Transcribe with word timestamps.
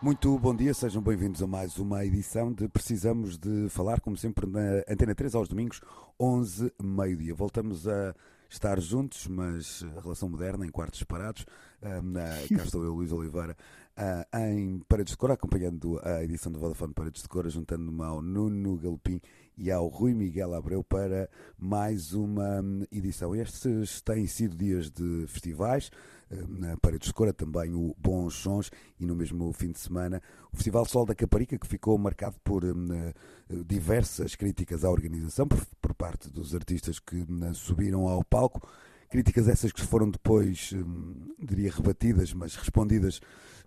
Muito 0.00 0.38
bom 0.38 0.54
dia, 0.54 0.74
sejam 0.74 1.00
bem-vindos 1.00 1.42
a 1.42 1.46
mais 1.46 1.78
uma 1.78 2.04
edição 2.04 2.52
de 2.52 2.68
Precisamos 2.68 3.38
de 3.38 3.66
Falar, 3.70 3.98
como 3.98 4.14
sempre 4.14 4.46
na 4.46 4.82
Antena 4.86 5.14
3 5.14 5.34
aos 5.34 5.48
domingos, 5.48 5.80
11, 6.20 6.70
meio-dia. 6.82 7.34
Voltamos 7.34 7.88
a 7.88 8.14
estar 8.48 8.78
juntos, 8.78 9.26
mas 9.26 9.82
a 9.96 10.00
relação 10.00 10.28
moderna, 10.28 10.66
em 10.66 10.70
quartos 10.70 10.98
separados. 10.98 11.46
Um, 11.82 12.12
cá 12.56 12.62
estou 12.62 12.84
eu, 12.84 12.92
Luís 12.92 13.10
Oliveira, 13.10 13.56
uh, 13.96 14.38
em 14.38 14.80
Paredes 14.86 15.12
de 15.12 15.16
Cor, 15.16 15.30
acompanhando 15.30 15.98
a 16.02 16.22
edição 16.22 16.52
do 16.52 16.58
Vodafone 16.58 16.92
Paredes 16.92 17.22
de 17.22 17.28
Cor, 17.28 17.48
juntando-me 17.48 18.02
ao 18.02 18.20
Nuno 18.20 18.76
Galopim 18.76 19.18
e 19.56 19.70
ao 19.70 19.88
Rui 19.88 20.12
Miguel 20.12 20.52
Abreu 20.52 20.84
para 20.84 21.28
mais 21.58 22.12
uma 22.12 22.62
edição. 22.92 23.34
Estes 23.34 24.02
têm 24.02 24.26
sido 24.26 24.54
dias 24.54 24.90
de 24.90 25.24
festivais, 25.26 25.90
na 26.48 26.76
Paredes 26.76 27.08
de 27.08 27.14
Cora 27.14 27.32
também 27.32 27.74
o 27.74 27.94
Bons 27.98 28.34
Sons 28.34 28.70
e 28.98 29.06
no 29.06 29.14
mesmo 29.14 29.52
fim 29.52 29.70
de 29.70 29.78
semana 29.78 30.20
o 30.52 30.56
Festival 30.56 30.84
Sol 30.84 31.06
da 31.06 31.14
Caparica 31.14 31.58
que 31.58 31.66
ficou 31.66 31.96
marcado 31.98 32.36
por 32.42 32.62
diversas 33.66 34.34
críticas 34.34 34.84
à 34.84 34.90
organização 34.90 35.46
por, 35.46 35.64
por 35.80 35.94
parte 35.94 36.30
dos 36.30 36.54
artistas 36.54 36.98
que 36.98 37.24
subiram 37.54 38.08
ao 38.08 38.24
palco. 38.24 38.68
Críticas 39.08 39.46
essas 39.46 39.70
que 39.70 39.82
foram 39.82 40.10
depois 40.10 40.72
diria 41.38 41.70
rebatidas 41.70 42.32
mas 42.32 42.56
respondidas 42.56 43.20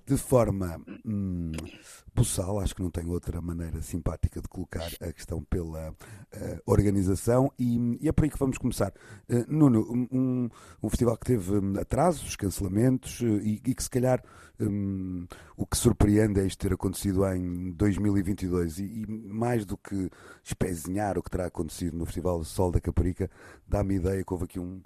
de 0.10 0.18
forma 0.18 0.82
hum, 1.06 1.52
buçal, 2.16 2.60
acho 2.60 2.74
que 2.74 2.82
não 2.82 2.90
tem 2.90 3.08
outra 3.08 3.40
maneira 3.40 3.80
simpática 3.80 4.42
de 4.42 4.48
colocar 4.48 4.90
a 5.00 5.14
questão 5.14 5.44
pela 5.44 5.92
uh, 5.92 6.62
organização 6.66 7.54
e, 7.60 8.00
e, 8.02 8.10
é 8.10 8.12
por 8.12 8.24
aí 8.24 8.32
que 8.32 8.40
vamos 8.40 8.58
começar. 8.58 8.92
Uh, 9.30 9.46
Nuno, 9.48 9.82
um, 10.12 10.50
um, 10.82 10.90
festival 10.90 11.16
que 11.16 11.28
teve 11.28 11.52
hum, 11.52 11.76
atrasos, 11.80 12.36
cancelamentos 12.36 13.22
uh, 13.22 13.38
e, 13.44 13.62
e, 13.64 13.76
que 13.76 13.84
se 13.84 13.90
calhar 13.90 14.24
um, 14.60 15.28
o 15.56 15.64
que 15.64 15.78
surpreende 15.78 16.40
é 16.40 16.46
isto 16.48 16.60
ter 16.60 16.74
acontecido 16.74 17.24
em 17.28 17.72
2022 17.74 18.80
e, 18.80 18.84
e 18.84 19.08
mais 19.08 19.64
do 19.64 19.78
que 19.78 20.10
espezinhar 20.44 21.20
o 21.20 21.24
que 21.24 21.30
terá 21.30 21.46
acontecido 21.46 21.96
no 21.96 22.06
Festival 22.08 22.44
Sol 22.44 22.72
da 22.72 22.82
Caparica, 22.82 23.30
dá-me 23.68 23.98
ideia 23.98 24.24
que 24.24 24.34
houve 24.34 24.46
aqui 24.46 24.60
um 24.60 24.82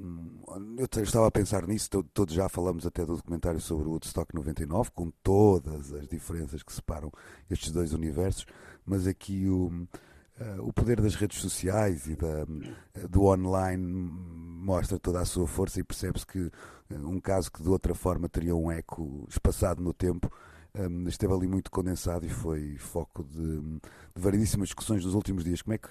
um, 0.00 0.76
eu 0.78 1.02
estava 1.02 1.26
a 1.26 1.30
pensar 1.30 1.66
nisso, 1.66 1.88
todos 2.12 2.34
já 2.34 2.48
falamos 2.48 2.86
até 2.86 3.04
do 3.04 3.16
documentário 3.16 3.60
sobre 3.60 3.88
o 3.88 3.92
Woodstock 3.92 4.34
99, 4.34 4.90
com 4.92 5.10
todas 5.22 5.92
as 5.92 6.06
diferenças 6.06 6.62
que 6.62 6.72
separam 6.72 7.10
estes 7.50 7.70
dois 7.72 7.92
universos, 7.92 8.46
mas 8.84 9.06
aqui 9.06 9.48
o, 9.48 9.66
uh, 9.68 10.62
o 10.62 10.72
poder 10.72 11.00
das 11.00 11.14
redes 11.14 11.40
sociais 11.40 12.06
e 12.06 12.16
da, 12.16 12.44
uh, 12.44 13.08
do 13.08 13.24
online 13.24 13.84
mostra 13.84 14.98
toda 14.98 15.20
a 15.20 15.24
sua 15.24 15.46
força 15.46 15.80
e 15.80 15.84
percebe-se 15.84 16.26
que 16.26 16.38
uh, 16.38 16.52
um 16.90 17.20
caso 17.20 17.50
que 17.50 17.62
de 17.62 17.68
outra 17.68 17.94
forma 17.94 18.28
teria 18.28 18.54
um 18.54 18.70
eco 18.70 19.26
espaçado 19.28 19.82
no 19.82 19.92
tempo. 19.92 20.30
Um, 20.76 21.06
esteve 21.06 21.32
ali 21.32 21.46
muito 21.46 21.70
condensado 21.70 22.26
e 22.26 22.28
foi 22.28 22.76
foco 22.78 23.22
de, 23.22 23.60
de 23.60 24.20
variedíssimas 24.20 24.68
discussões 24.68 25.04
nos 25.04 25.14
últimos 25.14 25.44
dias. 25.44 25.62
Como 25.62 25.72
é 25.74 25.78
que, 25.78 25.86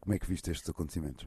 como 0.00 0.14
é 0.14 0.18
que 0.18 0.28
viste 0.28 0.48
estes 0.48 0.70
acontecimentos? 0.70 1.26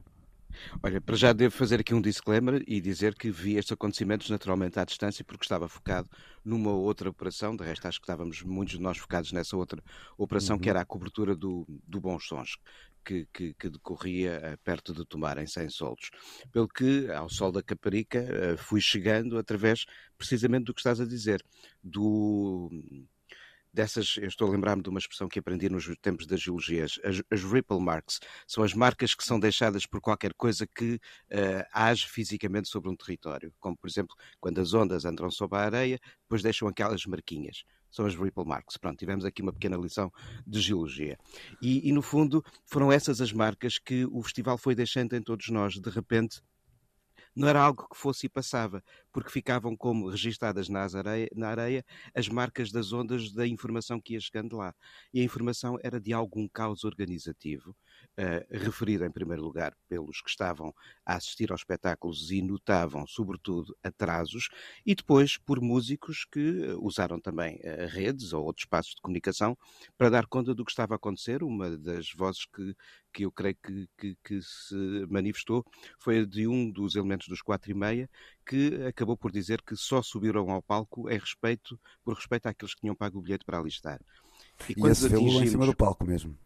Olha, 0.82 1.00
para 1.00 1.16
já 1.16 1.32
devo 1.32 1.54
fazer 1.54 1.80
aqui 1.80 1.94
um 1.94 2.00
disclaimer 2.00 2.62
e 2.66 2.80
dizer 2.80 3.14
que 3.14 3.30
vi 3.30 3.56
estes 3.56 3.72
acontecimentos 3.72 4.30
naturalmente 4.30 4.78
à 4.78 4.84
distância 4.84 5.24
porque 5.24 5.44
estava 5.44 5.68
focado 5.68 6.08
numa 6.44 6.72
outra 6.72 7.08
operação, 7.10 7.56
de 7.56 7.64
resto 7.64 7.86
acho 7.86 8.00
que 8.00 8.04
estávamos 8.04 8.42
muitos 8.42 8.76
de 8.76 8.80
nós 8.80 8.98
focados 8.98 9.32
nessa 9.32 9.56
outra 9.56 9.82
operação 10.16 10.56
uhum. 10.56 10.62
que 10.62 10.70
era 10.70 10.80
a 10.80 10.84
cobertura 10.84 11.34
do, 11.34 11.66
do 11.86 12.00
Bons 12.00 12.26
Sons. 12.26 12.58
Que, 13.04 13.26
que, 13.32 13.52
que, 13.54 13.68
decorria 13.68 14.54
uh, 14.54 14.58
perto 14.62 14.94
de 14.94 15.04
Tomar, 15.04 15.36
em 15.36 15.46
100 15.46 15.70
soldos. 15.70 16.10
Pelo 16.52 16.68
que, 16.68 17.10
ao 17.10 17.28
sol 17.28 17.50
da 17.50 17.60
Caparica, 17.60 18.20
uh, 18.20 18.56
fui 18.56 18.80
chegando 18.80 19.36
através 19.36 19.86
precisamente 20.16 20.66
do 20.66 20.72
que 20.72 20.78
estás 20.78 21.00
a 21.00 21.04
dizer, 21.04 21.44
do, 21.82 22.70
dessas, 23.72 24.16
eu 24.18 24.28
estou 24.28 24.48
a 24.48 24.50
lembrar-me 24.50 24.82
de 24.82 24.88
uma 24.88 24.98
expressão 24.98 25.28
que 25.28 25.38
aprendi 25.38 25.68
nos 25.68 25.86
tempos 26.00 26.26
das 26.26 26.40
geologias, 26.40 26.98
as, 27.04 27.22
as, 27.30 27.42
ripple 27.42 27.80
marks, 27.80 28.20
são 28.46 28.62
as 28.62 28.74
marcas 28.74 29.14
que 29.14 29.24
são 29.24 29.40
deixadas 29.40 29.86
por 29.86 30.00
qualquer 30.00 30.34
coisa 30.34 30.66
que 30.66 30.94
uh, 30.94 31.64
age 31.72 32.06
fisicamente 32.06 32.68
sobre 32.68 32.90
um 32.90 32.96
território, 32.96 33.52
como 33.58 33.76
por 33.76 33.88
exemplo, 33.88 34.14
quando 34.40 34.60
as 34.60 34.74
ondas 34.74 35.04
entram 35.04 35.30
sobre 35.30 35.58
a 35.58 35.62
areia, 35.62 36.00
depois 36.22 36.42
deixam 36.42 36.68
aquelas 36.68 37.04
marquinhas 37.06 37.64
são 37.92 38.06
as 38.06 38.14
ripple 38.16 38.44
marks. 38.44 38.78
Pronto, 38.78 38.98
tivemos 38.98 39.24
aqui 39.24 39.42
uma 39.42 39.52
pequena 39.52 39.76
lição 39.76 40.10
de 40.46 40.60
geologia. 40.60 41.18
E, 41.60 41.86
e, 41.86 41.92
no 41.92 42.00
fundo, 42.00 42.42
foram 42.64 42.90
essas 42.90 43.20
as 43.20 43.32
marcas 43.32 43.78
que 43.78 44.06
o 44.06 44.22
festival 44.22 44.56
foi 44.56 44.74
deixando 44.74 45.14
em 45.14 45.22
todos 45.22 45.48
nós. 45.50 45.74
De 45.74 45.90
repente, 45.90 46.40
não 47.34 47.48
era 47.48 47.60
algo 47.62 47.88
que 47.88 47.96
fosse 47.96 48.26
e 48.26 48.28
passava, 48.28 48.82
porque 49.12 49.30
ficavam 49.30 49.76
como 49.76 50.08
registadas 50.08 50.68
areia, 50.94 51.28
na 51.34 51.48
areia 51.48 51.84
as 52.14 52.28
marcas 52.28 52.70
das 52.72 52.92
ondas 52.92 53.32
da 53.32 53.46
informação 53.46 54.00
que 54.00 54.14
ia 54.14 54.20
chegando 54.20 54.56
lá. 54.56 54.74
E 55.12 55.20
a 55.20 55.24
informação 55.24 55.76
era 55.82 56.00
de 56.00 56.12
algum 56.12 56.48
caos 56.48 56.84
organizativo, 56.84 57.76
uh, 58.18 58.58
referida 58.64 59.06
em 59.06 59.10
primeiro 59.10 59.42
lugar 59.42 59.74
pelos 59.88 60.20
que 60.20 60.30
estavam 60.30 60.74
a 61.04 61.16
assistir 61.16 61.50
aos 61.50 61.60
espetáculos 61.60 62.30
e 62.30 62.42
notavam, 62.42 63.06
sobretudo, 63.06 63.76
atrasos, 63.82 64.48
e 64.84 64.94
depois 64.94 65.36
por 65.36 65.60
músicos 65.60 66.24
que 66.24 66.66
usaram 66.80 67.20
também 67.20 67.56
uh, 67.56 67.88
redes 67.88 68.32
ou 68.32 68.44
outros 68.44 68.64
espaços 68.64 68.94
de 68.94 69.02
comunicação 69.02 69.56
para 69.96 70.10
dar 70.10 70.26
conta 70.26 70.54
do 70.54 70.64
que 70.64 70.70
estava 70.70 70.94
a 70.94 70.96
acontecer. 70.96 71.42
Uma 71.42 71.76
das 71.76 72.12
vozes 72.12 72.46
que, 72.46 72.74
que 73.12 73.24
eu 73.24 73.32
creio 73.32 73.56
que, 73.62 73.88
que, 73.98 74.16
que 74.24 74.42
se 74.42 75.06
manifestou 75.08 75.64
foi 75.98 76.20
a 76.20 76.24
de 76.24 76.46
um 76.46 76.70
dos 76.70 76.94
elementos 76.96 77.28
dos 77.28 77.42
quatro 77.42 77.70
e 77.70 77.74
meia 77.74 78.08
que 78.46 78.84
acabou 78.86 79.16
por 79.16 79.30
dizer 79.30 79.62
que 79.62 79.76
só 79.76 80.02
subiram 80.02 80.50
ao 80.50 80.62
palco 80.62 81.08
em 81.08 81.18
respeito, 81.18 81.78
por 82.04 82.14
respeito 82.14 82.46
àqueles 82.46 82.74
que 82.74 82.80
tinham 82.80 82.94
pago 82.94 83.18
o 83.18 83.22
bilhete 83.22 83.44
para 83.44 83.58
alistar. 83.58 84.00
E, 84.68 84.72
e 84.72 84.74
quando 84.74 84.92
esse 84.92 85.06
atingimos... 85.06 85.42
em 85.42 85.46
cima 85.46 85.66
do 85.66 85.76
palco 85.76 86.04
mesmo. 86.04 86.36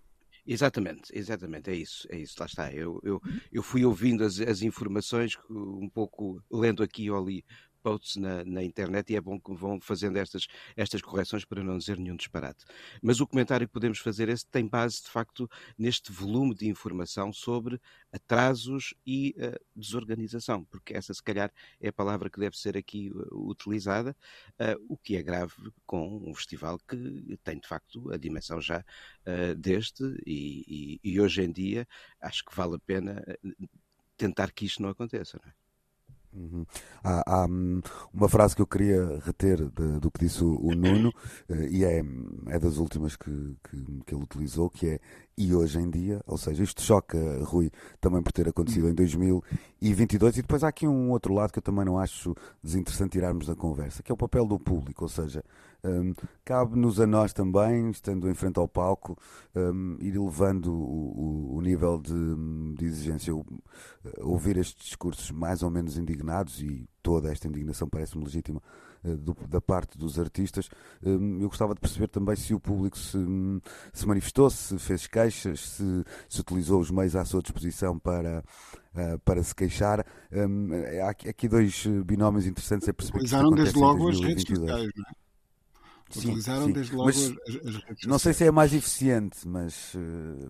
Exatamente, 0.48 1.10
exatamente, 1.12 1.70
é 1.70 1.74
isso, 1.74 2.06
é 2.08 2.18
isso, 2.18 2.36
lá 2.38 2.46
está. 2.46 2.72
Eu, 2.72 3.00
eu, 3.02 3.20
eu 3.50 3.62
fui 3.64 3.84
ouvindo 3.84 4.22
as, 4.24 4.40
as 4.40 4.62
informações, 4.62 5.36
um 5.50 5.88
pouco 5.90 6.40
lendo 6.50 6.82
aqui 6.84 7.10
ou 7.10 7.18
ali 7.20 7.44
posts 7.86 8.16
na, 8.16 8.44
na, 8.44 8.64
internet 8.64 9.12
e 9.12 9.16
é 9.16 9.20
bom 9.20 9.38
que 9.38 9.54
vão 9.54 9.80
fazendo 9.80 10.16
estas, 10.16 10.48
estas 10.76 11.00
correções 11.00 11.44
para 11.44 11.62
não 11.62 11.78
dizer 11.78 11.96
nenhum 11.96 12.16
disparate. 12.16 12.64
Mas 13.00 13.20
o 13.20 13.26
comentário 13.28 13.64
que 13.64 13.72
podemos 13.72 14.00
fazer 14.00 14.28
esse 14.28 14.44
tem 14.44 14.66
base, 14.66 15.02
de 15.04 15.08
facto, 15.08 15.48
neste 15.78 16.10
volume 16.10 16.52
de 16.52 16.66
informação 16.66 17.32
sobre 17.32 17.80
atrasos 18.12 18.92
e 19.06 19.36
uh, 19.38 19.64
desorganização, 19.76 20.64
porque 20.64 20.94
essa, 20.94 21.14
se 21.14 21.22
calhar, 21.22 21.52
é 21.80 21.88
a 21.88 21.92
palavra 21.92 22.28
que 22.28 22.40
deve 22.40 22.58
ser 22.58 22.76
aqui 22.76 23.12
uh, 23.14 23.48
utilizada, 23.48 24.16
uh, 24.60 24.84
o 24.88 24.96
que 24.96 25.16
é 25.16 25.22
grave 25.22 25.54
com 25.86 26.28
um 26.28 26.34
festival 26.34 26.80
que 26.80 27.38
tem, 27.44 27.60
de 27.60 27.68
facto, 27.68 28.12
a 28.12 28.16
dimensão 28.16 28.60
já 28.60 28.84
deste 29.56 30.02
e, 30.26 30.98
e, 31.02 31.12
e 31.12 31.20
hoje 31.20 31.42
em 31.42 31.50
dia 31.50 31.86
acho 32.20 32.44
que 32.44 32.54
vale 32.54 32.76
a 32.76 32.78
pena 32.78 33.22
tentar 34.16 34.50
que 34.52 34.64
isto 34.66 34.82
não 34.82 34.90
aconteça. 34.90 35.38
Não 35.42 35.50
é? 35.50 35.65
Uhum. 36.36 36.66
Há, 37.02 37.22
há, 37.26 37.46
hum, 37.46 37.80
uma 38.12 38.28
frase 38.28 38.54
que 38.54 38.60
eu 38.60 38.66
queria 38.66 39.18
reter 39.24 39.56
de, 39.56 39.98
do 39.98 40.10
que 40.10 40.20
disse 40.20 40.44
o, 40.44 40.54
o 40.60 40.74
Nuno, 40.74 41.08
uh, 41.48 41.54
e 41.70 41.82
é, 41.84 42.04
é 42.48 42.58
das 42.58 42.76
últimas 42.76 43.16
que, 43.16 43.30
que, 43.64 43.76
que, 44.06 44.14
ele 44.14 44.22
utilizou, 44.22 44.68
que 44.68 44.86
é 44.86 45.00
e 45.38 45.54
hoje 45.54 45.78
em 45.78 45.90
dia, 45.90 46.20
ou 46.26 46.38
seja, 46.38 46.62
isto 46.62 46.80
choca, 46.80 47.18
Rui, 47.44 47.70
também 48.00 48.22
por 48.22 48.32
ter 48.32 48.48
acontecido 48.48 48.88
em 48.88 48.94
2022, 48.94 50.38
e 50.38 50.42
depois 50.42 50.64
há 50.64 50.68
aqui 50.68 50.86
um 50.86 51.10
outro 51.10 51.34
lado 51.34 51.52
que 51.52 51.58
eu 51.58 51.62
também 51.62 51.84
não 51.84 51.98
acho 51.98 52.34
desinteressante 52.62 53.12
tirarmos 53.12 53.46
da 53.46 53.54
conversa, 53.54 54.02
que 54.02 54.10
é 54.10 54.14
o 54.14 54.16
papel 54.16 54.46
do 54.46 54.58
público, 54.58 55.04
ou 55.04 55.08
seja, 55.08 55.44
um, 55.84 56.14
cabe-nos 56.44 56.98
a 57.00 57.06
nós 57.06 57.32
também, 57.32 57.90
estando 57.90 58.28
em 58.30 58.34
frente 58.34 58.58
ao 58.58 58.66
palco, 58.66 59.16
um, 59.54 59.96
ir 60.00 60.16
elevando 60.16 60.72
o, 60.72 61.52
o, 61.52 61.56
o 61.56 61.60
nível 61.60 62.00
de, 62.00 62.74
de, 62.74 62.84
exigência. 62.86 63.30
Eu, 63.30 63.44
ouvir 64.18 64.56
estes 64.56 64.86
discursos 64.86 65.30
mais 65.30 65.62
ou 65.62 65.70
menos 65.70 65.98
indignados 65.98 66.62
e 66.62 66.88
toda 67.02 67.30
esta 67.30 67.46
indignação 67.46 67.88
parece-me 67.88 68.24
legítima 68.24 68.62
do, 69.14 69.36
da 69.48 69.60
parte 69.60 69.96
dos 69.96 70.18
artistas. 70.18 70.68
Hum, 71.04 71.38
eu 71.40 71.48
gostava 71.48 71.74
de 71.74 71.80
perceber 71.80 72.08
também 72.08 72.36
se 72.36 72.54
o 72.54 72.60
público 72.60 72.98
se, 72.98 73.18
se 73.92 74.06
manifestou, 74.06 74.50
se 74.50 74.78
fez 74.78 75.06
queixas, 75.06 75.60
se, 75.60 76.04
se 76.28 76.40
utilizou 76.40 76.80
os 76.80 76.90
meios 76.90 77.14
à 77.14 77.24
sua 77.24 77.42
disposição 77.42 77.98
para, 77.98 78.42
para 79.24 79.42
se 79.42 79.54
queixar. 79.54 80.04
Hum, 80.32 80.68
há 81.04 81.10
aqui 81.10 81.48
dois 81.48 81.86
binómios 82.04 82.46
interessantes 82.46 82.88
a 82.88 82.94
perceber. 82.94 83.18
Utilizaram 83.18 83.50
desde 83.50 83.78
logo 83.78 84.08
as 84.08 84.20
redes 84.20 84.44
sociais, 84.44 84.90
não 84.96 85.04
é? 85.04 85.26
Sim, 86.10 86.28
Utilizaram 86.28 86.66
sim. 86.66 86.72
desde 86.72 86.94
logo 86.94 87.06
mas, 87.06 87.16
as, 87.16 87.56
as, 87.56 87.76
redes 87.82 88.06
Não 88.06 88.18
sei 88.18 88.32
se 88.32 88.44
é 88.44 88.50
mais 88.50 88.72
eficiente, 88.72 89.46
mas, 89.46 89.92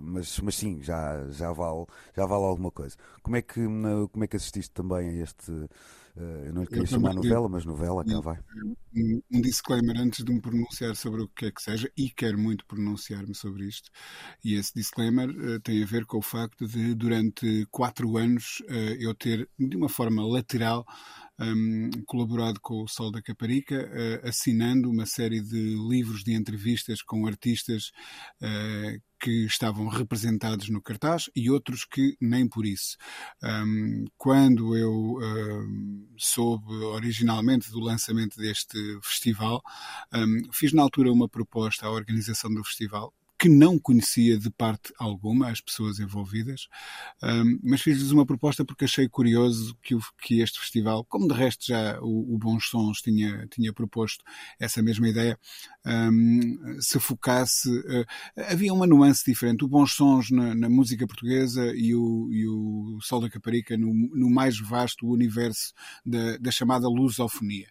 mas, 0.00 0.38
mas 0.40 0.54
sim, 0.54 0.82
já, 0.82 1.26
já, 1.30 1.50
vale, 1.52 1.86
já 2.14 2.26
vale 2.26 2.44
alguma 2.44 2.70
coisa. 2.70 2.94
Como 3.22 3.36
é, 3.36 3.42
que, 3.42 3.64
como 3.64 4.24
é 4.24 4.26
que 4.26 4.36
assististe 4.36 4.72
também 4.72 5.08
a 5.08 5.22
este 5.22 5.50
eh, 5.50 5.68
eu 6.16 6.52
não 6.54 6.62
lhe 6.62 6.68
queria 6.68 6.86
chamar 6.86 7.14
novela, 7.14 7.48
mas 7.48 7.64
novela, 7.64 8.04
cá 8.04 8.20
vai. 8.20 8.38
Um, 8.94 9.22
um, 9.30 9.40
disclaimer 9.40 9.98
antes 9.98 10.24
de 10.24 10.32
me 10.32 10.40
pronunciar 10.40 10.96
sobre 10.96 11.22
o 11.22 11.28
que 11.28 11.44
quer 11.44 11.52
que 11.52 11.62
seja, 11.62 11.90
e 11.96 12.08
quero 12.08 12.38
muito 12.38 12.64
pronunciar-me 12.66 13.34
sobre 13.34 13.66
isto. 13.66 13.90
E 14.42 14.54
esse 14.54 14.72
disclaimer 14.74 15.28
uh, 15.28 15.60
tem 15.60 15.82
a 15.82 15.86
ver 15.86 16.06
com 16.06 16.18
o 16.18 16.22
facto 16.22 16.66
de, 16.66 16.94
durante 16.94 17.66
quatro 17.70 18.16
anos, 18.16 18.62
uh, 18.70 18.96
eu 18.98 19.14
ter, 19.14 19.48
de 19.58 19.76
uma 19.76 19.88
forma 19.88 20.26
lateral, 20.26 20.86
um, 21.38 21.90
colaborado 22.06 22.60
com 22.60 22.82
o 22.82 22.88
Sol 22.88 23.10
da 23.10 23.22
Caparica, 23.22 23.74
uh, 23.74 24.28
assinando 24.28 24.90
uma 24.90 25.06
série 25.06 25.40
de 25.40 25.76
livros 25.88 26.22
de 26.22 26.34
entrevistas 26.34 27.02
com 27.02 27.26
artistas 27.26 27.90
uh, 28.42 29.00
que 29.20 29.46
estavam 29.46 29.88
representados 29.88 30.68
no 30.68 30.82
cartaz 30.82 31.30
e 31.34 31.50
outros 31.50 31.84
que 31.84 32.16
nem 32.20 32.48
por 32.48 32.66
isso. 32.66 32.96
Um, 33.42 34.04
quando 34.16 34.76
eu 34.76 34.92
um, 34.92 36.08
soube 36.18 36.72
originalmente 36.72 37.70
do 37.70 37.80
lançamento 37.80 38.36
deste 38.36 38.78
festival, 39.02 39.62
um, 40.12 40.52
fiz 40.52 40.72
na 40.72 40.82
altura 40.82 41.12
uma 41.12 41.28
proposta 41.28 41.86
à 41.86 41.90
organização 41.90 42.52
do 42.52 42.62
festival 42.64 43.12
que 43.38 43.48
não 43.48 43.78
conhecia 43.78 44.38
de 44.38 44.50
parte 44.50 44.92
alguma 44.98 45.50
as 45.50 45.60
pessoas 45.60 45.98
envolvidas, 45.98 46.68
um, 47.22 47.58
mas 47.62 47.82
fiz-lhes 47.82 48.10
uma 48.10 48.24
proposta 48.24 48.64
porque 48.64 48.84
achei 48.86 49.08
curioso 49.08 49.76
que, 49.82 49.94
o, 49.94 50.00
que 50.20 50.40
este 50.40 50.58
festival, 50.58 51.04
como 51.04 51.28
de 51.28 51.34
resto 51.34 51.66
já 51.66 51.98
o, 52.00 52.34
o 52.34 52.38
Bons 52.38 52.68
Sons 52.68 53.00
tinha, 53.00 53.46
tinha 53.48 53.72
proposto 53.72 54.24
essa 54.58 54.82
mesma 54.82 55.08
ideia, 55.08 55.38
um, 55.86 56.80
se 56.80 56.98
focasse. 56.98 57.68
Uh, 57.68 58.06
havia 58.48 58.72
uma 58.72 58.86
nuance 58.86 59.24
diferente. 59.24 59.64
O 59.64 59.68
Bons 59.68 59.92
Sons 59.92 60.30
na, 60.30 60.54
na 60.54 60.68
música 60.68 61.06
portuguesa 61.06 61.72
e 61.74 61.94
o, 61.94 62.28
e 62.32 62.46
o 62.48 62.98
Sol 63.02 63.20
da 63.20 63.30
Caparica 63.30 63.76
no, 63.76 63.92
no 63.92 64.30
mais 64.30 64.58
vasto 64.58 65.06
universo 65.06 65.72
da, 66.04 66.36
da 66.38 66.50
chamada 66.50 66.88
lusofonia. 66.88 67.68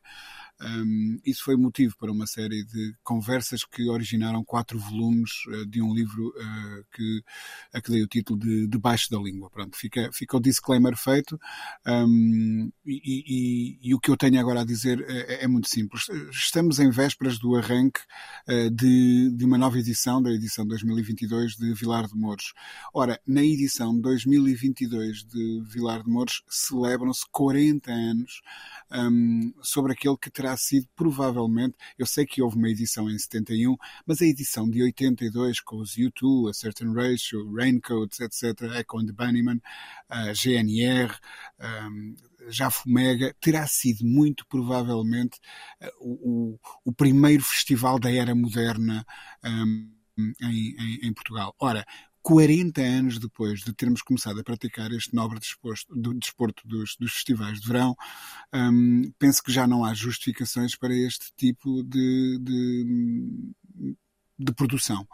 Um, 0.61 1.19
isso 1.25 1.43
foi 1.43 1.57
motivo 1.57 1.95
para 1.97 2.11
uma 2.11 2.25
série 2.25 2.63
de 2.63 2.95
conversas 3.03 3.65
que 3.65 3.89
originaram 3.89 4.43
quatro 4.43 4.79
volumes 4.79 5.31
uh, 5.47 5.65
de 5.65 5.81
um 5.81 5.93
livro 5.93 6.29
uh, 6.29 6.85
que, 6.93 7.23
a 7.73 7.81
que 7.81 7.91
dei 7.91 8.01
o 8.01 8.07
título 8.07 8.39
de 8.39 8.65
Debaixo 8.67 9.09
da 9.11 9.17
Língua. 9.17 9.49
Pronto, 9.49 9.75
fica, 9.77 10.09
fica 10.13 10.37
o 10.37 10.39
disclaimer 10.39 10.95
feito 10.95 11.37
um, 11.85 12.71
e, 12.85 13.01
e, 13.05 13.89
e, 13.89 13.93
o 13.93 13.99
que 13.99 14.09
eu 14.09 14.15
tenho 14.15 14.39
agora 14.39 14.61
a 14.61 14.65
dizer 14.65 15.03
é, 15.09 15.43
é 15.43 15.47
muito 15.47 15.67
simples. 15.67 16.05
Estamos 16.31 16.79
em 16.79 16.89
vésperas 16.89 17.37
do 17.37 17.55
arranque 17.55 17.99
uh, 18.47 18.69
de, 18.69 19.31
de 19.31 19.45
uma 19.45 19.57
nova 19.57 19.77
edição, 19.77 20.21
da 20.21 20.31
edição 20.31 20.65
2022 20.65 21.57
de 21.57 21.73
Vilar 21.73 22.07
de 22.07 22.15
Mouros. 22.15 22.53
Ora, 22.93 23.19
na 23.27 23.43
edição 23.43 23.99
2022 23.99 25.25
de 25.25 25.61
Vilar 25.65 26.01
de 26.01 26.09
Mouros 26.09 26.43
celebram-se 26.47 27.25
40 27.29 27.91
anos 27.91 28.41
um, 28.91 29.53
sobre 29.61 29.91
aquele 29.91 30.17
que 30.17 30.29
sido 30.57 30.87
provavelmente, 30.95 31.75
eu 31.97 32.05
sei 32.05 32.25
que 32.25 32.41
houve 32.41 32.57
uma 32.57 32.69
edição 32.69 33.09
em 33.09 33.17
71, 33.17 33.75
mas 34.05 34.21
a 34.21 34.25
edição 34.25 34.69
de 34.69 34.83
82 34.83 35.59
com 35.61 35.77
os 35.77 35.95
U2, 35.95 36.49
a 36.49 36.53
Certain 36.53 36.93
Ratio, 36.93 37.53
Raincoats, 37.53 38.19
etc., 38.19 38.61
Echo 38.77 38.99
and 38.99 39.05
the 39.07 39.13
Bunnyman, 39.13 39.61
a 40.09 40.33
GNR, 40.33 41.13
um, 41.89 42.15
já 42.47 42.69
Fumega, 42.69 43.35
terá 43.39 43.65
sido 43.67 44.05
muito 44.05 44.45
provavelmente 44.47 45.39
uh, 45.81 45.89
o, 45.99 46.59
o, 46.83 46.93
primeiro 46.93 47.43
festival 47.43 47.99
da 47.99 48.11
era 48.11 48.35
moderna 48.35 49.05
um, 49.43 49.91
em, 50.41 50.75
em, 50.79 51.07
em, 51.07 51.13
Portugal. 51.13 51.55
Ora, 51.59 51.85
40 52.25 52.81
anos 52.81 53.19
depois 53.19 53.59
de 53.59 53.71
termos 53.71 54.01
começado 54.01 54.39
a 54.39 54.43
praticar 54.43 54.91
este 54.91 55.13
nobre 55.13 55.37
desporto, 55.37 55.85
do, 55.95 56.11
desporto 56.11 56.67
dos, 56.67 56.95
dos, 56.99 57.13
festivais 57.13 57.61
de 57.61 57.67
verão, 57.67 57.95
um, 58.51 59.11
penso 59.19 59.43
que 59.43 59.51
já 59.51 59.67
não 59.67 59.85
há 59.85 59.93
justificações 59.93 60.75
para 60.75 60.91
este 60.95 61.31
tipo 61.37 61.83
de, 61.83 62.39
de, 62.41 63.53
de 64.39 64.53
produção. 64.53 65.07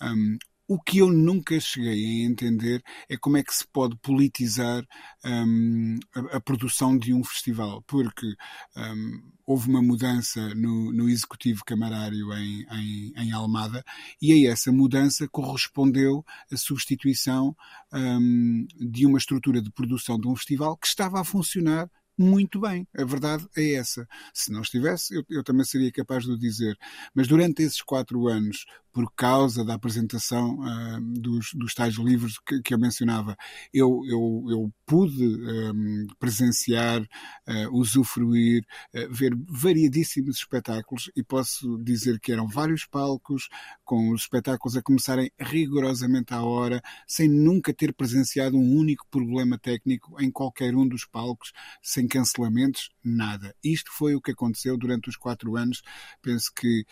Um, 0.00 0.38
o 0.72 0.80
que 0.80 0.98
eu 0.98 1.12
nunca 1.12 1.60
cheguei 1.60 2.22
a 2.22 2.26
entender 2.26 2.82
é 3.06 3.14
como 3.18 3.36
é 3.36 3.42
que 3.42 3.54
se 3.54 3.66
pode 3.66 3.94
politizar 3.96 4.82
um, 5.22 5.98
a, 6.14 6.36
a, 6.38 6.40
produção 6.40 6.96
de 6.96 7.12
um 7.12 7.22
festival, 7.22 7.82
porque 7.82 8.26
um, 8.74 9.22
houve 9.44 9.68
uma 9.68 9.82
mudança 9.82 10.54
no, 10.54 10.90
no 10.90 11.10
executivo 11.10 11.62
camarário 11.62 12.32
em, 12.32 12.64
em, 12.70 13.12
em, 13.18 13.32
Almada 13.32 13.84
e 14.20 14.32
a 14.32 14.50
essa 14.50 14.72
mudança 14.72 15.28
correspondeu 15.28 16.24
a 16.50 16.56
substituição 16.56 17.54
um, 17.92 18.66
de 18.80 19.04
uma 19.04 19.18
estrutura 19.18 19.60
de 19.60 19.70
produção 19.70 20.18
de 20.18 20.26
um 20.26 20.34
festival 20.34 20.74
que 20.78 20.86
estava 20.86 21.20
a 21.20 21.24
funcionar 21.24 21.90
muito 22.18 22.60
bem. 22.60 22.86
A 22.96 23.04
verdade 23.04 23.46
é 23.56 23.74
essa. 23.74 24.06
Se 24.32 24.52
não 24.52 24.62
estivesse, 24.62 25.14
eu, 25.14 25.24
eu, 25.30 25.42
também 25.42 25.64
seria 25.64 25.90
capaz 25.90 26.24
de 26.24 26.30
o 26.30 26.38
dizer. 26.38 26.78
Mas 27.14 27.26
durante 27.26 27.62
esses 27.62 27.82
quatro 27.82 28.28
anos, 28.28 28.64
por 28.92 29.10
causa 29.14 29.64
da 29.64 29.74
apresentação 29.74 30.58
uh, 30.58 31.00
dos, 31.00 31.52
dos 31.54 31.74
tais 31.74 31.94
livros 31.94 32.38
que, 32.46 32.60
que 32.60 32.74
eu 32.74 32.78
mencionava, 32.78 33.36
eu, 33.72 34.02
eu, 34.06 34.44
eu 34.50 34.72
pude 34.84 35.24
um, 35.24 36.06
presenciar, 36.18 37.00
uh, 37.00 37.70
usufruir, 37.72 38.62
uh, 38.94 39.10
ver 39.10 39.34
variadíssimos 39.48 40.36
espetáculos 40.36 41.10
e 41.16 41.22
posso 41.22 41.82
dizer 41.82 42.20
que 42.20 42.32
eram 42.32 42.46
vários 42.46 42.84
palcos, 42.84 43.48
com 43.84 44.10
os 44.10 44.22
espetáculos 44.22 44.76
a 44.76 44.82
começarem 44.82 45.30
rigorosamente 45.38 46.34
à 46.34 46.42
hora, 46.42 46.82
sem 47.06 47.28
nunca 47.28 47.72
ter 47.72 47.94
presenciado 47.94 48.56
um 48.56 48.76
único 48.76 49.06
problema 49.10 49.58
técnico 49.58 50.20
em 50.20 50.30
qualquer 50.30 50.74
um 50.74 50.86
dos 50.86 51.06
palcos, 51.06 51.52
sem 51.82 52.06
cancelamentos, 52.06 52.90
nada. 53.02 53.54
Isto 53.64 53.90
foi 53.92 54.14
o 54.14 54.20
que 54.20 54.32
aconteceu 54.32 54.76
durante 54.76 55.08
os 55.08 55.16
quatro 55.16 55.56
anos. 55.56 55.82
Penso 56.20 56.52
que 56.54 56.84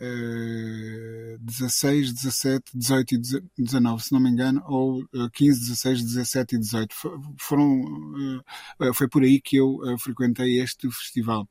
uh, 0.00 1.47
16, 1.48 2.12
17, 2.12 2.72
18 2.74 3.14
e 3.14 3.62
19, 3.62 4.02
se 4.02 4.12
não 4.12 4.20
me 4.20 4.30
engano, 4.30 4.62
ou 4.66 5.02
15, 5.32 5.60
16, 5.60 6.02
17 6.04 6.56
e 6.56 6.58
18. 6.58 6.94
Foram, 7.38 7.80
uh, 8.80 8.94
foi 8.94 9.08
por 9.08 9.22
aí 9.22 9.40
que 9.40 9.56
eu 9.56 9.76
uh, 9.76 9.98
frequentei 9.98 10.60
este 10.60 10.90
festival. 10.90 11.48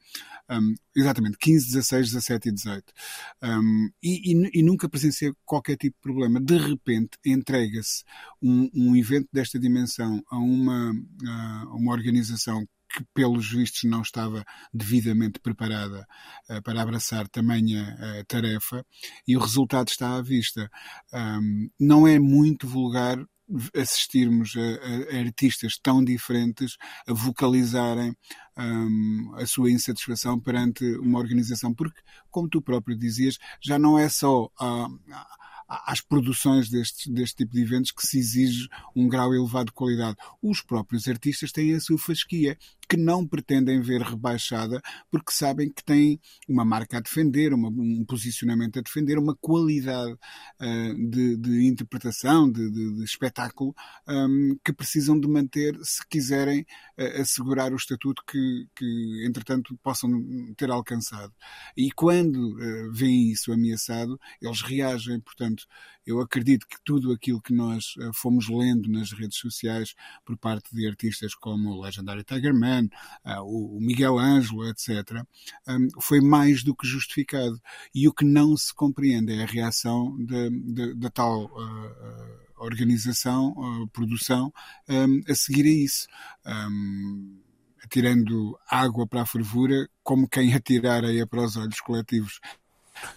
Um, 0.49 0.75
exatamente, 0.95 1.37
15, 1.39 1.67
16, 1.67 2.11
17 2.11 2.49
e 2.49 2.51
18. 2.53 2.93
Um, 3.43 3.89
e, 4.01 4.31
e, 4.31 4.59
e, 4.59 4.63
nunca 4.63 4.87
presenciei 4.87 5.33
qualquer 5.43 5.75
tipo 5.75 5.95
de 5.97 6.01
problema. 6.01 6.39
De 6.39 6.57
repente, 6.57 7.17
entrega-se 7.25 8.03
um, 8.41 8.69
um 8.73 8.95
evento 8.95 9.27
desta 9.33 9.59
dimensão 9.59 10.23
a 10.29 10.37
uma, 10.37 10.93
a 11.25 11.75
uma 11.75 11.91
organização 11.91 12.65
que, 12.89 13.03
pelos 13.13 13.49
vistos, 13.49 13.83
não 13.83 14.01
estava 14.01 14.43
devidamente 14.73 15.39
preparada 15.39 16.07
uh, 16.49 16.61
para 16.63 16.81
abraçar 16.81 17.27
tamanha 17.27 17.97
uh, 17.99 18.25
tarefa 18.25 18.85
e 19.27 19.35
o 19.35 19.39
resultado 19.39 19.89
está 19.89 20.15
à 20.15 20.21
vista. 20.21 20.69
Um, 21.13 21.69
não 21.79 22.07
é 22.07 22.19
muito 22.19 22.67
vulgar 22.67 23.17
assistirmos 23.73 24.53
a, 24.57 25.15
a, 25.15 25.19
artistas 25.19 25.77
tão 25.81 26.03
diferentes 26.03 26.75
a 27.07 27.13
vocalizarem 27.13 28.13
um, 28.57 29.33
a 29.35 29.45
sua 29.45 29.71
insatisfação 29.71 30.39
perante 30.39 30.83
uma 30.97 31.19
organização, 31.19 31.73
porque, 31.73 32.01
como 32.29 32.49
tu 32.49 32.61
próprio 32.61 32.97
dizias, 32.97 33.37
já 33.61 33.79
não 33.79 33.97
é 33.97 34.09
só. 34.09 34.45
Uh, 34.45 34.99
às 35.67 35.99
produções 35.99 36.69
deste, 36.69 37.11
deste 37.11 37.37
tipo 37.37 37.51
de 37.51 37.61
eventos 37.61 37.91
que 37.91 38.05
se 38.07 38.17
exige 38.17 38.69
um 38.95 39.07
grau 39.07 39.33
elevado 39.35 39.65
de 39.65 39.73
qualidade. 39.73 40.15
Os 40.41 40.61
próprios 40.61 41.07
artistas 41.09 41.51
têm 41.51 41.73
a 41.73 41.79
sua 41.81 41.97
fasquia, 41.97 42.57
que 42.87 42.97
não 42.97 43.27
pretendem 43.27 43.81
ver 43.81 44.01
rebaixada, 44.01 44.81
porque 45.11 45.31
sabem 45.31 45.71
que 45.71 45.83
têm 45.83 46.19
uma 46.47 46.63
marca 46.63 46.97
a 46.97 47.01
defender, 47.01 47.53
uma, 47.53 47.69
um 47.69 48.05
posicionamento 48.05 48.79
a 48.79 48.81
defender, 48.81 49.17
uma 49.17 49.35
qualidade 49.35 50.13
uh, 50.13 51.09
de, 51.09 51.37
de, 51.37 51.67
interpretação, 51.67 52.49
de, 52.49 52.71
de, 52.71 52.95
de 52.95 53.03
espetáculo, 53.03 53.75
um, 54.07 54.57
que 54.63 54.71
precisam 54.73 55.19
de 55.19 55.27
manter 55.27 55.77
se 55.83 56.05
quiserem 56.07 56.65
uh, 56.97 57.21
assegurar 57.21 57.73
o 57.73 57.77
estatuto 57.77 58.23
que, 58.25 58.67
que, 58.75 59.25
entretanto, 59.25 59.77
possam 59.83 60.09
ter 60.55 60.69
alcançado. 60.69 61.33
E 61.75 61.91
quando 61.91 62.55
uh, 62.55 62.91
veem 62.91 63.31
isso 63.31 63.51
ameaçado, 63.51 64.19
eles 64.41 64.61
reagem, 64.61 65.19
portanto, 65.19 65.65
eu 66.05 66.21
acredito 66.21 66.65
que 66.65 66.77
tudo 66.85 67.11
aquilo 67.11 67.41
que 67.41 67.53
nós 67.53 67.95
uh, 67.97 68.13
fomos 68.13 68.47
lendo 68.47 68.89
nas 68.89 69.11
redes 69.11 69.37
sociais 69.37 69.93
por 70.25 70.37
parte 70.37 70.73
de 70.73 70.87
artistas 70.87 71.35
como 71.35 71.69
o 71.69 71.81
Legendary 71.81 72.23
Tiger 72.23 72.53
Man, 72.53 72.76
Uh, 72.85 73.77
o, 73.77 73.79
Miguel 73.79 74.17
Ângelo, 74.17 74.67
etc., 74.69 75.23
um, 75.67 75.87
foi 76.01 76.21
mais 76.21 76.63
do 76.63 76.75
que 76.75 76.87
justificado. 76.87 77.59
E 77.93 78.07
o 78.07 78.13
que 78.13 78.25
não 78.25 78.55
se 78.55 78.73
compreende 78.73 79.33
é 79.33 79.43
a 79.43 79.47
reação 79.47 80.15
da 80.95 81.09
tal 81.09 81.45
uh, 81.45 82.63
organização, 82.63 83.55
produção, 83.91 84.51
um, 84.89 85.21
a 85.29 85.35
seguir 85.35 85.65
a 85.65 85.69
isso. 85.69 86.07
Um, 86.45 87.41
atirando 87.83 88.57
água 88.69 89.07
para 89.07 89.21
a 89.21 89.25
fervura, 89.25 89.87
como 90.03 90.27
quem 90.27 90.53
atirar 90.53 91.05
areia 91.05 91.25
para 91.25 91.41
os 91.41 91.55
olhos 91.55 91.79
coletivos. 91.79 92.39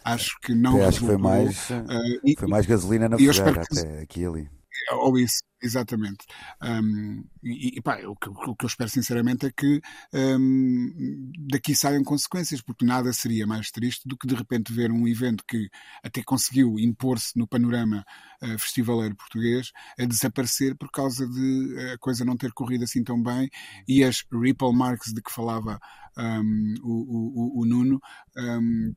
Acho 0.04 0.38
que 0.40 0.54
não. 0.54 0.82
acho 0.86 1.00
que 1.00 1.06
foi 1.06 1.16
mais, 1.16 1.70
uh, 1.70 2.38
foi 2.38 2.48
mais 2.48 2.66
gasolina 2.66 3.08
na 3.08 3.18
fogueira 3.18 3.62
até 3.62 4.00
aqui 4.02 4.24
ali. 4.24 4.48
Ou 4.92 5.18
isso, 5.18 5.40
exatamente. 5.62 6.26
Um, 6.62 7.24
e, 7.42 7.78
e 7.78 7.82
pá, 7.82 7.98
o, 8.06 8.16
que, 8.16 8.28
o, 8.28 8.56
que, 8.56 8.64
eu 8.64 8.68
espero 8.68 8.90
sinceramente 8.90 9.46
é 9.46 9.50
que 9.50 9.80
um, 10.12 11.30
daqui 11.50 11.74
saiam 11.74 12.02
consequências, 12.02 12.60
porque 12.60 12.84
nada 12.84 13.12
seria 13.12 13.46
mais 13.46 13.70
triste 13.70 14.02
do 14.06 14.16
que 14.16 14.26
de 14.26 14.34
repente 14.34 14.72
ver 14.72 14.90
um 14.90 15.06
evento 15.06 15.44
que 15.46 15.68
até 16.02 16.22
conseguiu 16.22 16.78
impor-se 16.78 17.38
no 17.38 17.46
panorama 17.46 18.04
uh, 18.42 18.58
festivaleiro 18.58 19.14
português 19.14 19.70
a 19.98 20.04
desaparecer 20.04 20.76
por 20.76 20.90
causa 20.90 21.26
de 21.28 21.92
a 21.92 21.98
coisa 21.98 22.24
não 22.24 22.36
ter 22.36 22.52
corrido 22.52 22.84
assim 22.84 23.04
tão 23.04 23.22
bem 23.22 23.48
e 23.86 24.02
as 24.02 24.24
ripple 24.32 24.72
marks 24.74 25.12
de 25.12 25.22
que 25.22 25.32
falava 25.32 25.78
um, 26.16 26.74
o, 26.82 27.60
o, 27.60 27.62
o, 27.62 27.66
Nuno 27.66 28.00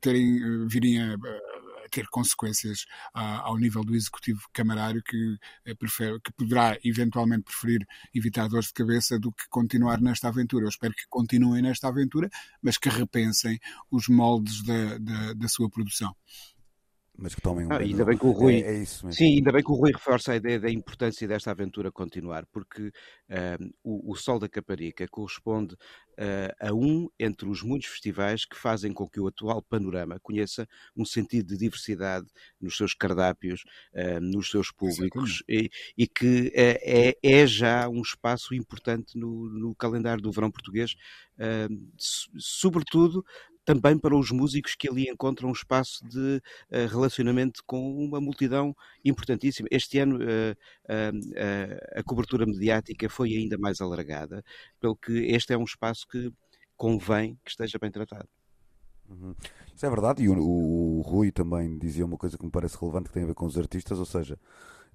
terem, 0.00 0.42
uh, 0.42 0.68
virem 0.68 1.00
a 1.00 1.16
ter 1.94 2.08
consequências 2.08 2.86
ao 3.12 3.56
nível 3.56 3.84
do 3.84 3.94
executivo 3.94 4.40
camarário 4.52 5.00
que, 5.00 5.38
eh, 5.64 5.74
prefere, 5.74 6.20
que 6.20 6.32
poderá 6.32 6.76
eventualmente 6.84 7.44
preferir 7.44 7.86
evitar 8.12 8.48
dores 8.48 8.66
de 8.66 8.74
cabeça 8.74 9.16
do 9.16 9.30
que 9.30 9.44
continuar 9.48 10.00
nesta 10.00 10.26
aventura. 10.26 10.64
Eu 10.64 10.70
espero 10.70 10.92
que 10.92 11.06
continuem 11.08 11.62
nesta 11.62 11.86
aventura, 11.86 12.28
mas 12.60 12.76
que 12.76 12.88
repensem 12.88 13.60
os 13.90 14.08
moldes 14.08 14.62
da, 14.64 14.98
da, 14.98 15.32
da 15.34 15.48
sua 15.48 15.70
produção 15.70 16.14
mas 17.16 17.34
que 17.34 17.40
tomem 17.40 17.66
um 17.66 17.72
ah, 17.72 17.78
ainda 17.78 18.04
bem 18.04 18.18
que 18.18 18.26
o 18.26 18.32
Rui 18.32 18.56
é, 18.56 18.74
é 18.74 18.82
isso 18.82 19.06
mesmo. 19.06 19.16
sim 19.16 19.36
ainda 19.36 19.52
bem 19.52 19.62
que 19.62 19.70
o 19.70 19.74
Rui 19.74 19.92
reforça 19.92 20.32
a 20.32 20.36
ideia 20.36 20.58
da 20.58 20.70
importância 20.70 21.26
desta 21.28 21.50
aventura 21.50 21.92
continuar 21.92 22.44
porque 22.46 22.88
uh, 22.88 23.74
o, 23.84 24.12
o, 24.12 24.16
Sol 24.16 24.38
da 24.38 24.48
Caparica 24.48 25.06
corresponde 25.06 25.74
uh, 25.74 26.54
a 26.68 26.74
um 26.74 27.08
entre 27.18 27.48
os 27.48 27.62
muitos 27.62 27.88
festivais 27.88 28.44
que 28.44 28.56
fazem 28.56 28.92
com 28.92 29.08
que 29.08 29.20
o 29.20 29.28
atual 29.28 29.62
panorama 29.62 30.18
conheça 30.20 30.68
um 30.96 31.04
sentido 31.04 31.48
de 31.48 31.58
diversidade 31.58 32.26
nos 32.60 32.76
seus 32.76 32.94
cardápios 32.94 33.62
uh, 33.94 34.20
nos 34.20 34.50
seus 34.50 34.72
públicos 34.72 35.42
e, 35.48 35.70
e, 35.96 36.08
que 36.08 36.52
é, 36.54 37.16
é, 37.22 37.46
já 37.46 37.88
um 37.88 38.02
espaço 38.02 38.54
importante 38.54 39.16
no, 39.16 39.48
no 39.48 39.74
calendário 39.74 40.22
do 40.22 40.32
verão 40.32 40.50
português 40.50 40.94
sobretudo 42.36 43.24
também 43.64 43.98
para 43.98 44.16
os 44.16 44.30
músicos 44.30 44.74
que 44.74 44.88
ali 44.88 45.08
encontram 45.08 45.48
um 45.48 45.52
espaço 45.52 46.04
de 46.06 46.36
uh, 46.70 46.88
relacionamento 46.88 47.62
com 47.66 47.96
uma 47.96 48.20
multidão 48.20 48.74
importantíssima. 49.04 49.68
Este 49.70 49.98
ano 49.98 50.18
uh, 50.18 51.98
a 51.98 52.02
cobertura 52.02 52.46
mediática 52.46 53.08
foi 53.08 53.34
ainda 53.34 53.56
mais 53.58 53.80
alargada, 53.80 54.44
pelo 54.80 54.96
que 54.96 55.12
este 55.12 55.52
é 55.52 55.58
um 55.58 55.64
espaço 55.64 56.06
que 56.06 56.32
convém 56.76 57.38
que 57.44 57.50
esteja 57.50 57.78
bem 57.78 57.90
tratado. 57.90 58.28
Uhum. 59.08 59.34
Isso 59.74 59.84
é 59.84 59.90
verdade, 59.90 60.22
e 60.22 60.28
o, 60.28 60.38
o, 60.38 60.98
o, 60.98 61.02
Rui 61.02 61.30
também 61.30 61.76
dizia 61.78 62.06
uma 62.06 62.16
coisa 62.16 62.38
que 62.38 62.44
me 62.44 62.50
parece 62.50 62.78
relevante 62.80 63.08
que 63.08 63.14
tem 63.14 63.24
a 63.24 63.26
ver 63.26 63.34
com 63.34 63.44
os 63.44 63.58
artistas, 63.58 63.98
ou 63.98 64.06
seja, 64.06 64.38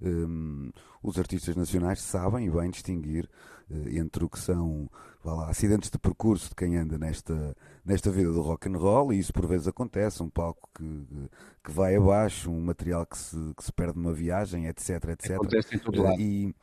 um, 0.02 0.70
os 1.02 1.18
artistas 1.18 1.56
nacionais 1.56 2.00
sabem 2.00 2.46
e 2.46 2.50
bem 2.50 2.70
distinguir 2.70 3.28
uh, 3.70 3.88
entre 3.88 4.24
o 4.24 4.28
que 4.28 4.38
são 4.38 4.88
lá, 5.24 5.48
acidentes 5.48 5.90
de 5.90 5.98
percurso 5.98 6.48
de 6.48 6.54
quem 6.54 6.76
anda 6.76 6.98
nesta, 6.98 7.56
nesta 7.84 8.10
vida 8.10 8.32
do 8.32 8.40
rock 8.40 8.68
and 8.68 8.76
roll, 8.78 9.12
e 9.12 9.18
isso 9.18 9.32
por 9.32 9.46
vezes 9.46 9.68
acontece, 9.68 10.22
um 10.22 10.30
palco 10.30 10.68
que, 10.74 11.06
que 11.64 11.70
vai 11.70 11.96
abaixo, 11.96 12.50
um 12.50 12.60
material 12.60 13.06
que 13.06 13.18
se, 13.18 13.36
que 13.56 13.64
se 13.64 13.72
perde 13.72 13.98
numa 13.98 14.12
viagem, 14.12 14.66
etc, 14.66 14.90
etc. 15.10 15.32
Acontece 15.32 15.76
em 15.76 15.78
todo 15.78 16.02
lado. 16.02 16.20
E, 16.20 16.54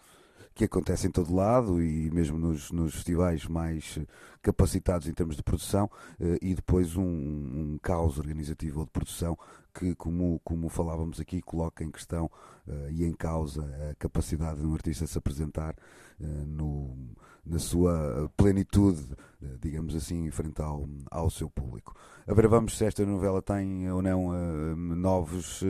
que 0.57 0.65
acontece 0.65 1.07
em 1.07 1.11
todo 1.11 1.33
lado 1.33 1.81
e 1.81 2.09
mesmo 2.09 2.37
nos, 2.37 2.71
nos 2.71 2.95
festivais 2.95 3.45
mais 3.45 3.99
capacitados 4.41 5.07
em 5.07 5.13
termos 5.13 5.35
de 5.35 5.43
produção 5.43 5.89
eh, 6.19 6.37
e 6.41 6.55
depois 6.55 6.95
um, 6.95 7.03
um 7.03 7.79
caos 7.81 8.17
organizativo 8.17 8.79
ou 8.79 8.85
de 8.85 8.91
produção 8.91 9.37
que, 9.77 9.93
como, 9.93 10.41
como 10.43 10.69
falávamos 10.69 11.19
aqui, 11.19 11.41
coloca 11.41 11.83
em 11.83 11.91
questão 11.91 12.25
uh, 12.67 12.89
e 12.89 13.03
em 13.05 13.13
causa 13.13 13.63
a 13.91 13.95
capacidade 13.95 14.59
de 14.59 14.65
um 14.65 14.73
artista 14.73 15.05
se 15.05 15.17
apresentar 15.17 15.75
uh, 16.19 16.25
no, 16.47 16.97
na 17.45 17.59
sua 17.59 18.31
plenitude, 18.35 19.03
uh, 19.41 19.57
digamos 19.61 19.95
assim, 19.95 20.29
frente 20.31 20.61
ao, 20.61 20.89
ao 21.11 21.29
seu 21.29 21.49
público. 21.49 21.95
A 22.25 22.33
ver, 22.33 22.47
vamos 22.47 22.75
se 22.75 22.85
esta 22.85 23.05
novela 23.05 23.41
tem 23.41 23.89
ou 23.89 24.01
não 24.01 24.75
novos 24.75 25.63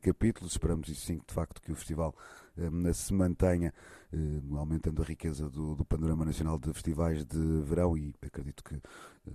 capítulos. 0.00 0.52
Esperamos 0.52 0.88
isso 0.88 1.04
sim, 1.04 1.20
de 1.26 1.34
facto, 1.34 1.60
que 1.60 1.70
o 1.70 1.74
festival 1.74 2.14
se 2.92 3.12
mantenha 3.12 3.72
eh, 4.12 4.56
aumentando 4.56 5.02
a 5.02 5.04
riqueza 5.04 5.48
do, 5.48 5.76
do, 5.76 5.84
panorama 5.84 6.24
nacional 6.24 6.58
de 6.58 6.72
festivais 6.72 7.24
de 7.24 7.62
verão 7.62 7.96
e 7.96 8.12
acredito 8.20 8.64
que 8.64 8.74
eh, 8.74 8.80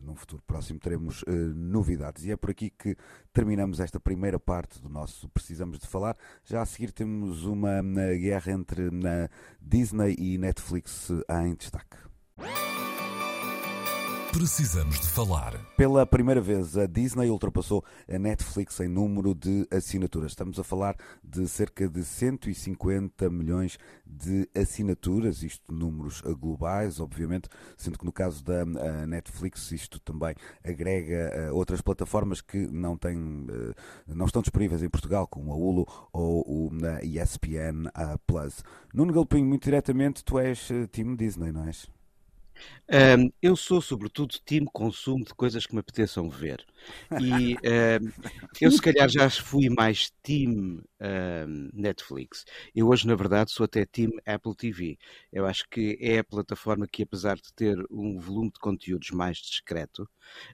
num 0.03 0.15
futuro 0.15 0.43
próximo 0.45 0.79
teremos 0.79 1.21
uh, 1.23 1.31
novidades. 1.55 2.25
E 2.25 2.31
é 2.31 2.35
por 2.35 2.49
aqui 2.49 2.69
que 2.69 2.97
terminamos 3.31 3.79
esta 3.79 3.99
primeira 3.99 4.37
parte 4.37 4.81
do 4.81 4.89
nosso 4.89 5.29
Precisamos 5.29 5.79
de 5.79 5.87
Falar. 5.87 6.17
Já 6.43 6.61
a 6.61 6.65
seguir 6.65 6.91
temos 6.91 7.45
uma 7.45 7.81
guerra 8.19 8.51
entre 8.51 8.91
na 8.91 9.29
Disney 9.61 10.15
e 10.19 10.37
Netflix 10.37 11.09
em 11.43 11.55
destaque. 11.55 11.97
Precisamos 14.35 14.99
de 14.99 15.07
falar. 15.07 15.57
Pela 15.77 16.05
primeira 16.05 16.41
vez, 16.41 16.77
a 16.77 16.85
Disney 16.85 17.29
ultrapassou 17.29 17.85
a 18.05 18.19
Netflix 18.19 18.77
em 18.81 18.89
número 18.89 19.33
de 19.33 19.65
assinaturas. 19.71 20.33
Estamos 20.33 20.59
a 20.59 20.63
falar 20.63 20.97
de 21.23 21.47
cerca 21.47 21.87
de 21.87 22.03
150 22.03 23.29
milhões 23.29 23.79
de 24.05 24.45
assinaturas, 24.53 25.41
isto 25.41 25.71
números 25.71 26.19
globais, 26.37 26.99
obviamente, 26.99 27.47
sendo 27.77 27.97
que 27.97 28.03
no 28.03 28.11
caso 28.11 28.43
da 28.43 28.65
Netflix 29.07 29.71
isto 29.71 30.01
também 30.01 30.35
agrega 30.65 31.53
outras 31.53 31.79
plataformas 31.79 32.41
que 32.41 32.57
não 32.67 32.97
têm, 32.97 33.47
eh, 33.49 33.73
não 34.05 34.25
estão 34.25 34.41
disponíveis 34.41 34.83
em 34.83 34.89
Portugal, 34.89 35.25
como 35.27 35.53
a 35.53 35.55
Hulu 35.55 35.87
ou 36.11 36.41
o 36.45 36.71
ESPN 37.01 37.89
Plus. 38.27 38.65
Nuno 38.93 39.13
Galpinho, 39.13 39.45
muito 39.45 39.63
diretamente, 39.63 40.25
tu 40.25 40.37
és 40.37 40.69
eh, 40.71 40.87
time 40.87 41.15
Disney, 41.15 41.53
não 41.53 41.65
és? 41.65 41.94
Um, 43.17 43.31
eu 43.41 43.55
sou, 43.55 43.81
sobretudo, 43.81 44.35
time 44.45 44.67
consumo 44.71 45.25
de 45.25 45.33
coisas 45.33 45.65
que 45.65 45.73
me 45.73 45.79
apeteçam 45.79 46.29
ver. 46.29 46.63
E 47.19 47.55
um, 47.55 48.11
eu, 48.61 48.71
se 48.71 48.81
calhar, 48.81 49.09
já 49.09 49.29
fui 49.29 49.69
mais 49.69 50.11
time 50.23 50.83
um, 51.05 51.69
Netflix. 51.73 52.45
Eu, 52.73 52.87
hoje, 52.87 53.07
na 53.07 53.15
verdade, 53.15 53.51
sou 53.51 53.65
até 53.65 53.85
time 53.85 54.13
Apple 54.25 54.55
TV. 54.55 54.97
Eu 55.31 55.45
acho 55.45 55.65
que 55.69 55.97
é 56.01 56.19
a 56.19 56.23
plataforma 56.23 56.87
que, 56.87 57.03
apesar 57.03 57.35
de 57.35 57.53
ter 57.53 57.77
um 57.91 58.19
volume 58.19 58.51
de 58.51 58.59
conteúdos 58.59 59.11
mais 59.11 59.37
discreto, 59.37 60.09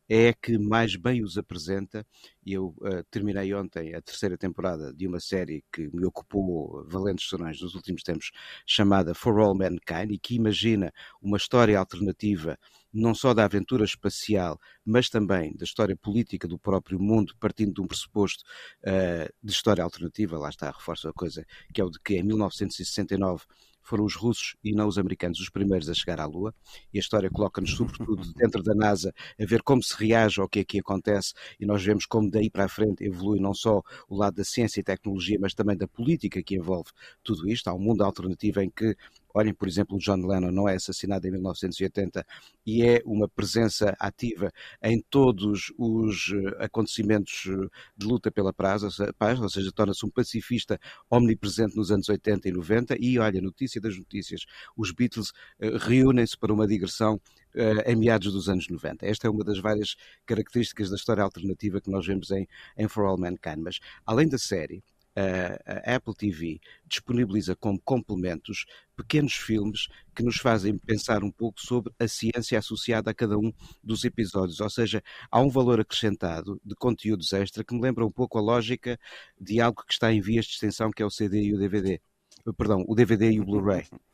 é 0.09 0.29
a 0.29 0.33
que 0.33 0.57
mais 0.57 0.95
bem 0.95 1.23
os 1.23 1.37
apresenta. 1.37 2.05
Eu 2.45 2.75
uh, 2.79 3.03
terminei 3.09 3.53
ontem 3.53 3.93
a 3.93 4.01
terceira 4.01 4.37
temporada 4.37 4.93
de 4.93 5.07
uma 5.07 5.19
série 5.19 5.63
que 5.71 5.89
me 5.93 6.05
ocupou 6.05 6.83
valentes 6.87 7.27
sonhos 7.27 7.61
nos 7.61 7.75
últimos 7.75 8.03
tempos, 8.03 8.31
chamada 8.65 9.13
For 9.13 9.39
All 9.39 9.55
Mankind, 9.55 10.11
e 10.11 10.19
que 10.19 10.35
imagina 10.35 10.91
uma 11.21 11.37
história 11.37 11.77
alternativa 11.77 12.57
não 12.93 13.13
só 13.13 13.33
da 13.33 13.45
aventura 13.45 13.85
espacial, 13.85 14.59
mas 14.85 15.09
também 15.09 15.55
da 15.55 15.63
história 15.63 15.95
política 15.95 16.47
do 16.47 16.59
próprio 16.59 16.99
mundo, 16.99 17.33
partindo 17.39 17.73
de 17.73 17.81
um 17.81 17.87
pressuposto 17.87 18.43
uh, 18.83 19.31
de 19.41 19.51
história 19.51 19.83
alternativa, 19.83 20.37
lá 20.37 20.49
está, 20.49 20.69
reforço 20.69 21.07
a 21.07 21.13
coisa, 21.13 21.45
que 21.73 21.81
é 21.81 21.83
o 21.83 21.89
de 21.89 21.99
que 21.99 22.15
em 22.15 22.23
1969 22.23 23.45
foram 23.83 24.05
os 24.05 24.15
russos 24.15 24.55
e 24.63 24.73
não 24.73 24.87
os 24.87 24.97
americanos 24.97 25.39
os 25.39 25.49
primeiros 25.49 25.89
a 25.89 25.93
chegar 25.93 26.19
à 26.19 26.25
Lua, 26.25 26.53
e 26.93 26.97
a 26.97 27.01
história 27.01 27.29
coloca-nos, 27.29 27.71
sobretudo, 27.71 28.21
dentro 28.35 28.61
da 28.63 28.73
NASA, 28.73 29.13
a 29.39 29.45
ver 29.45 29.63
como 29.63 29.83
se 29.83 29.95
reage 29.97 30.39
ao 30.39 30.47
que 30.47 30.59
aqui 30.59 30.79
acontece, 30.79 31.33
e 31.59 31.65
nós 31.65 31.83
vemos 31.83 32.05
como 32.05 32.29
daí 32.29 32.49
para 32.49 32.65
a 32.65 32.69
frente 32.69 33.03
evolui 33.03 33.39
não 33.39 33.53
só 33.53 33.81
o 34.07 34.15
lado 34.15 34.35
da 34.35 34.43
ciência 34.43 34.79
e 34.79 34.83
tecnologia, 34.83 35.37
mas 35.39 35.53
também 35.53 35.75
da 35.75 35.87
política 35.87 36.41
que 36.43 36.55
envolve 36.55 36.91
tudo 37.23 37.49
isto. 37.49 37.69
Há 37.69 37.73
um 37.73 37.79
mundo 37.79 38.03
alternativo 38.03 38.61
em 38.61 38.69
que 38.69 38.95
Olhem, 39.33 39.53
por 39.53 39.67
exemplo, 39.67 39.97
John 39.97 40.25
Lennon 40.25 40.51
não 40.51 40.67
é 40.67 40.75
assassinado 40.75 41.27
em 41.27 41.31
1980 41.31 42.25
e 42.65 42.83
é 42.83 43.01
uma 43.05 43.27
presença 43.27 43.95
ativa 43.99 44.51
em 44.81 45.01
todos 45.09 45.73
os 45.77 46.33
eh, 46.33 46.65
acontecimentos 46.65 47.45
eh, 47.47 47.67
de 47.95 48.05
luta 48.05 48.31
pela 48.31 48.53
paz, 48.53 48.83
ou 48.83 49.49
seja, 49.49 49.71
torna-se 49.73 50.05
um 50.05 50.09
pacifista 50.09 50.79
omnipresente 51.09 51.75
nos 51.75 51.91
anos 51.91 52.09
80 52.09 52.49
e 52.49 52.51
90. 52.51 52.95
E 52.99 53.19
olha, 53.19 53.41
notícia 53.41 53.79
das 53.79 53.97
notícias: 53.97 54.45
os 54.75 54.91
Beatles 54.91 55.31
eh, 55.59 55.77
reúnem-se 55.77 56.37
para 56.37 56.53
uma 56.53 56.67
digressão 56.67 57.19
em 57.85 57.97
meados 57.97 58.31
dos 58.31 58.47
anos 58.47 58.69
90. 58.69 59.05
Esta 59.05 59.27
é 59.27 59.29
uma 59.29 59.43
das 59.43 59.59
várias 59.59 59.97
características 60.25 60.89
da 60.89 60.95
história 60.95 61.21
alternativa 61.21 61.81
que 61.81 61.91
nós 61.91 62.07
vemos 62.07 62.31
em, 62.31 62.47
em 62.77 62.87
For 62.87 63.03
All 63.03 63.17
Mankind. 63.17 63.57
Mas, 63.57 63.79
além 64.05 64.29
da 64.29 64.37
série, 64.37 64.81
a 65.15 65.95
Apple 65.95 66.15
TV 66.15 66.59
disponibiliza 66.87 67.55
como 67.55 67.79
complementos 67.81 68.65
pequenos 68.95 69.33
filmes 69.33 69.87
que 70.15 70.23
nos 70.23 70.37
fazem 70.37 70.77
pensar 70.77 71.23
um 71.23 71.31
pouco 71.31 71.59
sobre 71.59 71.93
a 71.99 72.07
ciência 72.07 72.59
associada 72.59 73.11
a 73.11 73.13
cada 73.13 73.37
um 73.37 73.51
dos 73.83 74.03
episódios, 74.03 74.59
ou 74.59 74.69
seja, 74.69 75.03
há 75.29 75.39
um 75.41 75.49
valor 75.49 75.79
acrescentado 75.79 76.59
de 76.63 76.75
conteúdos 76.75 77.33
extra 77.33 77.63
que 77.63 77.73
me 77.73 77.81
lembra 77.81 78.05
um 78.05 78.11
pouco 78.11 78.37
a 78.37 78.41
lógica 78.41 78.99
de 79.39 79.59
algo 79.59 79.83
que 79.85 79.93
está 79.93 80.11
em 80.13 80.21
vias 80.21 80.45
de 80.45 80.53
extensão, 80.53 80.91
que 80.91 81.01
é 81.01 81.05
o 81.05 81.09
CD 81.09 81.41
e 81.43 81.53
o 81.53 81.57
DVD. 81.57 81.99
Perdão, 82.57 82.83
o 82.87 82.95
DVD 82.95 83.31
e 83.31 83.39
o 83.39 83.45
Blu-ray 83.45 83.85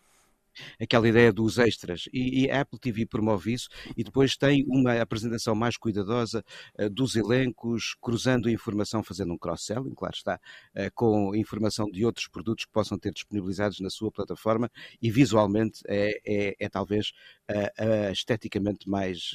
aquela 0.79 1.07
ideia 1.07 1.31
dos 1.31 1.57
extras. 1.57 2.07
E, 2.13 2.45
e, 2.45 2.51
a 2.51 2.61
Apple 2.61 2.79
TV 2.79 3.05
promove 3.05 3.53
isso 3.53 3.69
e 3.95 4.03
depois 4.03 4.35
tem 4.35 4.65
uma 4.67 4.99
apresentação 5.01 5.55
mais 5.55 5.77
cuidadosa 5.77 6.43
uh, 6.79 6.89
dos 6.89 7.15
elencos, 7.15 7.95
cruzando 8.01 8.49
informação, 8.49 9.03
fazendo 9.03 9.33
um 9.33 9.37
cross-selling, 9.37 9.93
claro 9.95 10.15
está, 10.15 10.39
uh, 10.75 10.91
com 10.93 11.35
informação 11.35 11.89
de 11.89 12.05
outros 12.05 12.27
produtos 12.27 12.65
que 12.65 12.71
possam 12.71 12.97
ter 12.97 13.11
disponibilizados 13.11 13.79
na 13.79 13.89
sua 13.89 14.11
plataforma 14.11 14.69
e 15.01 15.09
visualmente 15.11 15.81
é, 15.87 16.19
é, 16.25 16.55
é 16.59 16.69
talvez 16.69 17.11
uh, 17.49 18.11
esteticamente 18.11 18.89
mais 18.89 19.31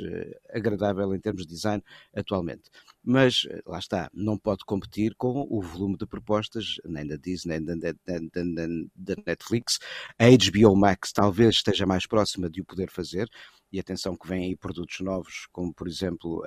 agradável 0.50 1.14
em 1.14 1.20
termos 1.20 1.46
de 1.46 1.54
design 1.54 1.82
atualmente. 2.14 2.70
Mas 3.04 3.46
lá 3.66 3.78
está, 3.78 4.08
não 4.14 4.38
pode 4.38 4.64
competir 4.64 5.14
com 5.16 5.46
o 5.50 5.60
volume 5.60 5.96
de 5.96 6.06
propostas 6.06 6.76
nem 6.84 7.06
da 7.06 7.16
Disney, 7.16 7.58
nem 7.58 7.80
da 8.94 9.14
Netflix. 9.26 9.78
A 10.18 10.24
HBO 10.26 10.76
Max 10.76 11.12
talvez 11.12 11.56
esteja 11.56 11.84
mais 11.84 12.06
próxima 12.06 12.48
de 12.48 12.60
o 12.60 12.64
poder 12.64 12.90
fazer. 12.90 13.28
E 13.72 13.80
atenção 13.80 14.16
que 14.16 14.28
vêm 14.28 14.44
aí 14.44 14.56
produtos 14.56 15.00
novos, 15.00 15.46
como 15.50 15.72
por 15.72 15.88
exemplo 15.88 16.42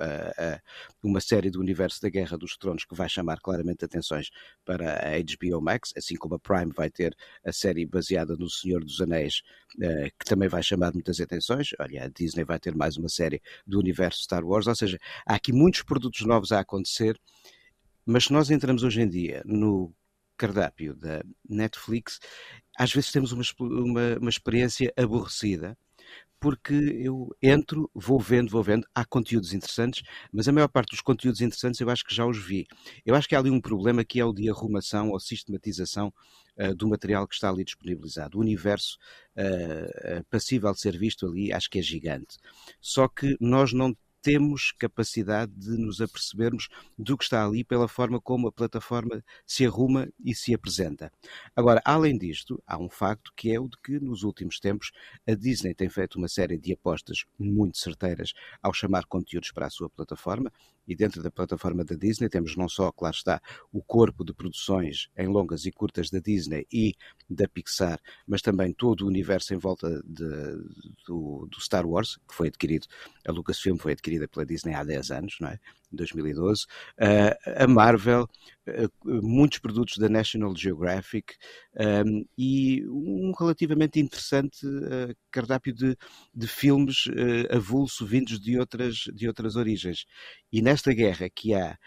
uma 1.02 1.20
série 1.20 1.50
do 1.50 1.60
universo 1.60 2.00
da 2.00 2.08
Guerra 2.08 2.36
dos 2.36 2.56
Tronos 2.56 2.84
que 2.84 2.94
vai 2.94 3.08
chamar 3.08 3.40
claramente 3.40 3.84
atenções 3.84 4.30
para 4.64 4.94
a 4.94 5.18
HBO 5.18 5.60
Max, 5.60 5.92
assim 5.96 6.16
como 6.16 6.34
a 6.36 6.38
Prime 6.38 6.72
vai 6.74 6.90
ter 6.90 7.16
a 7.44 7.52
série 7.52 7.86
baseada 7.86 8.36
no 8.36 8.48
Senhor 8.48 8.84
dos 8.84 9.00
Anéis, 9.00 9.42
eh, 9.80 10.10
que 10.18 10.24
também 10.24 10.48
vai 10.48 10.62
chamar 10.62 10.92
muitas 10.92 11.20
atenções. 11.20 11.70
Olha, 11.80 12.04
a 12.04 12.08
Disney 12.08 12.44
vai 12.44 12.58
ter 12.58 12.74
mais 12.74 12.96
uma 12.96 13.08
série 13.08 13.42
do 13.66 13.78
universo 13.78 14.22
Star 14.22 14.44
Wars, 14.44 14.66
ou 14.66 14.74
seja, 14.74 14.98
há 15.26 15.34
aqui 15.34 15.52
muitos 15.52 15.82
produtos 15.82 16.20
novos 16.22 16.52
a 16.52 16.60
acontecer, 16.60 17.18
mas 18.04 18.24
se 18.24 18.32
nós 18.32 18.50
entramos 18.50 18.82
hoje 18.82 19.00
em 19.00 19.08
dia 19.08 19.42
no 19.44 19.92
cardápio 20.36 20.94
da 20.94 21.22
Netflix, 21.48 22.20
às 22.78 22.92
vezes 22.92 23.10
temos 23.10 23.32
uma, 23.32 23.42
uma, 23.60 24.18
uma 24.20 24.30
experiência 24.30 24.92
aborrecida 24.96 25.76
porque 26.40 26.74
eu 26.74 27.34
entro, 27.42 27.90
vou 27.94 28.20
vendo, 28.20 28.50
vou 28.50 28.62
vendo, 28.62 28.86
há 28.94 29.04
conteúdos 29.04 29.52
interessantes, 29.52 30.02
mas 30.32 30.46
a 30.48 30.52
maior 30.52 30.68
parte 30.68 30.90
dos 30.90 31.00
conteúdos 31.00 31.40
interessantes 31.40 31.80
eu 31.80 31.90
acho 31.90 32.04
que 32.04 32.14
já 32.14 32.26
os 32.26 32.38
vi. 32.38 32.66
Eu 33.04 33.14
acho 33.14 33.28
que 33.28 33.34
há 33.34 33.38
ali 33.38 33.50
um 33.50 33.60
problema 33.60 34.04
que 34.04 34.20
é 34.20 34.24
o 34.24 34.32
de 34.32 34.48
arrumação 34.50 35.10
ou 35.10 35.20
sistematização 35.20 36.12
uh, 36.58 36.74
do 36.74 36.88
material 36.88 37.26
que 37.26 37.34
está 37.34 37.48
ali 37.48 37.64
disponibilizado. 37.64 38.38
O 38.38 38.40
universo 38.40 38.98
uh, 39.36 40.24
passível 40.30 40.72
de 40.72 40.80
ser 40.80 40.96
visto 40.98 41.26
ali 41.26 41.52
acho 41.52 41.70
que 41.70 41.78
é 41.78 41.82
gigante. 41.82 42.36
Só 42.80 43.08
que 43.08 43.36
nós 43.40 43.72
não 43.72 43.96
temos 44.26 44.72
capacidade 44.72 45.52
de 45.52 45.78
nos 45.78 46.00
apercebermos 46.00 46.68
do 46.98 47.16
que 47.16 47.22
está 47.22 47.46
ali 47.46 47.62
pela 47.62 47.86
forma 47.86 48.20
como 48.20 48.48
a 48.48 48.52
plataforma 48.52 49.22
se 49.46 49.64
arruma 49.64 50.08
e 50.18 50.34
se 50.34 50.52
apresenta. 50.52 51.12
Agora, 51.54 51.80
além 51.84 52.18
disto, 52.18 52.60
há 52.66 52.76
um 52.76 52.88
facto 52.88 53.32
que 53.36 53.52
é 53.52 53.60
o 53.60 53.68
de 53.68 53.76
que 53.78 54.00
nos 54.00 54.24
últimos 54.24 54.58
tempos 54.58 54.90
a 55.28 55.32
Disney 55.32 55.74
tem 55.74 55.88
feito 55.88 56.18
uma 56.18 56.26
série 56.26 56.58
de 56.58 56.72
apostas 56.72 57.24
muito 57.38 57.78
certeiras 57.78 58.32
ao 58.60 58.72
chamar 58.72 59.04
conteúdos 59.04 59.52
para 59.52 59.66
a 59.66 59.70
sua 59.70 59.88
plataforma 59.88 60.50
e 60.86 60.94
dentro 60.94 61.22
da 61.22 61.30
plataforma 61.30 61.84
da 61.84 61.96
Disney 61.96 62.28
temos 62.28 62.56
não 62.56 62.68
só, 62.68 62.92
claro 62.92 63.14
está, 63.14 63.42
o 63.72 63.82
corpo 63.82 64.24
de 64.24 64.32
produções 64.32 65.08
em 65.16 65.26
longas 65.26 65.66
e 65.66 65.72
curtas 65.72 66.10
da 66.10 66.20
Disney 66.20 66.66
e 66.72 66.94
da 67.28 67.48
Pixar, 67.48 68.00
mas 68.26 68.40
também 68.40 68.72
todo 68.72 69.02
o 69.02 69.08
universo 69.08 69.52
em 69.52 69.56
volta 69.56 70.02
de, 70.04 70.24
do, 71.06 71.46
do, 71.50 71.60
Star 71.60 71.86
Wars, 71.86 72.18
que 72.28 72.34
foi 72.34 72.48
adquirido, 72.48 72.86
a 73.26 73.32
Lucasfilm 73.32 73.76
foi 73.76 73.92
adquirida 73.92 74.15
pela 74.28 74.46
Disney 74.46 74.74
há 74.74 74.82
10 74.82 75.10
anos, 75.10 75.36
não 75.40 75.48
é? 75.48 75.58
2012, 75.92 76.64
uh, 76.64 77.62
a 77.62 77.66
Marvel, 77.66 78.28
uh, 78.68 79.22
muitos 79.22 79.58
produtos 79.58 79.98
da 79.98 80.08
National 80.08 80.54
Geographic 80.56 81.34
um, 82.04 82.24
e 82.36 82.84
um 82.88 83.32
relativamente 83.38 83.98
interessante 84.00 84.66
uh, 84.66 85.14
cardápio 85.30 85.72
de, 85.72 85.96
de 86.34 86.46
filmes 86.46 87.04
avulso 87.50 88.06
vindos 88.06 88.40
de 88.40 88.58
outras, 88.58 89.04
de 89.14 89.26
outras 89.26 89.56
origens. 89.56 90.04
E 90.52 90.60
nesta 90.62 90.92
guerra 90.92 91.28
que 91.28 91.54
há, 91.54 91.78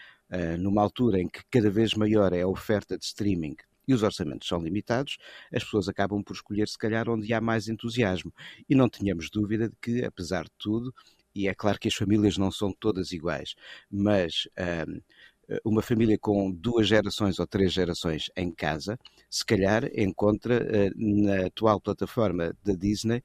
numa 0.58 0.80
altura 0.82 1.18
em 1.20 1.28
que 1.28 1.40
cada 1.50 1.70
vez 1.70 1.94
maior 1.94 2.32
é 2.32 2.42
a 2.42 2.48
oferta 2.48 2.96
de 2.96 3.04
streaming 3.04 3.56
e 3.90 3.94
os 3.94 4.04
orçamentos 4.04 4.46
são 4.46 4.62
limitados, 4.62 5.18
as 5.52 5.64
pessoas 5.64 5.88
acabam 5.88 6.22
por 6.22 6.34
escolher, 6.34 6.68
se 6.68 6.78
calhar, 6.78 7.08
onde 7.08 7.32
há 7.34 7.40
mais 7.40 7.68
entusiasmo. 7.68 8.32
E 8.68 8.74
não 8.74 8.88
tínhamos 8.88 9.28
dúvida 9.30 9.68
de 9.68 9.74
que, 9.82 10.04
apesar 10.04 10.44
de 10.44 10.52
tudo, 10.58 10.94
e 11.34 11.48
é 11.48 11.54
claro 11.54 11.78
que 11.78 11.88
as 11.88 11.94
famílias 11.94 12.36
não 12.36 12.50
são 12.50 12.72
todas 12.72 13.12
iguais, 13.12 13.54
mas 13.90 14.48
um, 14.88 15.00
uma 15.64 15.82
família 15.82 16.18
com 16.18 16.50
duas 16.50 16.86
gerações 16.86 17.38
ou 17.38 17.46
três 17.46 17.72
gerações 17.72 18.30
em 18.36 18.50
casa, 18.52 18.98
se 19.28 19.44
calhar 19.44 19.90
encontra 19.94 20.62
uh, 20.62 20.92
na 20.96 21.46
atual 21.46 21.80
plataforma 21.80 22.54
da 22.64 22.74
Disney 22.74 23.22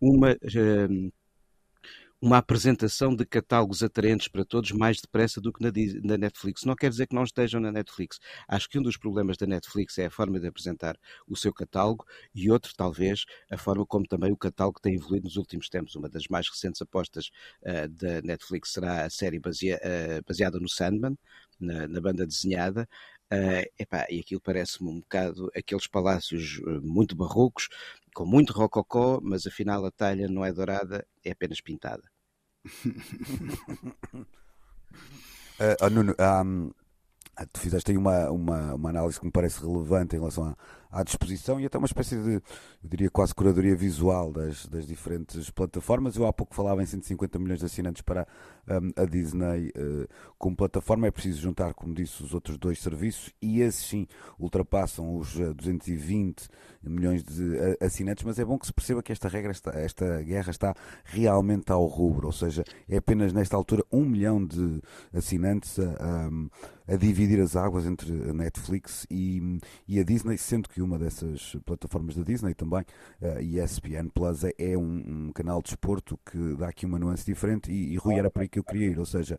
uma. 0.00 0.32
Uh, 0.32 1.12
uma 2.26 2.38
apresentação 2.38 3.14
de 3.14 3.24
catálogos 3.24 3.84
atraentes 3.84 4.26
para 4.26 4.44
todos 4.44 4.72
mais 4.72 5.00
depressa 5.00 5.40
do 5.40 5.52
que 5.52 5.62
na, 5.62 5.70
na, 6.02 6.18
Netflix. 6.18 6.64
Não 6.64 6.74
quer 6.74 6.90
dizer 6.90 7.06
que 7.06 7.14
não 7.14 7.22
estejam 7.22 7.60
na 7.60 7.70
Netflix. 7.70 8.18
Acho 8.48 8.68
que 8.68 8.80
um 8.80 8.82
dos 8.82 8.96
problemas 8.96 9.36
da 9.36 9.46
Netflix 9.46 9.96
é 9.96 10.06
a 10.06 10.10
forma 10.10 10.40
de 10.40 10.48
apresentar 10.48 10.98
o 11.28 11.36
seu 11.36 11.54
catálogo 11.54 12.04
e 12.34 12.50
outro, 12.50 12.72
talvez, 12.76 13.26
a 13.48 13.56
forma 13.56 13.86
como 13.86 14.08
também 14.08 14.32
o 14.32 14.36
catálogo 14.36 14.80
tem 14.80 14.96
evoluído 14.96 15.26
nos 15.26 15.36
últimos 15.36 15.68
tempos. 15.68 15.94
Uma 15.94 16.08
das 16.08 16.26
mais 16.26 16.48
recentes 16.48 16.82
apostas 16.82 17.30
uh, 17.62 17.88
da 17.90 18.20
Netflix 18.22 18.72
será 18.72 19.04
a 19.04 19.10
série 19.10 19.38
uh, 19.38 19.40
baseada 20.26 20.58
no 20.58 20.68
Sandman, 20.68 21.16
na, 21.60 21.86
na 21.86 22.00
banda 22.00 22.26
desenhada. 22.26 22.88
Uh, 23.32 23.70
epá, 23.78 24.04
e 24.10 24.18
aquilo 24.18 24.40
parece-me 24.40 24.90
um 24.90 24.98
bocado 24.98 25.48
aqueles 25.54 25.86
palácios 25.86 26.60
muito 26.82 27.14
barrocos, 27.14 27.68
com 28.12 28.26
muito 28.26 28.52
rococó, 28.52 29.20
mas 29.22 29.46
afinal 29.46 29.84
a 29.86 29.92
talha 29.92 30.26
não 30.26 30.44
é 30.44 30.52
dourada, 30.52 31.06
é 31.24 31.30
apenas 31.30 31.60
pintada. 31.60 32.15
Uh, 35.60 35.76
oh, 35.82 35.90
Nuno, 35.90 36.14
um, 36.18 36.70
tu 37.52 37.60
fizeste 37.60 37.90
aí 37.90 37.96
uma, 37.96 38.30
uma, 38.30 38.74
uma 38.74 38.90
análise 38.90 39.18
que 39.18 39.26
me 39.26 39.32
parece 39.32 39.60
relevante 39.60 40.16
em 40.16 40.18
relação 40.18 40.44
a, 40.44 40.56
à 40.90 41.02
disposição 41.02 41.60
e 41.60 41.66
até 41.66 41.78
uma 41.78 41.86
espécie 41.86 42.16
de, 42.16 42.34
eu 42.34 42.42
diria 42.82 43.10
quase 43.10 43.34
curadoria 43.34 43.74
visual 43.76 44.32
das, 44.32 44.66
das 44.66 44.86
diferentes 44.86 45.50
plataformas. 45.50 46.16
Eu 46.16 46.26
há 46.26 46.32
pouco 46.32 46.54
falava 46.54 46.82
em 46.82 46.86
150 46.86 47.38
milhões 47.38 47.60
de 47.60 47.66
assinantes 47.66 48.02
para 48.02 48.26
um, 48.68 49.02
a 49.02 49.04
Disney 49.04 49.68
uh, 49.70 50.08
como 50.38 50.56
plataforma. 50.56 51.06
É 51.06 51.10
preciso 51.10 51.40
juntar, 51.40 51.74
como 51.74 51.94
disse, 51.94 52.22
os 52.22 52.34
outros 52.34 52.58
dois 52.58 52.80
serviços 52.80 53.32
e 53.40 53.60
esses 53.60 53.84
sim 53.86 54.06
ultrapassam 54.38 55.16
os 55.16 55.34
220 55.34 56.48
eh, 56.84 56.88
milhões 56.88 57.22
de 57.22 57.42
uh, 57.42 57.76
assinantes. 57.84 58.24
Mas 58.24 58.38
é 58.38 58.44
bom 58.44 58.58
que 58.58 58.66
se 58.66 58.72
perceba 58.72 59.02
que 59.02 59.12
esta 59.12 59.28
regra, 59.28 59.52
está, 59.52 59.70
esta 59.72 60.22
guerra 60.22 60.50
está 60.50 60.74
realmente 61.04 61.70
ao 61.70 61.84
rubro, 61.86 62.26
ou 62.26 62.32
seja, 62.32 62.64
é 62.88 62.96
apenas 62.96 63.32
nesta 63.32 63.56
altura 63.56 63.84
um 63.90 64.04
milhão 64.04 64.44
de 64.44 64.80
assinantes 65.12 65.78
a, 65.78 66.28
a, 66.88 66.94
a 66.94 66.96
dividir 66.96 67.40
as 67.40 67.56
águas 67.56 67.86
entre 67.86 68.12
a 68.30 68.32
Netflix 68.32 69.06
e, 69.10 69.58
e 69.86 69.98
a 69.98 70.04
Disney, 70.04 70.38
sendo 70.38 70.68
que 70.68 70.75
uma 70.82 70.98
dessas 70.98 71.56
plataformas 71.64 72.16
da 72.16 72.22
Disney 72.22 72.54
também, 72.54 72.84
a 73.22 73.40
ESPN 73.40 74.08
Plus, 74.12 74.44
é, 74.44 74.52
é 74.58 74.76
um, 74.76 75.28
um, 75.28 75.32
canal 75.32 75.62
de 75.62 75.70
esporto 75.70 76.18
que 76.24 76.56
dá 76.56 76.68
aqui 76.68 76.86
uma 76.86 76.98
nuance 76.98 77.24
diferente. 77.24 77.70
E, 77.70 77.94
e 77.94 77.96
Rui 77.96 78.14
era 78.14 78.30
para 78.30 78.42
aí 78.42 78.48
que 78.48 78.58
eu 78.58 78.64
queria 78.64 78.88
ir, 78.88 78.98
ou 78.98 79.06
seja, 79.06 79.38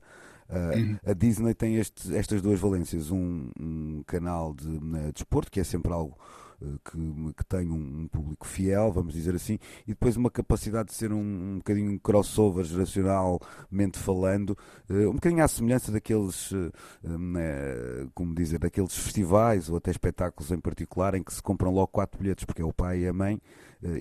a 1.06 1.14
Disney 1.14 1.54
tem 1.54 1.76
este, 1.76 2.16
estas 2.16 2.42
duas 2.42 2.60
valências, 2.60 3.12
um, 3.12 3.50
um 3.60 4.04
canal 4.06 4.54
de, 4.54 4.80
de 4.80 5.12
desporto, 5.12 5.52
que 5.52 5.60
é 5.60 5.64
sempre 5.64 5.92
algo 5.92 6.18
eh, 6.18 6.47
que, 6.84 7.34
que 7.38 7.46
tem 7.46 7.70
um, 7.70 8.08
público 8.08 8.48
fiel, 8.48 8.92
vamos 8.92 9.14
dizer 9.14 9.36
assim, 9.36 9.60
e 9.86 9.90
depois 9.90 10.18
uma 10.18 10.32
capacidade 10.32 10.90
de 10.90 10.96
ser 10.96 11.12
um, 11.14 11.20
um 11.20 11.58
bocadinho 11.58 12.00
crossover 12.00 12.66
geracionalmente 12.66 14.00
falando, 14.00 14.58
uh, 14.90 15.10
um 15.10 15.14
bocadinho 15.14 15.44
à 15.44 15.48
semelhança 15.48 15.92
daqueles, 15.92 16.52
uh, 16.52 16.72
né, 17.04 18.08
como 18.14 18.34
dizer, 18.34 18.60
daqueles 18.60 18.96
festivais 18.96 19.70
ou 19.70 19.78
até 19.78 19.92
espetáculos 19.92 20.52
em 20.52 20.60
particular 20.60 21.14
em 21.14 21.24
que 21.24 21.34
se 21.34 21.42
compram 21.42 21.72
logo 21.72 21.88
quatro 21.88 22.20
bilhetes, 22.20 22.46
porque 22.46 22.62
é 22.62 22.66
o 22.66 22.74
pai 22.74 23.02
e 23.02 23.08
a 23.08 23.14
mãe. 23.14 23.40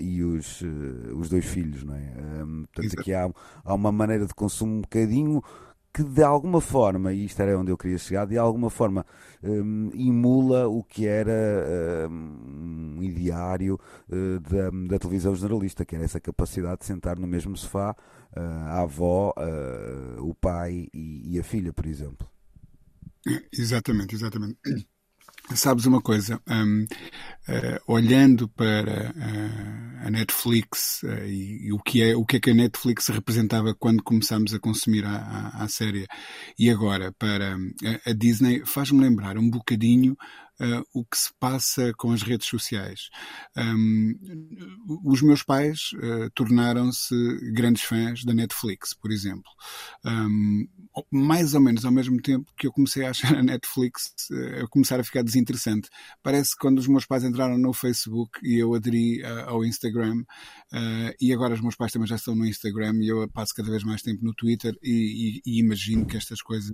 E 0.00 0.22
os, 0.22 0.62
os 1.14 1.28
dois 1.28 1.44
filhos, 1.44 1.84
não 1.84 1.94
é? 1.94 2.10
portanto, 2.72 2.98
aqui 2.98 3.12
há, 3.12 3.30
há 3.62 3.74
uma 3.74 3.92
maneira 3.92 4.24
de 4.24 4.32
consumo 4.32 4.76
um 4.76 4.80
bocadinho 4.80 5.42
que 5.96 6.04
de 6.04 6.22
alguma 6.22 6.60
forma, 6.60 7.10
e 7.10 7.24
isto 7.24 7.40
era 7.40 7.58
onde 7.58 7.72
eu 7.72 7.78
queria 7.78 7.96
chegar, 7.96 8.26
de 8.26 8.36
alguma 8.36 8.68
forma 8.68 9.06
um, 9.42 9.88
emula 9.94 10.68
o 10.68 10.84
que 10.84 11.06
era 11.06 12.06
hum, 12.10 12.96
um 12.98 13.02
ideário 13.02 13.80
uh, 14.10 14.40
da, 14.40 14.68
da, 14.88 14.98
televisão 14.98 15.34
generalista, 15.34 15.86
que 15.86 15.96
era 15.96 16.04
essa 16.04 16.20
capacidade 16.20 16.80
de 16.80 16.84
sentar 16.84 17.18
no 17.18 17.26
mesmo 17.26 17.56
sofá 17.56 17.96
uh, 18.36 18.40
a 18.40 18.82
avó, 18.82 19.32
uh, 19.38 20.22
o 20.22 20.34
pai 20.34 20.86
e, 20.92 21.34
e, 21.34 21.40
a 21.40 21.42
filha, 21.42 21.72
por 21.72 21.86
exemplo. 21.86 22.28
Exatamente, 23.50 24.14
exatamente. 24.14 24.58
Sabes 25.54 25.86
uma 25.86 26.02
coisa, 26.02 26.40
um, 26.48 26.82
uh, 26.82 26.86
eh, 27.48 27.80
olhando 27.86 28.48
para 28.48 29.12
uh, 29.14 30.06
a 30.06 30.10
Netflix 30.10 31.04
uh, 31.04 31.24
e, 31.24 31.68
e, 31.68 31.72
o, 31.72 31.78
que 31.78 32.02
é, 32.02 32.16
o 32.16 32.24
que 32.24 32.36
é 32.36 32.40
que 32.40 32.50
a 32.50 32.54
Netflix 32.54 33.06
representava 33.06 33.72
quando 33.72 34.02
começámos 34.02 34.52
a 34.52 34.58
consumir 34.58 35.04
a, 35.04 35.16
a, 35.16 35.64
a 35.64 35.68
série 35.68 36.04
e 36.58 36.68
agora 36.68 37.12
para 37.16 37.54
a, 37.54 38.10
a 38.10 38.12
Disney, 38.12 38.64
faz-me 38.66 39.00
lembrar 39.00 39.38
um 39.38 39.48
bocadinho 39.48 40.16
o 40.94 41.04
que 41.04 41.18
se 41.18 41.30
passa 41.38 41.92
com 41.98 42.12
as 42.12 42.22
redes 42.22 42.46
sociais. 42.46 43.10
Um, 43.54 44.14
os 45.04 45.20
meus 45.20 45.42
pais 45.42 45.90
tornaram-se 46.34 47.14
grandes 47.52 47.82
fãs 47.82 48.24
da 48.24 48.32
Netflix, 48.32 48.94
por 48.94 49.12
exemplo. 49.12 49.50
Mais 51.10 51.54
ou 51.54 51.60
menos 51.60 51.84
ao 51.84 51.92
mesmo 51.92 52.20
tempo 52.20 52.50
que 52.56 52.66
eu 52.66 52.72
comecei 52.72 53.04
a 53.04 53.10
achar 53.10 53.36
a 53.36 53.42
Netflix 53.42 54.14
uh, 54.30 54.64
a 54.64 54.68
começar 54.68 54.98
a 54.98 55.04
ficar 55.04 55.22
desinteressante. 55.22 55.88
Parece 56.22 56.52
que 56.52 56.58
quando 56.58 56.78
os 56.78 56.88
meus 56.88 57.04
pais 57.06 57.24
entraram 57.24 57.58
no 57.58 57.72
Facebook 57.72 58.38
e 58.42 58.60
eu 58.60 58.74
aderi 58.74 59.22
ao 59.46 59.64
Instagram, 59.64 60.24
e 61.20 61.32
agora 61.32 61.54
os 61.54 61.60
meus 61.60 61.74
pais 61.74 61.92
também 61.92 62.06
já 62.06 62.16
estão 62.16 62.34
no 62.34 62.46
Instagram 62.46 62.94
e 63.00 63.08
eu 63.08 63.28
passo 63.30 63.54
cada 63.54 63.70
vez 63.70 63.82
mais 63.84 64.02
tempo 64.02 64.24
no 64.24 64.34
Twitter 64.34 64.74
e, 64.82 65.40
e, 65.44 65.50
e 65.50 65.60
imagino 65.60 66.06
que 66.06 66.16
estas 66.16 66.42
coisas 66.42 66.72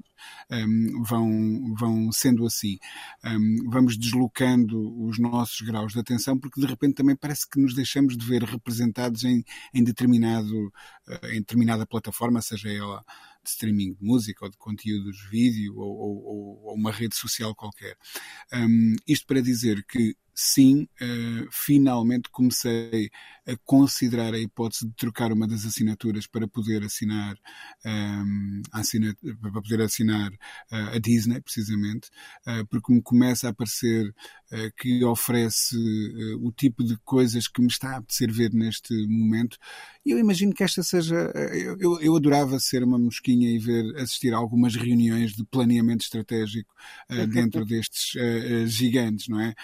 um, 0.51 1.03
vão, 1.03 1.75
vão 1.79 2.13
sendo 2.13 2.47
assim. 2.47 2.79
Um, 3.25 3.71
vamos 3.71 3.97
deslocando 3.97 4.79
os 5.05 5.19
nossos 5.19 5.61
graus 5.61 5.93
de 5.93 6.01
atenção, 6.01 6.39
porque 6.39 6.61
de 6.61 6.67
repente 6.67 6.95
também 6.95 7.17
parece 7.17 7.49
que 7.49 7.61
nos 7.61 7.75
deixamos 7.75 8.17
de 8.17 8.25
ver 8.25 8.43
representados 8.43 9.25
em, 9.25 9.45
em, 9.75 9.85
determinado, 9.85 10.73
eh, 11.09 11.37
em 11.37 11.41
determinada 11.41 11.87
plataforma, 11.87 12.41
seja 12.43 12.71
ela 12.71 13.05
de 13.43 13.51
streaming 13.51 13.95
de 13.95 14.05
música 14.05 14.45
ou 14.45 14.51
de 14.51 14.57
conteúdos 14.57 15.17
de 15.17 15.29
vídeo 15.29 15.77
ou, 15.77 15.97
ou, 15.97 16.63
ou 16.65 16.75
uma 16.75 16.93
rede 16.93 17.17
social 17.17 17.55
qualquer. 17.55 17.97
Um, 18.53 18.97
isto 19.07 19.27
para 19.27 19.41
dizer 19.41 19.85
que 19.85 20.17
sim, 20.35 20.89
uh, 21.01 21.49
finalmente 21.51 22.31
comecei 22.31 23.11
a 23.47 23.57
considerar 23.65 24.35
a 24.35 24.39
hipótese 24.39 24.87
de 24.87 24.95
trocar 24.95 25.33
uma 25.33 25.49
das 25.49 25.65
assinaturas 25.65 26.27
para 26.27 26.47
poder 26.47 26.85
assinar, 26.85 27.37
um, 27.85 28.63
ehm, 28.75 29.15
para 29.41 29.63
poder 29.63 29.81
assinar 29.81 30.31
uh, 30.31 30.95
a 30.95 30.99
Disney, 30.99 31.41
precisamente, 31.41 32.09
uh, 32.47 32.65
porque 32.69 32.93
me 32.93 33.03
começa 33.03 33.49
a 33.49 33.53
parecer 33.53 34.07
uh, 34.09 34.73
que 34.77 35.05
oferece 35.05 35.77
o 36.41 36.53
tipo 36.53 36.85
de 36.85 36.97
coisas 36.99 37.49
que 37.49 37.61
me 37.61 37.67
está 37.67 37.95
a 37.95 37.97
apetecer 37.97 38.31
ver 38.31 38.53
neste 38.53 38.95
momento. 39.09 39.57
E 40.05 40.11
eu 40.11 40.19
imagino 40.19 40.55
que 40.55 40.63
esta 40.63 40.83
seja. 40.83 41.17
Eu, 41.81 42.01
eu 42.01 42.17
adorava 42.17 42.59
ser 42.61 42.85
uma 42.85 42.99
mosquinha 42.99 43.51
e 43.51 43.59
ver, 43.59 43.97
assistir 43.97 44.33
a 44.33 44.37
algumas 44.37 44.75
reuniões 44.77 45.33
de 45.33 45.45
planeamento 45.45 46.03
estratégico 46.03 46.73
dentro 47.33 47.65
destes 47.65 48.13
gigantes, 48.67 49.29
não 49.29 49.41
é? 49.41 49.55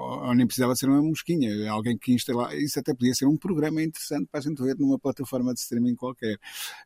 Ou 0.00 0.34
nem 0.34 0.46
precisava 0.46 0.74
ser 0.74 0.88
uma 0.88 1.02
mosquinha, 1.02 1.70
alguém 1.70 1.96
que 1.96 2.12
instalar. 2.12 2.56
Isso 2.56 2.78
até 2.78 2.94
podia 2.94 3.14
ser 3.14 3.26
um 3.26 3.36
programa 3.36 3.82
interessante 3.82 4.26
para 4.30 4.40
a 4.40 4.42
gente 4.42 4.62
ver 4.62 4.76
numa 4.78 4.98
plataforma 4.98 5.52
de 5.54 5.60
streaming 5.60 5.94
qualquer. 5.94 6.38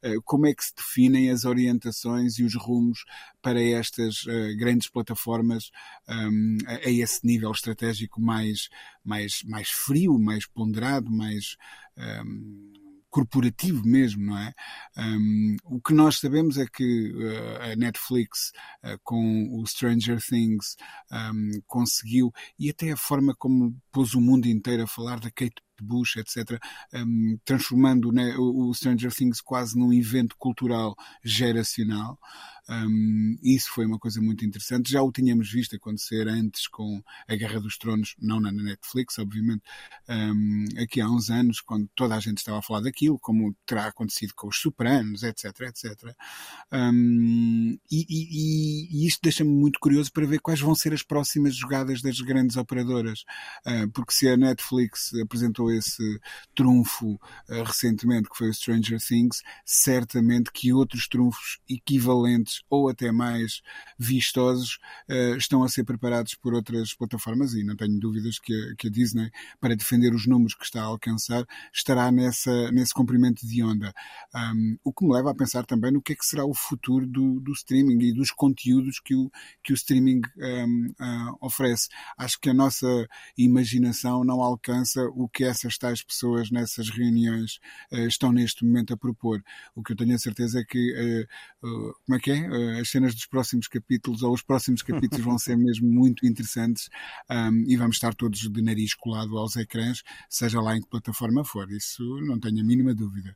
Eh, 0.02 0.16
como 0.24 0.46
é 0.46 0.54
que 0.54 0.64
se 0.64 0.74
definem 0.74 1.30
as 1.30 1.44
orientações 1.44 2.38
e 2.38 2.44
os 2.44 2.54
rumos 2.54 3.04
para 3.42 3.62
estas 3.62 4.24
uh, 4.24 4.56
grandes 4.56 4.88
plataformas 4.88 5.70
ehm, 6.08 6.58
a, 6.66 6.90
esse 6.90 7.26
nível 7.26 7.50
estratégico 7.50 8.20
mais, 8.20 8.68
mais, 9.04 9.42
mais 9.44 9.68
frio, 9.68 10.18
mais 10.18 10.46
ponderado, 10.46 11.10
mais. 11.10 11.56
Ehm, 11.96 12.83
corporativo 13.14 13.86
mesmo, 13.86 14.26
não 14.26 14.36
é? 14.36 14.52
Um, 14.98 15.56
o 15.66 15.80
que 15.80 15.94
nós 15.94 16.18
sabemos 16.18 16.58
é 16.58 16.66
que 16.66 17.12
uh, 17.12 17.62
a 17.70 17.76
Netflix, 17.76 18.50
uh, 18.82 18.98
com 19.04 19.56
o 19.56 19.64
Stranger 19.68 20.20
Things, 20.20 20.74
um, 21.12 21.60
conseguiu, 21.64 22.32
e 22.58 22.68
até 22.68 22.90
a 22.90 22.96
forma 22.96 23.32
como 23.38 23.80
pôs 23.92 24.14
o 24.14 24.20
mundo 24.20 24.46
inteiro 24.46 24.82
a 24.82 24.88
falar 24.88 25.20
da 25.20 25.30
Kate 25.30 25.62
Bush, 25.82 26.16
etc., 26.16 26.60
um, 26.92 27.38
transformando 27.44 28.12
né, 28.12 28.34
o 28.38 28.72
Stranger 28.74 29.12
Things 29.12 29.40
quase 29.40 29.78
num 29.78 29.92
evento 29.92 30.36
cultural 30.38 30.94
geracional. 31.22 32.18
Um, 32.68 33.36
isso 33.42 33.70
foi 33.70 33.84
uma 33.84 33.98
coisa 33.98 34.20
muito 34.20 34.44
interessante. 34.44 34.90
Já 34.90 35.02
o 35.02 35.12
tínhamos 35.12 35.50
visto 35.50 35.76
acontecer 35.76 36.26
antes 36.28 36.66
com 36.66 37.02
a 37.28 37.34
Guerra 37.34 37.60
dos 37.60 37.76
Tronos, 37.76 38.14
não 38.18 38.40
na 38.40 38.50
Netflix, 38.50 39.18
obviamente, 39.18 39.62
um, 40.08 40.64
aqui 40.82 41.00
há 41.00 41.08
uns 41.08 41.30
anos, 41.30 41.60
quando 41.60 41.88
toda 41.94 42.14
a 42.14 42.20
gente 42.20 42.38
estava 42.38 42.58
a 42.58 42.62
falar 42.62 42.80
daquilo, 42.80 43.18
como 43.18 43.54
terá 43.66 43.86
acontecido 43.86 44.32
com 44.34 44.48
os 44.48 44.58
Sopranos, 44.58 45.22
etc, 45.22 45.44
etc. 45.60 46.14
Um, 46.72 47.78
e, 47.90 48.06
e, 48.08 49.04
e, 49.04 49.06
isto 49.06 49.20
deixa-me 49.22 49.50
muito 49.50 49.78
curioso 49.78 50.10
para 50.12 50.26
ver 50.26 50.40
quais 50.40 50.60
vão 50.60 50.74
ser 50.74 50.94
as 50.94 51.02
próximas 51.02 51.54
jogadas 51.54 52.00
das 52.00 52.18
grandes 52.20 52.56
operadoras, 52.56 53.24
uh, 53.66 53.90
porque 53.92 54.14
se 54.14 54.28
a 54.28 54.36
Netflix 54.36 55.12
apresentou 55.22 55.63
esse 55.70 56.20
trunfo 56.54 57.14
uh, 57.48 57.62
recentemente, 57.64 58.28
que 58.28 58.36
foi 58.36 58.50
o 58.50 58.54
Stranger 58.54 59.00
Things, 59.00 59.42
certamente 59.64 60.50
que 60.52 60.72
outros 60.72 61.08
trunfos 61.08 61.58
equivalentes 61.68 62.62
ou 62.68 62.88
até 62.88 63.10
mais 63.12 63.62
vistosos 63.98 64.78
uh, 65.08 65.36
estão 65.36 65.62
a 65.62 65.68
ser 65.68 65.84
preparados 65.84 66.34
por 66.34 66.54
outras 66.54 66.94
plataformas 66.94 67.54
e 67.54 67.64
não 67.64 67.76
tenho 67.76 67.98
dúvidas 67.98 68.38
que 68.38 68.52
a, 68.52 68.76
que 68.76 68.88
a, 68.88 68.90
Disney, 68.90 69.30
para 69.60 69.76
defender 69.76 70.14
os 70.14 70.26
números 70.26 70.54
que 70.54 70.64
está 70.64 70.82
a 70.82 70.86
alcançar, 70.86 71.44
estará 71.72 72.10
nessa, 72.10 72.70
nesse 72.72 72.92
comprimento 72.92 73.46
de 73.46 73.62
onda. 73.62 73.92
Um, 74.34 74.76
o 74.84 74.92
que 74.92 75.04
me 75.04 75.12
leva 75.12 75.30
a 75.30 75.34
pensar 75.34 75.64
também 75.64 75.92
no 75.92 76.02
que 76.02 76.12
é 76.12 76.16
que 76.16 76.24
será 76.24 76.44
o 76.44 76.54
futuro 76.54 77.06
do, 77.06 77.40
do 77.40 77.52
streaming 77.52 78.02
e 78.02 78.12
dos 78.12 78.30
conteúdos 78.30 79.00
que 79.00 79.14
o, 79.14 79.30
que 79.62 79.72
o 79.72 79.74
streaming 79.74 80.20
um, 80.36 80.86
uh, 80.88 80.94
ah, 81.00 81.32
oferece. 81.40 81.88
Acho 82.16 82.38
que 82.40 82.50
a 82.50 82.54
nossa 82.54 82.86
imaginação 83.36 84.24
não 84.24 84.40
alcança 84.42 85.02
o 85.14 85.28
que 85.28 85.44
essas 85.54 85.78
tais 85.78 86.02
pessoas 86.02 86.50
nessas 86.50 86.90
reuniões 86.90 87.58
uh, 87.92 88.06
estão 88.06 88.32
neste 88.32 88.64
momento 88.64 88.92
a 88.92 88.96
propor. 88.96 89.42
O 89.74 89.82
que 89.82 89.92
eu 89.92 89.96
tenho 89.96 90.14
a 90.14 90.18
certeza 90.18 90.60
é 90.60 90.64
que, 90.64 91.26
como 91.60 92.16
é 92.16 92.18
que 92.18 92.30
é? 92.30 92.36
Eh, 92.36 92.80
as 92.80 92.90
cenas 92.90 93.14
dos 93.14 93.26
próximos 93.26 93.68
capítulos 93.68 94.22
ou 94.22 94.32
os 94.32 94.42
próximos 94.42 94.82
capítulos 94.82 95.24
vão 95.24 95.38
ser 95.38 95.56
mesmo 95.58 95.88
muito 95.88 96.26
interessantes 96.26 96.88
um, 97.30 97.64
e 97.66 97.76
vamos 97.76 97.96
estar 97.96 98.14
todos 98.14 98.40
de 98.40 98.62
nariz 98.62 98.94
colado 98.94 99.36
aos 99.38 99.56
ecrãs, 99.56 100.02
seja 100.28 100.60
lá 100.60 100.76
em 100.76 100.80
que 100.80 100.88
plataforma 100.88 101.44
for. 101.44 101.70
Isso 101.70 102.02
não 102.22 102.38
tenho 102.38 102.60
a 102.60 102.64
mínima 102.64 102.94
dúvida. 102.94 103.34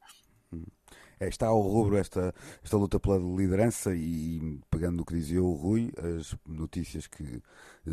É, 1.20 1.28
está 1.28 1.48
ao 1.48 1.60
rubro 1.60 1.96
esta, 1.96 2.32
esta 2.62 2.76
luta 2.76 3.00
pela 3.00 3.18
liderança 3.18 3.94
e, 3.94 4.60
pegando 4.70 4.98
no 4.98 5.04
que 5.04 5.14
dizia 5.14 5.42
o 5.42 5.52
Rui, 5.52 5.90
as 6.16 6.36
notícias 6.46 7.08
que 7.08 7.42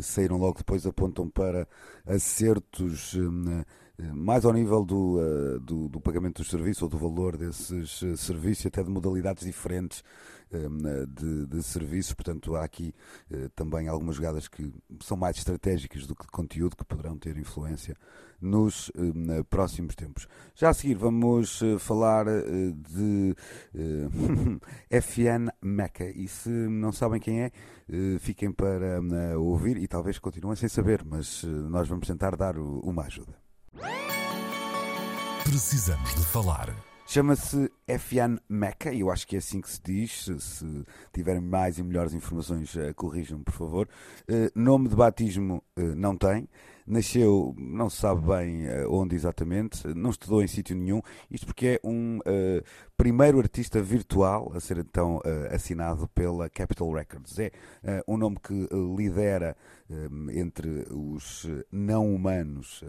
saíram 0.00 0.36
logo 0.36 0.58
depois 0.58 0.86
apontam 0.86 1.28
para 1.28 1.66
acertos 2.06 3.14
hum, 3.14 3.64
mais 3.98 4.44
ao 4.44 4.52
nível 4.52 4.84
do, 4.84 5.18
eh, 5.20 5.58
do, 5.60 5.88
do, 5.88 6.00
pagamento 6.00 6.42
dos 6.42 6.50
serviços 6.50 6.82
ou 6.82 6.88
do 6.88 6.98
valor 6.98 7.36
desses 7.36 8.02
eh, 8.02 8.16
serviços, 8.16 8.66
até 8.66 8.82
de 8.82 8.90
modalidades 8.90 9.44
diferentes 9.44 10.04
eh, 10.52 10.68
de, 11.08 11.46
de 11.46 11.62
serviços. 11.62 12.12
Portanto, 12.12 12.54
há 12.56 12.64
aqui 12.64 12.94
também 13.54 13.88
algumas 13.88 14.16
jogadas 14.16 14.48
que 14.48 14.72
são 15.00 15.16
mais 15.16 15.36
estratégicas 15.36 16.06
do 16.06 16.14
que 16.14 16.26
de 16.26 16.30
conteúdo, 16.30 16.76
que 16.76 16.84
poderão 16.84 17.18
ter 17.18 17.36
influência 17.38 17.96
nos 18.40 18.92
próximos 19.48 19.94
tempos. 19.94 20.28
Já 20.54 20.68
a 20.68 20.74
seguir, 20.74 20.94
vamos 20.94 21.62
falar 21.78 22.26
de 22.26 23.34
FN 25.00 25.48
Meca. 25.62 26.04
E 26.04 26.28
se 26.28 26.50
não 26.50 26.92
sabem 26.92 27.18
quem 27.18 27.42
é, 27.42 27.50
fiquem 28.20 28.52
para 28.52 29.00
ouvir 29.38 29.78
e 29.78 29.88
talvez 29.88 30.18
continuem 30.18 30.56
sem 30.56 30.68
saber, 30.68 31.02
mas 31.04 31.42
nós 31.44 31.88
vamos 31.88 32.06
tentar 32.06 32.36
dar 32.36 32.58
uma 32.58 33.04
ajuda. 33.04 33.45
Precisamos 35.44 36.14
de 36.14 36.24
falar. 36.26 36.74
Chama-se 37.08 37.70
Fian 38.00 38.36
Meca, 38.48 38.92
e 38.92 39.00
eu 39.00 39.10
acho 39.12 39.28
que 39.28 39.36
é 39.36 39.38
assim 39.38 39.60
que 39.60 39.70
se 39.70 39.80
diz. 39.80 40.28
Se 40.40 40.84
tiverem 41.12 41.40
mais 41.40 41.78
e 41.78 41.82
melhores 41.84 42.12
informações, 42.12 42.74
uh, 42.74 42.92
corrijam-me, 42.96 43.44
por 43.44 43.54
favor. 43.54 43.88
Uh, 44.28 44.50
nome 44.54 44.88
de 44.88 44.96
batismo 44.96 45.62
uh, 45.78 45.94
não 45.94 46.16
tem. 46.16 46.48
Nasceu, 46.84 47.54
não 47.56 47.88
se 47.88 47.98
sabe 47.98 48.26
bem 48.26 48.66
onde 48.88 49.16
exatamente, 49.16 49.88
não 49.88 50.10
estudou 50.10 50.40
em 50.40 50.46
sítio 50.46 50.76
nenhum. 50.76 51.02
Isto 51.28 51.46
porque 51.46 51.66
é 51.66 51.80
um 51.82 52.20
primeiro 52.96 53.38
artista 53.38 53.80
virtual 53.82 54.50
a 54.54 54.60
ser 54.60 54.78
então 54.78 55.20
assinado 55.50 56.08
pela 56.08 56.48
Capitol 56.48 56.92
Records. 56.92 57.38
É 57.38 57.52
um 58.08 58.16
nome 58.16 58.36
que 58.42 58.68
lidera 58.96 59.56
entre 60.32 60.86
os 60.90 61.46
não 61.70 62.14
humanos 62.14 62.82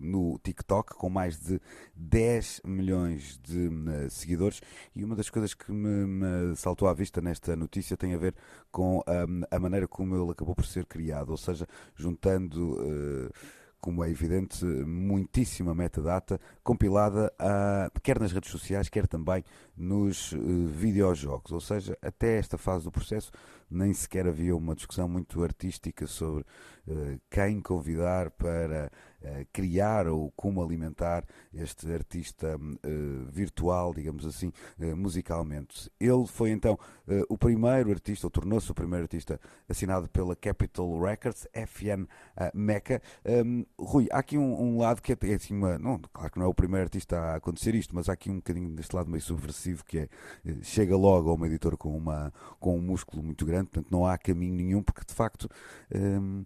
no 0.00 0.38
TikTok, 0.42 0.94
com 0.94 1.08
mais 1.08 1.38
de 1.38 1.60
10 1.94 2.62
milhões 2.64 3.38
de 3.42 3.70
seguidores. 4.10 4.60
E 4.94 5.04
uma 5.04 5.14
das 5.14 5.30
coisas 5.30 5.54
que 5.54 5.70
me, 5.70 6.56
saltou 6.56 6.88
à 6.88 6.92
vista 6.92 7.20
nesta 7.20 7.54
notícia 7.54 7.96
tem 7.96 8.14
a 8.14 8.18
ver 8.18 8.34
com 8.72 9.02
a 9.50 9.58
maneira 9.58 9.86
como 9.86 10.16
ele 10.16 10.32
acabou 10.32 10.54
por 10.54 10.66
ser 10.66 10.86
criado, 10.86 11.30
ou 11.30 11.36
seja, 11.36 11.66
juntando. 11.94 13.32
Como 13.84 14.02
é 14.02 14.08
evidente, 14.08 14.64
muitíssima 14.64 15.74
metadata 15.74 16.40
compilada 16.62 17.30
a, 17.38 17.90
quer 18.02 18.18
nas 18.18 18.32
redes 18.32 18.50
sociais, 18.50 18.88
quer 18.88 19.06
também 19.06 19.44
nos 19.76 20.32
uh, 20.32 20.66
videojogos. 20.68 21.52
Ou 21.52 21.60
seja, 21.60 21.94
até 22.00 22.38
esta 22.38 22.56
fase 22.56 22.84
do 22.84 22.90
processo 22.90 23.30
nem 23.70 23.92
sequer 23.92 24.26
havia 24.26 24.56
uma 24.56 24.74
discussão 24.74 25.06
muito 25.06 25.44
artística 25.44 26.06
sobre 26.06 26.46
uh, 26.88 27.20
quem 27.30 27.60
convidar 27.60 28.30
para 28.30 28.90
criar 29.52 30.06
ou 30.06 30.30
como 30.32 30.62
alimentar 30.62 31.24
este 31.52 31.90
artista 31.92 32.56
uh, 32.56 33.30
virtual, 33.30 33.94
digamos 33.94 34.26
assim, 34.26 34.52
musicalmente. 34.96 35.90
Ele 36.00 36.26
foi 36.26 36.50
então 36.50 36.78
o 37.28 37.36
primeiro 37.36 37.90
artista, 37.90 38.26
ou 38.26 38.30
tornou-se 38.30 38.70
o 38.70 38.74
primeiro 38.74 39.04
artista 39.04 39.40
assinado 39.68 40.08
pela 40.08 40.34
Capitol 40.34 41.00
Records, 41.00 41.46
FN 41.52 42.06
Mecca. 42.54 43.00
Um, 43.24 43.64
Rui, 43.78 44.08
há 44.10 44.18
aqui 44.18 44.38
um, 44.38 44.78
lado 44.78 45.02
que 45.02 45.12
é, 45.12 45.16
é 45.22 45.34
assim, 45.34 45.54
uma, 45.54 45.78
não, 45.78 46.00
claro 46.12 46.30
que 46.30 46.38
não 46.38 46.46
é 46.46 46.48
o 46.48 46.54
primeiro 46.54 46.84
artista 46.84 47.18
a 47.18 47.36
acontecer 47.36 47.74
isto, 47.74 47.94
mas 47.94 48.08
há 48.08 48.12
aqui 48.14 48.30
um 48.30 48.36
bocadinho 48.36 48.70
deste 48.70 48.94
lado 48.94 49.10
meio 49.10 49.22
subversivo 49.22 49.84
que 49.84 49.98
é 49.98 50.08
chega 50.62 50.96
logo 50.96 51.30
a 51.30 51.34
uma 51.34 51.46
editora 51.46 51.76
com, 51.76 51.96
uma, 51.96 52.32
com 52.58 52.76
um 52.76 52.80
músculo 52.80 53.22
muito 53.22 53.44
grande, 53.44 53.70
portanto 53.70 53.90
não 53.90 54.06
há 54.06 54.16
caminho 54.18 54.54
nenhum, 54.54 54.82
porque 54.82 55.02
de 55.06 55.14
facto 55.14 55.48
um, 55.94 56.44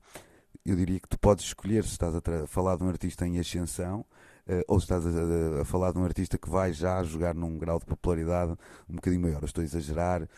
eu 0.71 0.77
diria 0.77 1.01
que 1.01 1.09
tu 1.09 1.19
podes 1.19 1.45
escolher 1.45 1.85
se 1.85 1.91
estás 1.91 2.15
a 2.15 2.47
falar 2.47 2.77
de 2.77 2.85
um 2.85 2.89
artista 2.89 3.27
em 3.27 3.39
ascensão 3.39 4.01
uh, 4.49 4.63
ou 4.67 4.81
se 4.81 4.85
estás 4.85 5.07
a, 5.07 5.61
a, 5.61 5.65
falar 5.65 5.93
de 5.93 5.99
um 5.99 6.05
artista 6.05 6.39
que 6.39 6.49
vai 6.49 6.73
já 6.73 7.03
jogar 7.03 7.35
num 7.35 7.59
grau 7.59 7.79
de 7.79 7.87
popularidade 7.87 8.53
um 8.89 8.97
bocadinho 8.97 9.23
maior. 9.23 9.43
Estou 9.45 9.63
a 9.63 9.65
exagerar, 9.65 10.23
uh, 10.23 10.29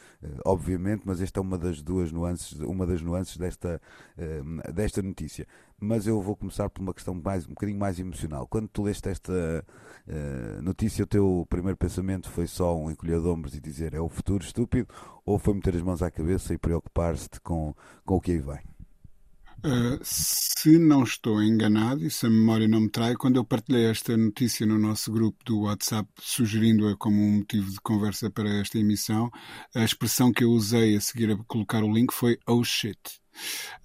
obviamente, 0.45 1.03
mas 1.05 1.21
esta 1.21 1.41
é 1.41 1.43
uma 1.43 1.57
das 1.57 1.81
duas 1.83 2.13
nuances, 2.13 2.59
uma 2.61 2.87
das 2.87 3.01
nuances 3.01 3.37
desta, 3.37 3.81
uh, 4.19 4.73
desta 4.73 5.01
notícia. 5.01 5.47
Mas 5.79 6.07
eu 6.07 6.21
vou 6.21 6.37
começar 6.37 6.69
por 6.69 6.83
uma 6.83 6.93
questão 6.93 7.15
mais, 7.15 7.47
um 7.47 7.51
bocadinho 7.51 7.79
mais 7.79 7.99
emocional. 7.99 8.47
Quando 8.47 8.69
tu 8.69 8.83
leste 8.83 9.09
esta 9.09 9.65
notícia, 10.61 11.05
o 11.05 11.07
teu 11.07 11.47
primeiro 11.49 11.77
pensamento 11.77 12.29
foi 12.29 12.47
só 12.47 12.77
um 12.77 12.91
encolher 12.91 13.21
de 13.21 13.29
ombros 13.29 13.55
e 13.55 13.61
dizer 13.61 13.95
é 13.95 14.01
o 14.01 14.09
futuro 14.09 14.45
estúpido, 14.45 14.89
ou 15.25 15.39
foi 15.39 15.55
meter 15.55 15.77
as 15.77 15.83
mãos 15.83 16.03
à 16.03 16.11
cabeça 16.11 16.53
e 16.53 16.59
preocupar-se 16.59 17.29
com, 17.43 17.75
com 18.05 18.17
o 18.17 18.21
que 18.21 18.33
aí 18.33 18.39
vem? 18.41 18.70
Uh, 19.65 19.99
se 20.03 20.79
não 20.79 21.03
estou 21.03 21.43
enganado, 21.43 22.05
e 22.05 22.11
se 22.11 22.27
a 22.27 22.31
memória 22.31 22.67
não 22.67 22.81
me 22.81 22.91
trai, 22.91 23.15
quando 23.15 23.37
eu 23.37 23.45
partilhei 23.45 23.87
esta 23.87 24.17
notícia 24.17 24.65
no 24.65 24.79
nosso 24.79 25.13
grupo 25.13 25.39
do 25.45 25.63
WhatsApp, 25.63 26.09
sugerindo-a 26.19 26.97
como 26.97 27.21
um 27.21 27.39
motivo 27.39 27.71
de 27.71 27.81
conversa 27.81 28.31
para 28.31 28.49
esta 28.61 28.79
emissão, 28.79 29.31
a 29.75 29.85
expressão 29.85 30.33
que 30.33 30.45
eu 30.45 30.51
usei 30.51 30.97
a 30.97 31.01
seguir 31.01 31.31
a 31.31 31.37
colocar 31.45 31.85
o 31.85 31.93
link 31.93 32.13
foi 32.13 32.39
oh 32.47 32.65
shit. 32.65 32.99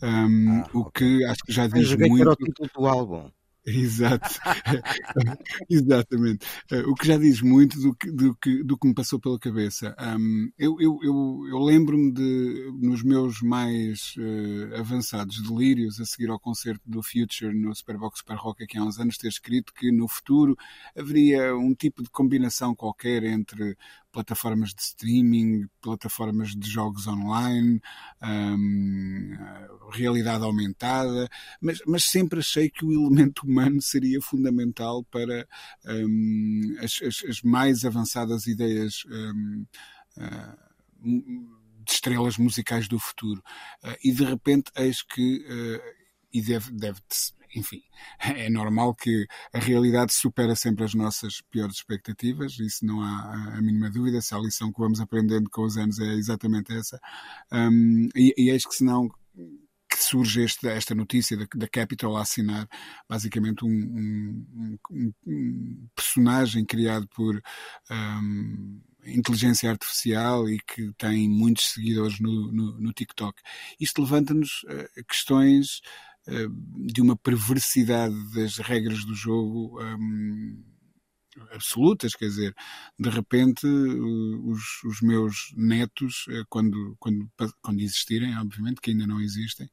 Um, 0.01 0.61
ah, 0.61 0.69
o 0.73 0.79
okay. 0.79 1.17
que 1.19 1.25
acho 1.25 1.43
que 1.45 1.51
já 1.51 1.67
diz 1.67 1.95
muito. 1.95 2.21
Era 2.21 2.31
o 2.31 2.35
título 2.35 2.69
do 2.73 2.85
álbum. 2.87 3.31
Exato. 3.67 4.29
Exatamente. 5.69 6.45
Uh, 6.71 6.89
o 6.91 6.93
que 6.93 7.07
já 7.07 7.17
diz 7.17 7.41
muito 7.41 7.79
do 7.79 7.95
que, 7.95 8.11
do 8.11 8.35
que, 8.35 8.63
do 8.63 8.77
que 8.77 8.87
me 8.87 8.93
passou 8.93 9.19
pela 9.19 9.39
cabeça. 9.39 9.95
Um, 9.99 10.51
eu 10.57 10.79
eu, 10.79 10.99
eu, 11.01 11.47
eu 11.49 11.59
lembro-me 11.59 12.11
de, 12.11 12.71
nos 12.79 13.01
meus 13.01 13.41
mais 13.41 14.13
uh, 14.17 14.75
avançados 14.79 15.41
delírios, 15.41 15.99
a 15.99 16.05
seguir 16.05 16.29
ao 16.29 16.39
concerto 16.39 16.81
do 16.85 17.01
Future 17.01 17.53
no 17.53 17.73
Superbox 17.73 18.19
Super 18.19 18.37
Rock 18.37 18.63
aqui 18.63 18.77
há 18.77 18.83
uns 18.83 18.99
anos, 18.99 19.17
ter 19.17 19.29
escrito 19.29 19.73
que 19.73 19.91
no 19.91 20.07
futuro 20.07 20.55
haveria 20.95 21.55
um 21.55 21.73
tipo 21.73 22.03
de 22.03 22.09
combinação 22.09 22.75
qualquer 22.75 23.23
entre 23.23 23.75
plataformas 24.15 24.73
de 24.73 24.81
streaming, 24.81 25.67
plataformas 25.81 26.55
de 26.55 26.69
jogos 26.69 27.05
online, 27.05 27.81
um, 28.23 29.37
realidade 29.91 30.45
aumentada, 30.45 31.27
mas, 31.59 31.81
mas, 31.85 32.05
sempre 32.05 32.39
achei 32.39 32.69
que 32.69 32.85
o 32.85 32.93
elemento 32.93 33.45
humano 33.45 33.81
seria 33.81 34.21
fundamental 34.21 35.03
para 35.03 35.45
um, 35.85 36.77
as, 36.79 37.01
as, 37.01 37.29
as, 37.29 37.41
mais 37.41 37.83
avançadas 37.83 38.47
ideias. 38.47 39.03
Um, 39.09 39.65
uh, 40.17 40.65
de 41.83 41.91
estrelas 41.91 42.35
musicais 42.37 42.87
do 42.87 42.97
futuro. 42.97 43.43
Uh, 43.83 43.95
e 44.03 44.11
de 44.11 44.23
repente 44.23 44.71
eis 44.75 45.03
que, 45.03 45.45
e 46.33 46.41
deve, 46.41 46.71
deve 46.71 46.99
enfim, 47.55 47.81
é 48.19 48.49
normal 48.49 48.93
que 48.93 49.25
a 49.53 49.59
realidade 49.59 50.13
supera 50.13 50.55
sempre 50.55 50.83
as 50.83 50.93
nossas 50.93 51.41
piores 51.49 51.77
expectativas, 51.77 52.59
isso 52.59 52.85
não 52.85 53.01
há 53.01 53.55
a 53.57 53.61
mínima 53.61 53.89
dúvida. 53.89 54.21
Se 54.21 54.35
a 54.35 54.39
lição 54.39 54.71
que 54.71 54.79
vamos 54.79 54.99
aprendendo 54.99 55.49
com 55.49 55.63
os 55.63 55.77
anos 55.77 55.99
é 55.99 56.13
exatamente 56.13 56.73
essa. 56.73 56.99
Um, 57.51 58.09
e, 58.15 58.33
e 58.37 58.49
eis 58.49 58.65
que, 58.65 58.75
se 58.75 58.83
não 58.83 59.09
que 59.89 60.03
surge 60.03 60.43
este, 60.43 60.67
esta 60.67 60.93
notícia 60.93 61.37
da, 61.37 61.45
da 61.55 61.67
Capital 61.67 62.17
a 62.17 62.21
assinar 62.21 62.67
basicamente 63.07 63.63
um, 63.63 63.69
um, 63.69 64.77
um, 64.91 65.13
um 65.25 65.87
personagem 65.95 66.65
criado 66.65 67.07
por 67.07 67.41
inteligência 69.05 69.69
artificial 69.69 70.49
e 70.49 70.59
que 70.59 70.91
tem 70.97 71.29
muitos 71.29 71.73
seguidores 71.73 72.19
no, 72.19 72.51
no, 72.51 72.79
no 72.79 72.93
TikTok. 72.93 73.39
Isto 73.79 74.01
levanta-nos 74.01 74.63
uh, 74.63 75.05
questões 75.07 75.81
de 76.87 77.01
uma 77.01 77.15
perversidade 77.15 78.15
das 78.33 78.57
regras 78.57 79.05
do 79.05 79.13
jogo 79.13 79.79
um, 79.81 80.63
absolutas, 81.51 82.15
quer 82.15 82.25
dizer, 82.25 82.55
de 82.97 83.09
repente 83.09 83.67
os, 83.67 84.83
os 84.85 85.01
meus 85.01 85.53
netos, 85.55 86.25
eh, 86.29 86.43
quando, 86.49 86.95
quando, 86.99 87.29
quando 87.61 87.81
existirem, 87.81 88.37
obviamente 88.37 88.81
que 88.81 88.91
ainda 88.91 89.05
não 89.05 89.19
existem, 89.19 89.69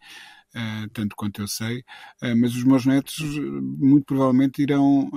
tanto 0.92 1.16
quanto 1.16 1.40
eu 1.40 1.48
sei, 1.48 1.80
uh, 2.22 2.36
mas 2.36 2.54
os 2.54 2.64
meus 2.64 2.84
netos 2.84 3.18
muito 3.78 4.04
provavelmente 4.04 4.62
irão 4.62 5.10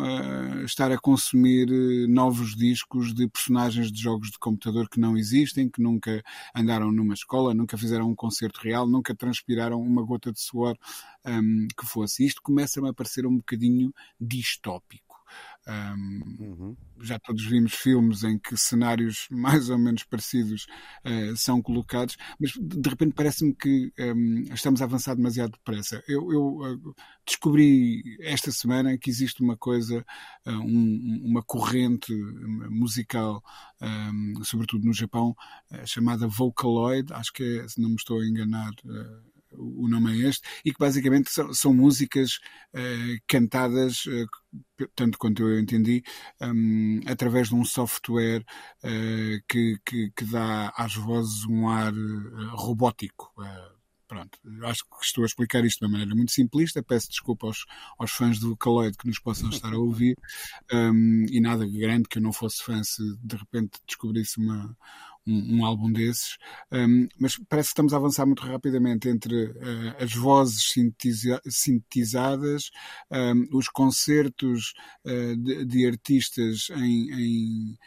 estar 0.65 0.91
a 0.91 0.98
consumir 0.98 1.67
novos 2.08 2.56
discos 2.56 3.13
de 3.13 3.28
personagens 3.28 3.91
de 3.91 4.02
jogos 4.02 4.32
de 4.32 4.39
computador 4.39 4.89
que 4.89 5.00
não 5.00 5.17
existem, 5.17 5.69
que 5.69 5.82
nunca 5.82 6.24
andaram 6.56 6.91
numa 6.91 7.13
escola, 7.13 7.54
nunca 7.54 7.78
fizeram 7.78 8.10
um 8.10 8.15
concerto 8.15 8.60
real, 8.62 8.88
nunca 8.88 9.15
transpiraram 9.15 9.82
uma 9.82 10.04
gota 10.04 10.32
de 10.32 10.39
suor 10.39 10.78
um, 11.26 11.67
que 11.78 11.86
fosse. 11.86 12.26
Isto 12.26 12.41
começa-me 12.41 12.89
a 12.89 12.93
parecer 12.93 13.26
um 13.26 13.38
bocadinho 13.38 13.93
distópico. 14.19 15.05
Um, 15.67 16.36
uhum. 16.39 16.78
Já 17.01 17.17
todos 17.17 17.43
vimos 17.43 17.73
filmes 17.73 18.23
em 18.23 18.38
que 18.38 18.56
cenários 18.56 19.28
mais 19.32 19.69
ou 19.69 19.78
menos 19.80 20.04
parecidos 20.04 20.67
uh, 21.04 21.36
são 21.36 21.62
colocados, 21.62 22.17
mas 22.39 22.51
de 22.51 22.89
repente 22.89 23.13
parece-me 23.15 23.54
que 23.54 23.91
um, 23.99 24.41
estamos 24.54 24.82
a 24.82 24.86
avançar 24.86 25.15
demasiado 25.15 25.54
depressa. 25.54 26.04
Eu, 26.08 26.32
eu 26.32 26.45
uh, 26.58 26.95
descobri 27.25 28.04
esta 28.21 28.51
semana 28.51 28.95
que 28.97 29.10
existe 29.10 29.41
uma 29.41 29.58
coisa, 29.58 30.06
uh, 30.45 30.51
um, 30.51 31.21
uma 31.23 31.41
corrente 31.41 32.13
musical, 32.69 33.43
sobretudo 34.43 34.86
no 34.86 34.93
Japão, 34.93 35.36
chamada 35.86 36.28
Vocaloid, 36.28 37.12
acho 37.13 37.34
que 37.34 37.60
é, 37.60 37.67
se 37.67 37.82
não 37.82 37.89
me 37.89 37.95
estou 37.95 38.19
a 38.19 38.25
enganar 38.25 38.71
o 39.58 39.88
nome 39.88 40.13
é 40.13 40.30
este, 40.30 40.48
e 40.63 40.72
que 40.72 40.80
basicamente 40.80 41.32
são, 41.32 41.54
são 41.54 41.74
músicas 41.74 42.39
uh, 42.74 43.22
cantadas, 43.28 44.06
uh, 44.06 44.88
tanto 44.96 45.18
quanto 45.18 45.44
eu 45.44 45.60
entendi, 45.60 46.04
um, 46.41 47.02
através 47.06 47.50
de 47.50 47.56
um 47.56 47.65
software 47.65 48.44
uh, 48.84 49.44
que, 49.48 49.78
que, 49.86 50.12
que, 50.15 50.26
dá 50.26 50.74
às 50.76 50.96
vozes 50.96 51.46
um 51.46 51.70
ar 51.70 51.94
robótico. 52.52 53.34
Pronto, 54.08 54.38
acho 54.65 54.84
que 54.84 55.04
estou 55.04 55.24
a 55.24 55.26
explicar 55.26 55.65
isto 55.65 55.80
de 55.80 55.86
uma 55.86 55.94
maneira 55.94 56.15
muito 56.15 56.32
simplista. 56.32 56.84
Peço 56.84 57.10
desculpa 57.10 57.48
aos, 57.48 57.65
aos 57.98 58.12
fãs 58.12 58.39
do 58.39 58.56
Caloid 58.56 58.96
que 58.96 59.08
nos 59.08 59.20
possam 59.20 59.50
estar 59.50 59.74
a 59.74 59.80
ouvir. 59.80 60.15
Um, 60.72 61.26
e 61.28 61.41
nada 61.41 61.65
grande 61.65 62.08
que 62.08 62.20
eu 62.20 62.22
não 62.22 62.32
fosse 62.32 62.63
fã 62.63 62.84
se 62.84 63.02
de 63.24 63.36
repente 63.36 63.80
descobrisse 63.88 64.38
uma, 64.38 64.78
um, 65.28 65.58
um 65.58 65.66
álbum 65.66 65.92
desses, 65.92 66.38
um, 66.72 67.08
mas 67.20 67.38
parece 67.50 67.70
que 67.70 67.74
estamos 67.74 67.94
a 67.94 67.98
avançar 67.98 68.26
muito 68.26 68.44
rapidamente 68.44 69.10
entre 69.10 69.48
uh, 69.48 70.04
as 70.04 70.14
vozes 70.14 70.72
sintetiza 70.72 71.42
sintetizadas, 71.48 72.70
um, 73.12 73.58
os 73.58 73.68
concertos 73.70 74.74
uh, 75.06 75.36
de, 75.38 75.66
de, 75.66 75.88
artistas 75.88 76.70
em, 76.72 77.12
em 77.12 77.78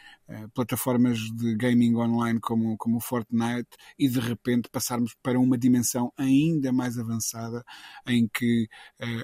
plataformas 0.53 1.17
de 1.17 1.55
gaming 1.55 1.95
online 1.95 2.39
como, 2.39 2.77
como 2.77 2.97
o 2.97 3.01
Fortnite 3.01 3.69
e 3.97 4.09
de 4.09 4.19
repente 4.19 4.69
passarmos 4.69 5.15
para 5.23 5.39
uma 5.39 5.57
dimensão 5.57 6.11
ainda 6.17 6.71
mais 6.73 6.97
avançada 6.97 7.63
em 8.05 8.27
que 8.27 8.67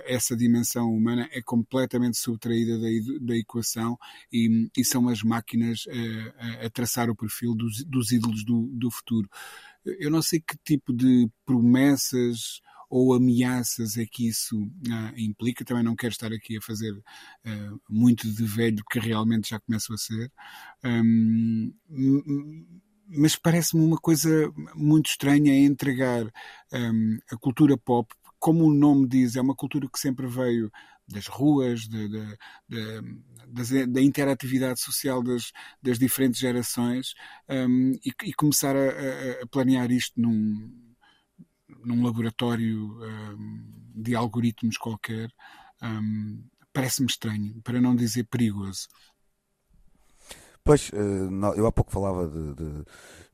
essa 0.06 0.36
dimensão 0.36 0.90
humana 0.92 1.28
é 1.32 1.42
completamente 1.42 2.18
subtraída 2.18 2.80
da, 2.80 2.88
da 3.22 3.36
equação 3.36 3.98
e, 4.32 4.70
e, 4.78 4.86
são 4.86 5.08
as 5.10 5.22
máquinas 5.22 5.84
a 6.64 6.70
traçar 6.70 7.10
o 7.10 7.16
perfil 7.16 7.54
dos, 7.56 7.84
dos 7.86 8.06
dos 8.06 8.12
ídolos 8.12 8.44
do, 8.44 8.70
do 8.74 8.92
futuro. 8.92 9.28
Eu 9.86 10.10
não 10.12 10.22
sei 10.22 10.40
que 10.40 10.58
tipo 10.64 10.94
de 10.94 11.30
promessas 11.46 12.62
ou 12.96 13.14
ameaças 13.14 13.98
é 13.98 14.06
que 14.06 14.26
isso 14.26 14.58
uh, 14.58 15.18
implica. 15.18 15.66
Também 15.66 15.84
não 15.84 15.98
quero 15.98 16.14
estar 16.14 16.32
aqui 16.32 16.58
a 16.58 16.62
fazer 16.62 16.94
uh, 16.94 17.82
muito 17.90 18.32
de 18.32 18.46
velho 18.46 18.82
que 18.90 19.00
realmente 19.00 19.50
já 19.50 19.60
começo 19.60 19.94
a 19.94 19.98
ser. 19.98 20.32
Um, 20.82 21.74
mas 23.10 23.36
parece-me 23.36 23.84
uma 23.84 23.98
coisa 23.98 24.50
muito 24.74 25.10
estranha 25.10 25.54
entregar 25.54 26.26
um, 26.72 27.20
a 27.30 27.36
cultura 27.36 27.78
pop, 27.78 28.16
como 28.40 28.64
o 28.64 28.74
nome 28.74 29.10
diz, 29.10 29.36
é 29.36 29.42
uma 29.42 29.56
cultura 29.56 29.90
que 29.92 30.00
sempre 30.00 30.26
veio 30.26 30.72
das 31.06 31.28
ruas, 31.28 31.82
de, 31.82 32.08
de, 32.08 32.38
de, 33.50 33.86
da 33.88 34.02
interatividade 34.02 34.80
social 34.80 35.22
das, 35.22 35.52
das 35.84 36.00
diferentes 36.00 36.40
gerações 36.40 37.14
um, 37.50 37.92
e, 38.06 38.12
e, 38.24 38.34
começar 38.34 38.76
a, 38.76 39.44
a, 39.44 39.48
planear 39.48 39.92
isto 39.92 40.20
num, 40.20 40.85
num 41.84 42.04
laboratório 42.04 42.98
de 43.94 44.16
algoritmos 44.16 44.78
qualquer, 44.78 45.30
parece-me 46.74 47.08
estranho, 47.08 47.62
para 47.64 47.80
não 47.82 47.96
dizer 47.96 48.26
perigoso. 48.26 48.88
Pois, 50.64 50.92
eu 51.56 51.68
há 51.68 51.72
pouco 51.72 51.92
falava 51.92 52.28
de, 52.28 52.56
de 52.56 52.86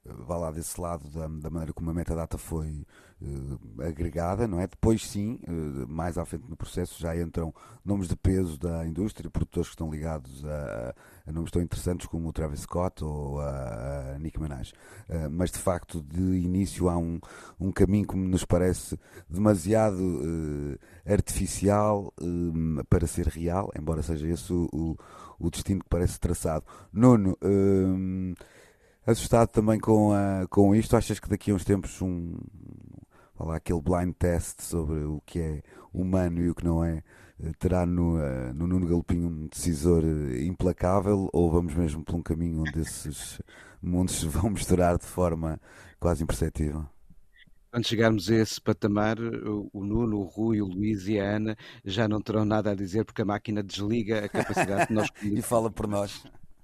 vá 0.03 0.35
lá 0.35 0.51
desse 0.51 0.79
lado 0.79 1.07
da, 1.09 1.27
da 1.27 1.49
maneira 1.49 1.73
como 1.73 1.91
a 1.91 1.93
metadata 1.93 2.37
foi 2.37 2.85
uh, 3.21 3.81
agregada, 3.83 4.47
não 4.47 4.59
é? 4.59 4.65
Depois 4.67 5.05
sim, 5.05 5.39
uh, 5.47 5.87
mais 5.87 6.17
à 6.17 6.25
frente 6.25 6.49
no 6.49 6.55
processo 6.55 6.99
já 6.99 7.15
entram 7.15 7.53
nomes 7.85 8.07
de 8.07 8.15
peso 8.15 8.57
da 8.57 8.85
indústria, 8.85 9.29
produtores 9.29 9.69
que 9.69 9.75
estão 9.75 9.91
ligados 9.91 10.43
a, 10.43 10.95
a 11.27 11.31
nomes 11.31 11.51
tão 11.51 11.61
interessantes 11.61 12.07
como 12.07 12.27
o 12.27 12.33
Travis 12.33 12.61
Scott 12.61 13.03
ou 13.03 13.39
a, 13.39 14.13
a 14.15 14.19
Nicki 14.19 14.41
Minaj. 14.41 14.71
Uh, 15.07 15.29
mas 15.29 15.51
de 15.51 15.59
facto, 15.59 16.01
de 16.01 16.19
início 16.19 16.89
há 16.89 16.97
um, 16.97 17.19
um 17.59 17.71
caminho 17.71 18.07
que 18.07 18.15
nos 18.15 18.43
parece 18.43 18.97
demasiado 19.29 20.01
artificial 21.05 22.13
para 22.89 23.05
ser 23.05 23.27
real, 23.27 23.71
embora 23.77 24.01
seja 24.01 24.27
esse 24.27 24.51
o, 24.51 24.67
o, 24.73 24.97
o 25.39 25.49
destino 25.49 25.81
que 25.81 25.89
parece 25.89 26.19
traçado. 26.19 26.65
Nuno, 26.91 27.37
assustado 29.05 29.49
também 29.49 29.79
com, 29.79 30.13
a, 30.13 30.47
com 30.49 30.75
isto? 30.75 30.95
Achas 30.95 31.19
que 31.19 31.29
daqui 31.29 31.51
a 31.51 31.55
uns 31.55 31.63
tempos 31.63 32.01
um 32.01 32.37
lá, 33.45 33.55
aquele 33.55 33.81
blind 33.81 34.13
test 34.13 34.61
sobre 34.61 35.03
o 35.03 35.21
que 35.25 35.39
é 35.39 35.63
humano 35.93 36.41
e 36.41 36.49
o 36.49 36.55
que 36.55 36.63
não 36.63 36.83
é 36.83 37.03
eh, 37.43 37.51
terá 37.59 37.85
no, 37.85 38.17
uh, 38.17 38.53
no 38.53 38.67
Nuno 38.67 38.87
Galopim 38.87 39.25
um 39.25 39.47
decisor 39.47 40.03
eh, 40.03 40.43
implacável 40.43 41.29
ou 41.33 41.51
vamos 41.51 41.73
mesmo 41.73 42.03
por 42.03 42.15
um 42.15 42.21
caminho 42.21 42.61
onde 42.61 42.79
esses 42.79 43.41
mundos 43.81 44.19
se 44.19 44.27
vão 44.27 44.49
misturar 44.49 44.97
de 44.97 45.05
forma 45.05 45.59
quase 45.99 46.23
imperceptível? 46.23 46.85
Quando 47.71 47.87
chegarmos 47.87 48.29
a 48.29 48.35
esse 48.35 48.59
patamar, 48.59 49.17
o 49.17 49.85
Nuno, 49.85 50.17
o 50.17 50.23
Rui, 50.25 50.61
o 50.61 50.65
Luís 50.65 51.07
e 51.07 51.17
a 51.17 51.37
Ana 51.37 51.55
já 51.85 52.05
não 52.05 52.21
terão 52.21 52.43
nada 52.43 52.71
a 52.71 52.75
dizer 52.75 53.05
porque 53.05 53.21
a 53.21 53.25
máquina 53.25 53.63
desliga 53.63 54.25
a 54.25 54.29
capacidade 54.29 54.89
de 54.89 54.93
nós. 54.93 55.07
e 55.23 55.41
fala 55.41 55.71
por 55.71 55.87
nós 55.87 56.21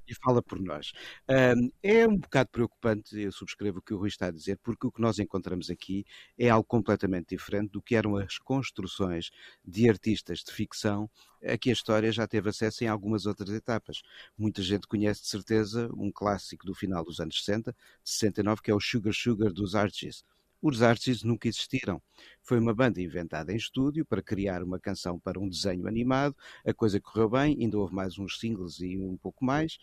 e 0.07 0.15
fala 0.15 0.41
por 0.41 0.59
nós. 0.59 0.91
Um, 1.29 1.71
é 1.83 2.07
um 2.07 2.17
bocado 2.17 2.49
preocupante, 2.49 3.19
eu 3.19 3.31
subscrevo 3.31 3.79
o 3.79 3.81
que 3.81 3.93
o 3.93 3.97
Rui 3.97 4.07
está 4.07 4.27
a 4.27 4.31
dizer, 4.31 4.57
porque 4.63 4.87
o 4.87 4.91
que 4.91 5.01
nós 5.01 5.19
encontramos 5.19 5.69
aqui 5.69 6.05
é 6.37 6.49
algo 6.49 6.65
completamente 6.65 7.29
diferente 7.29 7.71
do 7.71 7.81
que 7.81 7.95
eram 7.95 8.15
as 8.17 8.37
construções 8.37 9.29
de 9.65 9.89
artistas 9.89 10.39
de 10.39 10.51
ficção 10.51 11.09
a 11.43 11.57
que 11.57 11.69
a 11.69 11.73
história 11.73 12.11
já 12.11 12.27
teve 12.27 12.49
acesso 12.49 12.83
em 12.83 12.87
algumas 12.87 13.25
outras 13.25 13.49
etapas. 13.49 14.01
Muita 14.37 14.61
gente 14.61 14.87
conhece 14.87 15.21
de 15.21 15.27
certeza 15.27 15.89
um 15.95 16.11
clássico 16.11 16.65
do 16.65 16.73
final 16.73 17.03
dos 17.03 17.19
anos 17.19 17.43
60, 17.43 17.71
de 17.71 18.09
69, 18.09 18.61
que 18.61 18.71
é 18.71 18.73
o 18.73 18.79
Sugar 18.79 19.13
Sugar 19.13 19.51
dos 19.51 19.75
Archies 19.75 20.23
os 20.61 20.81
Archies 20.81 21.23
nunca 21.23 21.47
existiram. 21.47 22.01
Foi 22.41 22.59
uma 22.59 22.73
banda 22.73 23.01
inventada 23.01 23.51
em 23.53 23.55
estúdio 23.55 24.05
para 24.05 24.21
criar 24.21 24.63
uma 24.63 24.79
canção 24.79 25.19
para 25.19 25.39
um 25.39 25.47
desenho 25.47 25.87
animado. 25.87 26.35
A 26.65 26.73
coisa 26.73 26.99
correu 26.99 27.29
bem, 27.29 27.57
ainda 27.59 27.77
houve 27.77 27.93
mais 27.93 28.17
uns 28.17 28.39
singles 28.39 28.79
e 28.79 28.97
um 28.97 29.17
pouco 29.17 29.43
mais, 29.45 29.77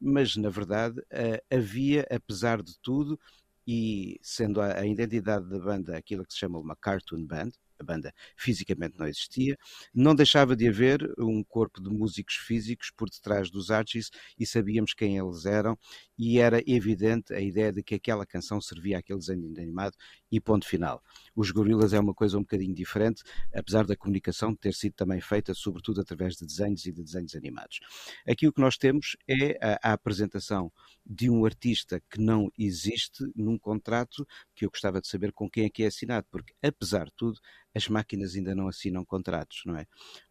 mas 0.00 0.36
na 0.36 0.48
verdade 0.48 1.02
eh, 1.10 1.42
havia, 1.50 2.06
apesar 2.10 2.62
de 2.62 2.78
tudo, 2.80 3.18
e 3.66 4.18
sendo 4.22 4.60
a, 4.60 4.84
identidade 4.84 5.48
da 5.48 5.58
banda 5.58 5.96
aquilo 5.96 6.24
que 6.24 6.32
se 6.32 6.38
chama 6.38 6.58
uma 6.58 6.76
cartoon 6.76 7.24
band, 7.24 7.50
a 7.82 7.84
banda 7.84 8.14
fisicamente 8.36 8.98
não 8.98 9.06
existia, 9.06 9.58
não 9.94 10.14
deixava 10.14 10.56
de 10.56 10.68
haver 10.68 11.12
um 11.18 11.42
corpo 11.42 11.82
de 11.82 11.90
músicos 11.90 12.36
físicos 12.36 12.90
por 12.90 13.10
detrás 13.10 13.50
dos 13.50 13.70
Archies 13.70 14.10
e 14.38 14.46
sabíamos 14.46 14.94
quem 14.94 15.18
eles 15.18 15.44
eram 15.44 15.76
e 16.18 16.38
era 16.38 16.62
evidente 16.66 17.34
a 17.34 17.40
ideia 17.40 17.72
de 17.72 17.82
que 17.82 17.96
aquela 17.96 18.24
canção 18.24 18.60
servia 18.60 18.98
àquele 18.98 19.18
desenho 19.18 19.46
animado 19.58 19.96
e 20.30 20.40
ponto 20.40 20.66
final. 20.66 21.02
Os 21.34 21.50
Gorilas 21.50 21.92
é 21.92 22.00
uma 22.00 22.14
coisa 22.14 22.38
um 22.38 22.42
bocadinho 22.42 22.74
diferente, 22.74 23.22
apesar 23.52 23.84
da 23.84 23.96
comunicação 23.96 24.54
ter 24.54 24.72
sido 24.72 24.94
também 24.94 25.20
feita 25.20 25.52
sobretudo 25.52 26.00
através 26.00 26.36
de 26.36 26.46
desenhos 26.46 26.86
e 26.86 26.92
de 26.92 27.02
desenhos 27.02 27.34
animados. 27.34 27.80
Aqui 28.26 28.46
o 28.46 28.52
que 28.52 28.60
nós 28.60 28.76
temos 28.76 29.16
é 29.28 29.58
a, 29.60 29.90
a 29.90 29.92
apresentação 29.92 30.72
de 31.04 31.28
um 31.28 31.44
artista 31.44 32.00
que 32.08 32.20
não 32.20 32.50
existe 32.56 33.24
num 33.34 33.58
contrato 33.58 34.26
que 34.54 34.64
eu 34.64 34.70
gostava 34.70 35.00
de 35.00 35.08
saber 35.08 35.32
com 35.32 35.50
quem 35.50 35.64
é 35.64 35.70
que 35.70 35.82
é 35.82 35.86
assinado, 35.86 36.26
porque 36.30 36.54
apesar 36.62 37.06
de 37.06 37.12
tudo 37.16 37.40
as 37.74 37.88
máquinas 37.88 38.34
ainda 38.34 38.54
não 38.54 38.68
assinam 38.68 39.04
contratos, 39.04 39.62
não 39.64 39.76
é? 39.76 39.86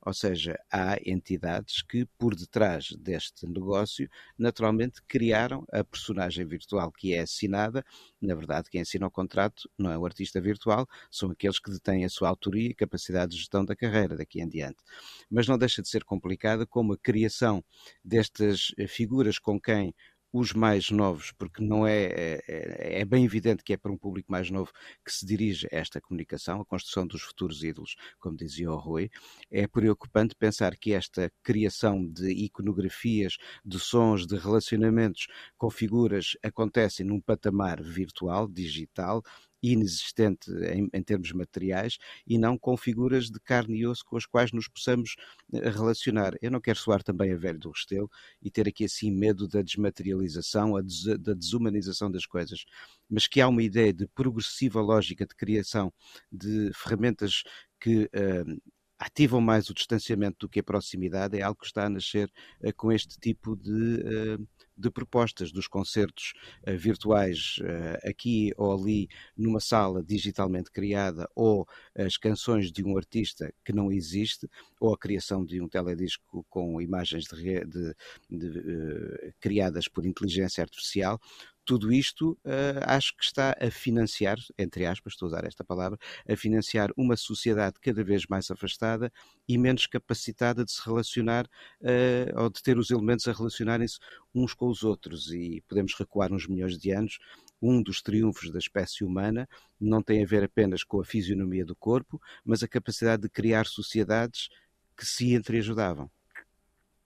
Ou 0.06 0.14
seja, 0.14 0.60
há 0.72 0.98
entidades 1.06 1.82
que, 1.82 2.06
por 2.18 2.36
detrás 2.36 2.90
deste 3.00 3.48
negócio, 3.48 4.10
naturalmente 4.38 5.02
criaram 5.08 5.66
a 5.72 5.84
personagem 5.84 6.46
virtual 6.46 6.92
que 6.92 7.14
é 7.14 7.22
assinada. 7.22 7.84
Na 8.22 8.36
verdade, 8.36 8.70
quem 8.70 8.82
assina 8.82 9.08
o 9.08 9.12
contrato 9.12 9.70
não 9.78 9.92
é 9.92 9.98
o 9.98 10.06
artista 10.06 10.40
virtual, 10.40 10.88
são 11.10 11.32
aqueles 11.32 11.60
que 11.60 11.72
detêm 11.72 12.06
a 12.06 12.10
sua 12.10 12.30
autoria 12.30 12.70
e 12.70 12.74
capacidade 12.74 13.32
de 13.32 13.38
gestão 13.38 13.66
da 13.66 13.76
carreira 13.76 14.16
daqui 14.16 14.42
em 14.42 14.48
diante. 14.48 14.84
Mas 15.30 15.48
não 15.48 15.58
deixa 15.58 15.82
de 15.82 15.90
ser 15.90 16.04
complicada 16.04 16.66
como 16.66 16.94
a 16.94 16.98
criação 16.98 17.64
destas 18.04 18.74
figuras 18.88 19.40
com 19.40 19.60
quem 19.60 19.94
os 20.34 20.54
mais 20.54 20.90
novos, 20.90 21.32
porque 21.32 21.64
não 21.64 21.86
é, 21.86 22.06
é, 22.06 22.44
é, 22.48 23.02
é, 23.02 23.06
bem 23.06 23.26
evidente 23.26 23.64
que 23.64 23.74
é 23.74 23.78
para 23.78 23.92
um 23.92 23.98
público 23.98 24.32
mais 24.32 24.50
novo 24.50 24.72
que 25.06 25.12
se 25.12 25.26
dirige 25.26 25.68
esta 25.72 26.00
comunicação, 26.00 26.62
a 26.62 26.66
construção 26.66 27.06
dos 27.06 27.22
futuros 27.22 27.64
ídolos, 27.64 27.96
como 28.20 28.38
dizia 28.38 28.72
o 28.72 28.78
Rui. 28.78 29.10
É 29.50 29.68
preocupante 29.68 30.36
pensar 30.36 30.76
que 30.78 30.94
esta 30.94 31.32
criação 31.44 32.06
de 32.06 32.32
iconografias, 32.32 33.38
de 33.66 33.80
sons, 33.80 34.26
de 34.26 34.38
relacionamentos 34.38 35.28
com 35.58 35.70
figuras 35.70 36.38
acontece 36.44 37.04
num 37.04 37.20
patamar 37.20 37.82
virtual, 37.82 38.48
digital, 38.48 39.22
inexistente 39.62 40.52
em, 40.52 40.90
em, 40.92 41.04
termos 41.04 41.32
materiais 41.32 41.98
e 42.26 42.38
não 42.38 42.58
com 42.58 42.76
figuras 42.76 43.30
de 43.30 43.40
carne 43.40 43.80
e 43.80 43.88
osso 43.88 44.04
com 44.06 44.18
as 44.18 44.26
quais 44.26 44.52
nos 44.52 44.68
possamos 44.68 45.16
eh, 45.54 45.70
relacionar. 45.70 46.34
Eu 46.42 46.50
não 46.50 46.60
quero 46.60 46.80
soar 46.80 47.04
também 47.04 47.32
a 47.32 47.38
velho 47.38 47.60
do 47.60 47.70
Restelo 47.70 48.10
e 48.42 48.50
ter 48.50 48.68
aqui 48.68 48.86
assim 48.86 49.12
medo 49.12 49.48
da 49.48 49.62
desmaterialização, 49.62 50.82
des, 50.82 51.04
da 51.20 51.34
desumanização 51.34 52.10
das 52.10 52.26
coisas, 52.26 52.66
mas 53.10 53.28
que 53.28 53.42
há 53.42 53.48
uma 53.48 53.64
ideia 53.64 53.94
de 53.94 54.08
progressiva 54.08 54.82
lógica 54.82 55.26
de 55.26 55.36
criação 55.36 55.94
de 56.32 56.72
ferramentas 56.74 57.44
que 57.80 58.06
uh, 58.06 58.62
ativam 59.00 59.42
mais 59.42 59.70
o 59.70 59.74
distanciamento 59.74 60.38
do 60.40 60.50
que 60.50 60.60
a 60.60 60.64
proximidade, 60.64 61.38
é 61.38 61.42
algo 61.42 61.60
que 61.60 61.66
está 61.66 61.86
a 61.86 61.90
nascer 61.90 62.32
uh, 62.64 62.74
com 62.76 62.92
este 62.92 63.20
tipo 63.20 63.56
de 63.56 64.38
uh, 64.40 64.48
de 64.78 64.90
propostas 64.90 65.52
dos 65.52 65.68
concertos 65.68 66.34
uh, 66.68 66.78
virtuais 66.78 67.58
uh, 67.62 68.10
aqui 68.10 68.52
ou 68.58 68.74
ali 68.74 69.08
numa 69.38 69.60
sala 69.60 70.04
digitalmente 70.04 70.72
criada 70.72 71.30
ou 71.36 71.68
as 71.96 72.18
canções 72.18 72.72
de 72.72 72.84
um 72.84 72.98
artista 72.98 73.54
que 73.64 73.74
não 73.74 73.92
existe 73.92 74.50
ou 74.80 74.94
a 74.94 74.98
criação 74.98 75.46
de 75.46 75.62
um 75.62 75.68
teledisco 75.68 76.46
com 76.50 76.82
imagens 76.82 77.26
de, 77.26 77.66
de, 77.66 77.96
de, 78.30 78.60
uh, 78.60 79.34
criadas 79.40 79.88
por 79.88 80.06
inteligência 80.06 80.64
artificial 80.64 81.20
tudo 81.66 81.92
isto 81.92 82.32
uh, 82.46 82.82
acho 82.86 83.16
que 83.16 83.24
está 83.24 83.56
a 83.60 83.70
financiar, 83.70 84.38
entre 84.58 84.86
aspas, 84.86 85.14
estou 85.14 85.28
a 85.28 85.30
usar 85.30 85.46
esta 85.46 85.64
palavra, 85.64 85.98
a 86.28 86.36
financiar 86.36 86.92
uma 86.98 87.16
sociedade 87.16 87.76
cada 87.80 88.04
vez 88.04 88.26
mais 88.28 88.50
afastada 88.50 89.12
e 89.48 89.58
menos 89.58 89.88
capacitada 89.88 90.66
de 90.66 90.72
se 90.72 90.82
relacionar 90.84 91.46
uh, 91.46 92.42
ou 92.42 92.50
de 92.50 92.62
ter 92.62 92.78
os 92.78 92.90
elementos 92.90 93.28
a 93.28 93.34
relacionarem-se 93.34 94.00
uns 94.34 94.54
com 94.54 94.68
os 94.68 94.84
outros. 94.84 95.32
E 95.32 95.64
podemos 95.68 95.94
recuar 95.94 96.32
uns 96.32 96.48
milhões 96.48 96.78
de 96.78 96.92
anos. 96.92 97.20
Um 97.62 97.82
dos 97.82 98.02
triunfos 98.02 98.52
da 98.52 98.60
espécie 98.60 99.04
humana 99.04 99.48
não 99.80 100.02
tem 100.02 100.24
a 100.24 100.26
ver 100.26 100.44
apenas 100.44 100.84
com 100.84 101.00
a 101.00 101.06
fisionomia 101.06 101.64
do 101.64 101.76
corpo, 101.76 102.20
mas 102.44 102.64
a 102.64 102.68
capacidade 102.68 103.24
de 103.24 103.30
criar 103.30 103.68
sociedades 103.68 104.50
que 104.98 105.06
se 105.06 105.34
entreajudavam. 105.34 106.10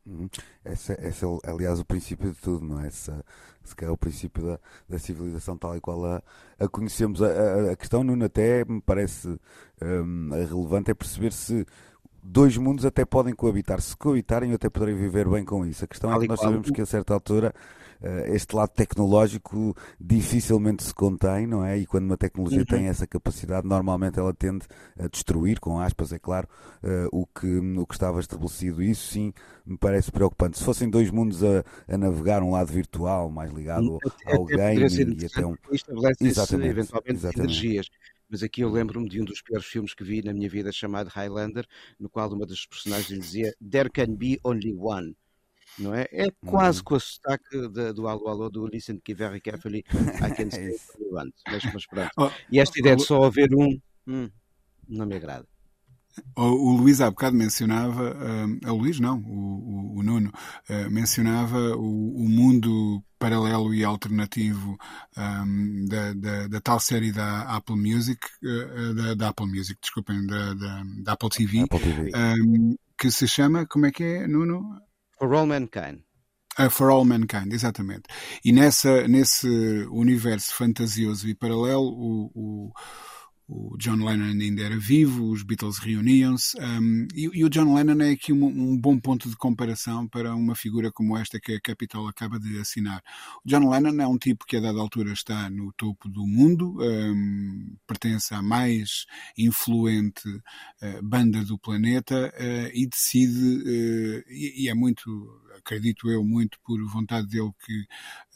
Uhum. 0.06 0.30
Esse, 0.63 0.94
esse 0.94 1.26
é, 1.26 1.28
aliás, 1.50 1.80
o 1.80 1.86
princípio 1.86 2.32
de 2.32 2.38
tudo, 2.39 2.65
não 2.65 2.80
é? 2.80 2.88
Esse, 2.88 3.12
se 3.63 3.76
calhar, 3.76 3.94
o 3.94 3.98
princípio 3.98 4.46
da, 4.46 4.60
da 4.88 5.00
civilização 5.00 5.58
tal 5.58 5.76
e 5.76 5.82
qual 5.82 6.06
a, 6.06 6.22
a 6.60 6.68
conhecemos. 6.68 7.22
A, 7.22 7.28
a, 7.28 7.72
a 7.72 7.76
questão, 7.76 8.04
Nuno, 8.04 8.26
até 8.26 8.63
me 8.65 8.82
parece 8.82 9.39
um, 9.82 10.30
relevante 10.32 10.91
é 10.91 10.94
perceber 10.94 11.34
se 11.34 11.65
dois 12.22 12.58
mundos 12.58 12.86
até 12.86 13.04
podem 13.04 13.34
coabitar. 13.34 13.82
Se 13.82 13.96
coabitarem, 13.98 14.52
eu 14.52 14.56
até 14.56 14.70
poderei 14.70 14.96
viver 14.96 15.28
bem 15.28 15.44
com 15.44 15.65
isso. 15.65 15.84
A 15.84 15.88
questão 15.88 16.13
é 16.13 16.20
que 16.20 16.28
nós 16.28 16.39
sabemos 16.39 16.70
que 16.70 16.82
a 16.82 16.86
certa 16.86 17.13
altura 17.13 17.54
este 18.28 18.56
lado 18.56 18.70
tecnológico 18.70 19.76
dificilmente 20.00 20.84
se 20.84 20.94
contém, 20.94 21.48
não 21.48 21.64
é? 21.66 21.78
E 21.78 21.86
quando 21.86 22.06
uma 22.06 22.18
tecnologia 22.18 22.60
uhum. 22.60 22.66
tem 22.66 22.88
essa 22.88 23.08
capacidade, 23.08 23.68
normalmente 23.68 24.20
ela 24.20 24.34
tende 24.34 24.66
a 24.98 25.08
destruir, 25.08 25.60
com 25.60 25.80
aspas, 25.80 26.12
é 26.12 26.20
claro, 26.20 26.48
uh, 26.84 27.08
o, 27.12 27.26
que, 27.26 27.48
o 27.48 27.86
que 27.86 27.94
estava 27.94 28.20
estabelecido. 28.20 28.82
Isso 28.82 29.12
sim 29.12 29.34
me 29.66 29.78
parece 29.78 30.12
preocupante. 30.12 30.58
Se 30.58 30.64
fossem 30.64 30.89
dois 30.89 31.10
mundos 31.10 31.43
a, 31.43 31.64
a 31.88 31.98
navegar, 31.98 32.43
um 32.43 32.52
lado 32.52 32.72
virtual 32.72 33.30
mais 33.30 33.52
ligado 33.52 33.98
até, 34.06 34.36
ao 34.36 34.46
game 34.46 34.82
e 35.22 35.26
até 35.26 35.46
um. 35.46 35.56
Exatamente, 36.22 36.70
eventualmente 36.70 37.20
exatamente. 37.20 37.39
energias 37.39 37.89
mas 38.28 38.41
aqui 38.41 38.62
eu 38.62 38.70
lembro-me 38.70 39.08
de 39.08 39.22
um 39.22 39.26
dos 39.26 39.41
piores 39.41 39.66
filmes 39.66 39.93
que 39.93 40.04
vi 40.04 40.22
na 40.24 40.34
minha 40.34 40.50
vida 40.50 40.72
chamado 40.72 41.10
Highlander, 41.10 41.66
no 42.00 42.10
qual 42.10 42.32
uma 42.34 42.46
das 42.46 42.66
personagens 42.66 43.20
dizia 43.20 43.54
There 43.62 43.89
can 43.89 44.16
be 44.16 44.39
only 44.43 44.74
one 44.76 45.16
não 45.80 45.93
é? 45.93 46.07
É 46.11 46.28
quase 46.45 46.80
uhum. 46.80 46.84
com 46.86 46.95
o 46.95 46.99
sotaque 46.99 47.67
de, 47.69 47.93
do 47.93 48.07
Alô 48.07 48.28
Alô 48.28 48.49
do 48.49 48.67
Listen 48.67 48.97
to 48.97 49.15
Very 49.15 49.41
Carefully 49.41 49.84
I 49.89 50.34
Can 50.36 50.49
Stay 50.49 50.69
é 50.69 50.78
mas, 51.11 51.63
mas 51.73 51.86
pronto. 51.86 52.11
Oh, 52.17 52.30
e 52.51 52.59
esta 52.59 52.80
ideia 52.80 52.95
de 52.95 53.03
só 53.03 53.23
haver 53.23 53.53
um 53.53 53.80
Hum, 54.07 54.30
não 54.88 55.05
me 55.05 55.15
agrada. 55.15 55.47
O, 56.34 56.43
o 56.43 56.78
Luís 56.78 57.01
há 57.01 57.09
bocado 57.09 57.36
mencionava, 57.36 58.15
o 58.67 58.73
Luís 58.73 59.01
não, 59.01 59.19
o, 59.19 59.95
o, 59.95 59.99
o 59.99 60.03
Nuno, 60.03 60.32
uh, 60.69 60.89
mencionava 60.89 61.76
o, 61.76 62.23
o, 62.23 62.30
mundo 62.30 63.03
paralelo 63.19 63.73
e 63.73 63.84
alternativo 63.84 64.78
um, 65.17 65.86
da, 65.89 66.13
da, 66.13 66.47
da, 66.47 66.61
tal 66.61 66.80
série 66.80 67.11
da 67.11 67.41
Apple 67.53 67.76
Music, 67.76 68.19
uh, 68.41 68.93
da, 68.93 69.13
da, 69.13 69.30
Apple 69.30 69.47
Music, 69.47 69.78
desculpem, 69.82 70.26
da, 70.26 70.53
da, 70.53 71.11
Apple 71.11 71.30
TV, 71.30 71.63
Apple 71.63 71.80
TV. 71.80 72.11
Um, 72.15 72.76
que 72.97 73.11
se 73.11 73.28
chama, 73.28 73.65
como 73.65 73.86
é 73.86 73.91
que 73.91 74.03
é, 74.03 74.28
Nuno? 74.28 74.82
For 75.18 75.34
All 75.34 75.45
Mankind. 75.45 76.03
Uh, 76.57 76.70
for 76.70 76.89
All 76.89 77.05
Mankind, 77.05 77.51
exatamente. 77.51 78.03
E 78.43 78.51
nessa, 78.51 79.07
nesse 79.07 79.47
universo 79.89 80.53
fantasioso 80.53 81.28
e 81.28 81.36
paralelo, 81.36 81.88
o, 81.88 82.32
o 82.34 82.72
o 83.48 83.78
John 83.78 84.04
Lennon 84.04 84.41
ainda 84.41 84.64
era 84.64 84.78
vivo, 84.78 85.30
os 85.30 85.43
Beatles 85.43 85.78
reuniam-se, 85.78 86.58
um, 86.60 87.08
e, 87.14 87.30
e, 87.32 87.43
o 87.43 87.50
John 87.50 87.76
Lennon 87.76 88.04
é 88.04 88.12
aqui 88.12 88.34
um, 88.34 88.46
um, 88.46 88.78
bom 88.78 89.00
ponto 89.00 89.30
de 89.30 89.36
comparação 89.36 90.08
para 90.08 90.36
uma 90.36 90.56
figura 90.56 90.91
como 90.91 91.16
esta 91.16 91.39
que 91.39 91.54
a 91.54 91.62
Capital 91.62 92.08
acaba 92.08 92.39
de 92.39 92.60
assinar. 92.60 93.04
O 93.46 93.48
John 93.48 93.70
Lennon 93.70 94.02
é 94.02 94.08
um 94.08 94.18
tipo 94.18 94.46
que 94.46 94.58
a 94.58 94.60
dada 94.60 94.80
altura 94.80 95.14
está 95.14 95.48
no 95.50 95.72
topo 95.74 96.10
do 96.10 96.26
mundo, 96.26 96.78
um, 96.80 97.76
pertence 97.86 98.34
à 98.34 98.41
mais 98.41 99.06
influente 99.38 100.28
uh, 100.28 101.04
banda 101.04 101.43
do 101.46 101.60
planeta 101.60 102.34
uh, 102.36 102.70
e 102.74 102.88
decide, 102.88 103.58
uh, 103.58 104.24
e, 104.28 104.64
e 104.64 104.70
é 104.70 104.74
muito 104.74 105.46
acredito 105.58 106.10
eu, 106.10 106.24
muito 106.24 106.60
por 106.64 106.80
vontade 106.86 107.28
dele 107.28 107.52
que 107.66 107.86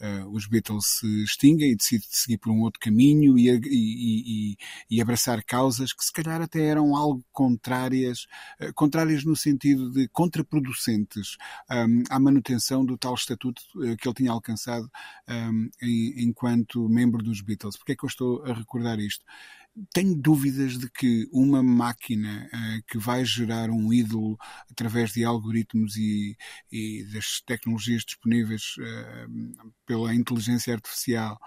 uh, 0.00 0.28
os 0.30 0.46
Beatles 0.46 0.84
se 0.98 1.24
extinguem 1.24 1.72
e 1.72 1.76
decide 1.76 2.04
seguir 2.08 2.38
por 2.38 2.50
um 2.50 2.60
outro 2.60 2.80
caminho 2.80 3.38
e, 3.38 3.48
e, 3.48 3.60
e, 3.70 4.56
e, 4.90 5.00
abraçar 5.00 5.42
causas 5.44 5.92
que 5.92 6.04
se 6.04 6.12
calhar 6.12 6.40
até 6.40 6.64
eram 6.64 6.96
algo 6.96 7.24
contrárias, 7.32 8.26
uh, 8.60 8.72
contrárias 8.74 9.24
no 9.24 9.36
sentido 9.36 9.90
de 9.90 10.08
contraproducentes 10.08 11.36
um, 11.70 12.02
à 12.08 12.18
manutenção 12.18 12.84
do 12.84 12.96
tal 12.96 13.14
estatuto 13.14 13.62
uh, 13.76 13.96
que 13.96 14.08
ele 14.08 14.14
tinha 14.14 14.32
alcançado 14.32 14.90
um, 15.28 15.68
em, 15.82 16.24
enquanto 16.24 16.88
membro 16.88 17.22
dos 17.22 17.40
Beatles. 17.40 17.76
Porquê 17.76 17.92
é 17.92 17.96
que 17.96 18.04
eu 18.04 18.08
estou 18.08 18.42
a 18.44 18.52
recordar 18.52 18.98
isto? 18.98 19.24
Tenho 19.92 20.14
dúvidas 20.14 20.78
de 20.78 20.90
que 20.90 21.28
uma 21.32 21.62
máquina 21.62 22.48
uh, 22.52 22.82
que 22.88 22.98
vai 22.98 23.24
gerar 23.24 23.70
um 23.70 23.92
ídolo 23.92 24.36
através 24.70 25.12
de 25.12 25.24
algoritmos 25.24 25.96
e, 25.96 26.36
e 26.70 27.04
das 27.12 27.40
tecnologias 27.46 28.04
disponíveis 28.04 28.74
uh, 28.78 29.72
pela 29.86 30.14
inteligência 30.14 30.74
artificial 30.74 31.38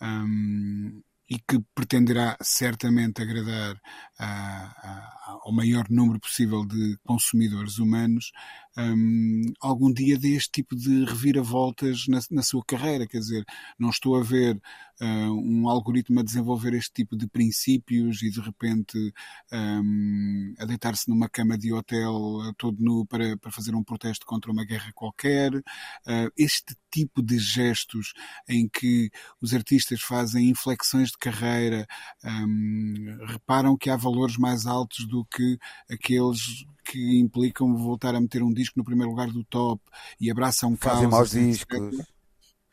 um, 0.00 1.02
e 1.30 1.38
que 1.38 1.60
pretenderá 1.74 2.36
certamente 2.40 3.20
agradar 3.20 3.78
a, 4.18 5.40
ao 5.44 5.52
maior 5.52 5.84
número 5.90 6.18
possível 6.18 6.64
de 6.64 6.96
consumidores 7.04 7.78
humanos, 7.78 8.32
um, 8.78 9.42
algum 9.60 9.92
dia 9.92 10.16
dê 10.16 10.36
este 10.36 10.52
tipo 10.52 10.76
de 10.76 11.04
reviravoltas 11.04 12.06
na, 12.06 12.20
na, 12.30 12.42
sua 12.42 12.62
carreira. 12.64 13.08
Quer 13.08 13.18
dizer, 13.18 13.44
não 13.76 13.90
estou 13.90 14.14
a 14.14 14.22
ver 14.22 14.54
uh, 15.00 15.32
um 15.32 15.68
algoritmo 15.68 16.20
a 16.20 16.22
desenvolver 16.22 16.74
este 16.74 16.92
tipo 16.92 17.16
de 17.16 17.26
princípios 17.26 18.22
e 18.22 18.30
de 18.30 18.40
repente 18.40 19.12
um, 19.52 20.54
a 20.58 20.64
deitar-se 20.64 21.08
numa 21.08 21.28
cama 21.28 21.58
de 21.58 21.72
hotel 21.72 22.14
todo 22.56 22.80
nu 22.80 23.04
para, 23.04 23.36
para 23.38 23.50
fazer 23.50 23.74
um 23.74 23.82
protesto 23.82 24.24
contra 24.24 24.52
uma 24.52 24.64
guerra 24.64 24.92
qualquer. 24.94 25.52
Uh, 25.56 26.30
este 26.36 26.76
tipo 26.88 27.20
de 27.20 27.36
gestos 27.38 28.12
em 28.48 28.68
que 28.68 29.10
os 29.40 29.52
artistas 29.54 30.00
fazem 30.00 30.50
inflexões 30.50 31.10
de 31.10 31.18
carreira, 31.18 31.84
um, 32.24 33.18
reparam 33.26 33.76
que 33.76 33.90
há 33.90 33.96
valores 33.96 34.36
mais 34.36 34.66
altos 34.66 35.06
do 35.06 35.24
que 35.24 35.58
aqueles 35.90 36.64
que 36.88 37.18
implicam 37.18 37.76
voltar 37.76 38.14
a 38.14 38.20
meter 38.20 38.42
um 38.42 38.52
disco 38.52 38.67
no 38.76 38.84
primeiro 38.84 39.10
lugar 39.10 39.28
do 39.28 39.44
top 39.44 39.82
e 40.20 40.30
abraçam 40.30 40.76
Fazem 40.76 41.08
maus 41.08 41.30
discos. 41.30 41.96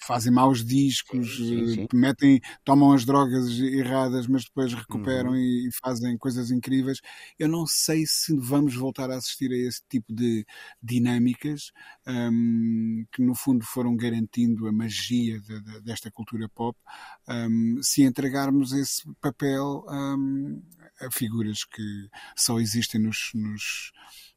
Fazem 0.05 0.31
maus 0.31 0.63
discos, 0.63 1.37
sim, 1.37 1.67
sim. 1.67 1.81
Eh, 1.91 1.95
metem, 1.95 2.39
tomam 2.63 2.93
as 2.93 3.05
drogas 3.05 3.49
erradas, 3.59 4.27
mas 4.27 4.45
depois 4.45 4.71
recuperam 4.71 5.31
uhum. 5.31 5.35
e 5.35 5.69
fazem 5.81 6.15
coisas 6.15 6.51
incríveis. 6.51 6.99
Eu 7.39 7.47
não 7.47 7.65
sei 7.65 8.03
se 8.05 8.37
vamos 8.37 8.75
voltar 8.75 9.09
a 9.09 9.15
assistir 9.15 9.51
a 9.51 9.57
esse 9.57 9.81
tipo 9.89 10.13
de 10.13 10.45
dinâmicas 10.79 11.71
um, 12.05 13.03
que, 13.11 13.23
no 13.23 13.33
fundo, 13.33 13.65
foram 13.65 13.95
garantindo 13.95 14.67
a 14.67 14.71
magia 14.71 15.39
de, 15.39 15.59
de, 15.61 15.81
desta 15.81 16.11
cultura 16.11 16.47
pop, 16.53 16.77
um, 17.27 17.79
se 17.81 18.03
entregarmos 18.03 18.73
esse 18.73 19.01
papel 19.19 19.83
um, 19.89 20.61
a 21.01 21.09
figuras 21.11 21.63
que 21.63 22.09
só 22.35 22.59
existem 22.59 23.01
nos, 23.01 23.31
nos, 23.33 23.91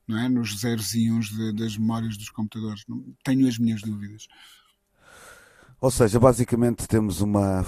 não 0.08 0.18
é? 0.18 0.28
nos 0.28 0.58
zeros 0.58 0.94
e 0.94 1.10
uns 1.10 1.28
de, 1.28 1.52
das 1.52 1.76
memórias 1.76 2.16
dos 2.16 2.30
computadores. 2.30 2.84
Tenho 3.22 3.46
as 3.46 3.58
minhas 3.58 3.82
dúvidas. 3.82 4.26
Ou 5.80 5.92
seja, 5.92 6.18
basicamente 6.18 6.88
temos 6.88 7.20
uma 7.20 7.64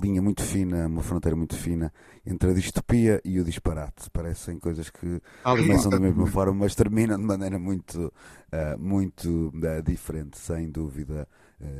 linha 0.00 0.22
muito 0.22 0.44
fina, 0.44 0.86
uma 0.86 1.02
fronteira 1.02 1.34
muito 1.34 1.56
fina 1.56 1.92
entre 2.24 2.50
a 2.50 2.54
distopia 2.54 3.20
e 3.24 3.40
o 3.40 3.44
disparate. 3.44 4.08
Parecem 4.12 4.60
coisas 4.60 4.90
que 4.90 5.20
começam 5.42 5.90
da 5.90 5.98
mesma 5.98 6.24
forma, 6.28 6.52
mas 6.52 6.76
terminam 6.76 7.18
de 7.18 7.24
maneira 7.24 7.58
muito, 7.58 8.12
uh, 8.52 8.78
muito 8.78 9.48
uh, 9.48 9.82
diferente, 9.82 10.38
sem 10.38 10.70
dúvida 10.70 11.26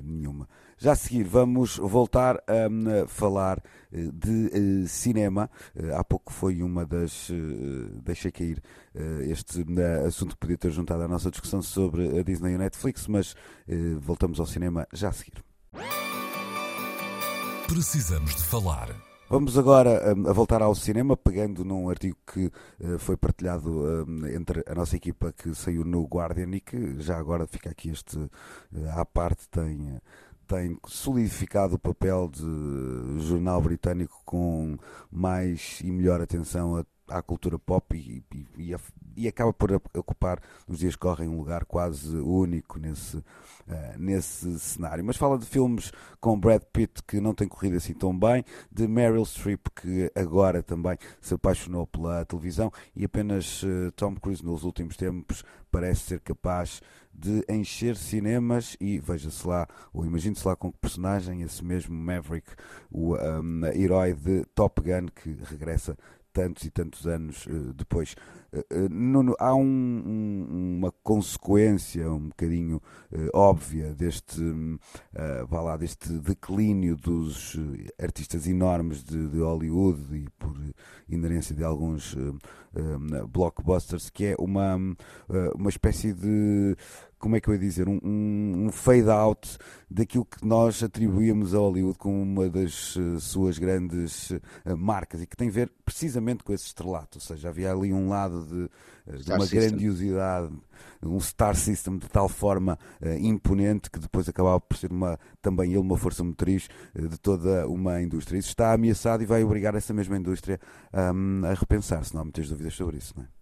nenhuma. 0.03 0.49
Já 0.77 0.93
a 0.93 0.97
seguir, 0.97 1.25
vamos 1.25 1.77
voltar 1.77 2.37
a 2.47 3.07
falar 3.07 3.63
de 3.91 4.87
cinema. 4.87 5.51
há 5.97 6.05
pouco 6.05 6.33
foi 6.33 6.63
uma 6.63 6.85
das. 6.85 7.31
deixei 8.03 8.31
cair 8.31 8.63
este 9.23 9.65
assunto 10.07 10.31
que 10.31 10.41
podia 10.41 10.59
ter 10.59 10.71
juntado 10.71 11.03
à 11.03 11.09
nossa 11.09 11.31
discussão 11.31 11.63
sobre 11.63 12.19
a 12.19 12.23
Disney 12.23 12.53
e 12.53 12.55
a 12.55 12.59
Netflix, 12.59 13.07
mas 13.07 13.35
voltamos 14.01 14.41
ao 14.41 14.47
cinema 14.47 14.87
já 14.93 15.09
a 15.09 15.13
seguir. 15.13 15.43
Precisamos 17.67 18.35
de 18.35 18.45
falar. 18.45 19.08
Vamos 19.31 19.59
agora 19.59 20.15
um, 20.17 20.27
a 20.27 20.33
voltar 20.33 20.63
ao 20.63 20.75
cinema, 20.75 21.15
pegando 21.15 21.63
num 21.63 21.91
artigo 21.91 22.17
que 22.33 22.47
uh, 22.47 22.99
foi 22.99 23.15
partilhado 23.15 23.71
um, 23.71 24.27
entre 24.27 24.65
a 24.67 24.75
nossa 24.75 24.97
equipa 24.97 25.35
que 25.37 25.55
saiu 25.55 25.85
no 25.85 26.03
Guardian 26.07 26.49
e 26.57 26.61
que 26.61 26.99
já 26.99 27.19
agora 27.19 27.47
fica 27.47 27.69
aqui 27.69 27.91
este 27.91 28.17
uh, 28.17 28.31
à 28.97 29.05
parte, 29.05 29.47
tem, 29.51 30.01
tem 30.47 30.79
solidificado 30.87 31.75
o 31.75 31.79
papel 31.79 32.31
de 32.33 33.21
jornal 33.21 33.61
britânico 33.61 34.19
com 34.25 34.79
mais 35.13 35.81
e 35.85 35.93
melhor 35.93 36.23
atenção 36.23 36.77
a 36.77 36.85
à 37.09 37.23
cultura 37.23 37.59
pop 37.59 37.97
e, 37.97 38.23
e, 38.57 38.77
e, 39.17 39.29
acaba 39.29 39.53
por 39.53 39.73
ocupar 39.73 40.41
nos 40.67 40.79
dias 40.79 40.95
que 40.95 41.01
correm 41.01 41.29
um 41.29 41.37
lugar 41.37 41.65
quase 41.65 42.17
único 42.17 42.79
nesse, 42.79 43.17
uh, 43.17 43.25
nesse 43.99 44.59
cenário. 44.59 45.05
Mas 45.05 45.17
fala 45.17 45.39
de 45.39 45.47
filmes 45.47 45.93
com 46.21 46.39
Brad 46.39 46.63
Pitt 46.73 47.03
que 47.07 47.21
não 47.21 47.35
tem 47.35 47.49
corrido 47.49 47.77
assim 47.77 47.95
tão 47.95 48.17
bem, 48.17 48.45
de 48.71 48.87
Meryl 48.87 49.25
Streep 49.25 49.67
que 49.75 50.11
agora 50.15 50.63
também 50.63 50.97
se 51.21 51.35
apaixonou 51.35 51.87
pela 51.87 52.25
televisão 52.25 52.73
e 52.95 53.05
apenas 53.05 53.63
uh, 53.63 53.91
Tom 53.97 54.15
Cruise 54.17 54.45
nos 54.45 54.65
últimos 54.65 54.97
tempos 54.97 55.45
parece 55.71 56.03
ser 56.03 56.21
capaz 56.21 56.81
de 57.19 57.45
encher 57.49 57.97
cinemas 57.97 58.77
e 58.81 59.01
veja-se 59.01 59.47
lá, 59.47 59.67
ou 59.93 60.07
imagine-se 60.07 60.47
lá 60.47 60.55
com 60.55 60.71
que 60.71 60.79
personagem, 60.79 61.43
esse 61.43 61.65
mesmo 61.65 61.95
Maverick, 61.95 62.49
o 62.91 63.17
um, 63.17 63.67
herói 63.75 64.15
de 64.15 64.45
Top 64.55 64.81
Gun 64.81 65.09
que 65.09 65.37
regressa 65.51 65.99
tantos 66.33 66.65
e 66.65 66.71
tantos 66.71 67.07
anos 67.07 67.47
uh, 67.47 67.73
depois. 67.75 68.15
Uh, 68.53 68.89
Nuno, 68.91 69.35
há 69.39 69.55
um, 69.55 69.63
um, 69.63 70.77
uma 70.79 70.93
consequência 71.03 72.11
um 72.11 72.29
bocadinho 72.29 72.81
óbvia 73.35 73.95
deste, 73.95 74.41
uh, 74.41 74.79
lá, 75.51 75.77
deste 75.77 76.13
declínio 76.15 76.97
dos 76.97 77.57
artistas 78.01 78.47
enormes 78.47 79.03
de, 79.03 79.29
de, 79.29 79.39
Hollywood 79.39 80.01
e 80.17 80.29
por 80.39 80.57
inerência 81.09 81.55
de 81.55 81.65
alguns 81.65 82.17
blockbusters, 83.31 84.11
que 84.11 84.27
é 84.27 84.37
uma, 84.39 84.77
uma 85.55 85.69
espécie 85.69 86.13
de 86.13 86.77
como 87.19 87.37
é 87.37 87.41
que 87.41 87.49
eu 87.49 87.55
ia 87.55 87.61
dizer, 87.61 87.89
um, 87.89 87.99
um, 88.03 88.71
fade 88.71 89.11
out 89.11 89.59
daquilo 89.91 90.25
que 90.25 90.45
nós 90.47 90.83
atribuíamos 90.83 91.55
a 91.55 91.59
Hollywood 91.59 91.99
como 91.99 92.23
uma 92.23 92.49
das 92.49 92.95
uh, 92.97 93.19
suas 93.21 93.59
grandes 93.59 94.31
uh, 94.31 94.41
marcas 94.77 95.23
e 95.23 95.27
que 95.27 95.37
tem 95.37 95.49
a 95.49 95.53
ver 95.53 95.73
precisamente 95.85 96.45
com 96.45 96.53
esse 96.53 96.67
estrelato. 96.67 97.19
Ou 97.19 97.21
seja, 97.21 97.49
havia 97.49 97.73
ali 97.73 97.93
um 97.93 98.09
lado 98.09 98.47
de, 98.47 99.15
uh, 99.15 99.23
de 99.23 99.33
uma 99.33 99.41
system. 99.41 99.61
grandiosidade, 99.61 100.53
um 101.03 101.19
star 101.21 101.57
system 101.57 101.99
de 101.99 102.09
tal 102.09 102.29
forma 102.29 102.79
imponente 103.21 103.91
que 103.91 103.99
depois 103.99 104.29
acabava 104.29 104.61
por 104.61 104.77
ser 104.77 104.91
uma, 104.91 105.19
também 105.41 105.71
ele 105.71 105.79
uma 105.79 105.97
força 105.97 106.23
motriz 106.23 106.69
de 106.95 107.19
toda 107.19 107.67
uma 107.69 108.01
indústria. 108.03 108.39
Isso 108.39 108.49
está 108.49 108.73
ameaçado 108.73 109.23
e 109.23 109.27
vai 109.27 109.43
obrigar 109.43 109.75
essa 109.75 109.95
mesma 109.95 110.17
indústria 110.17 110.61
um, 111.15 111.45
a 111.45 111.55
repensar-se. 111.55 112.15
Não 112.15 112.21
há 112.21 112.25
muitas 112.25 112.49
dúvidas 112.49 112.75
sobre 112.75 112.99
isso, 112.99 113.15
não 113.17 113.25
é? 113.25 113.38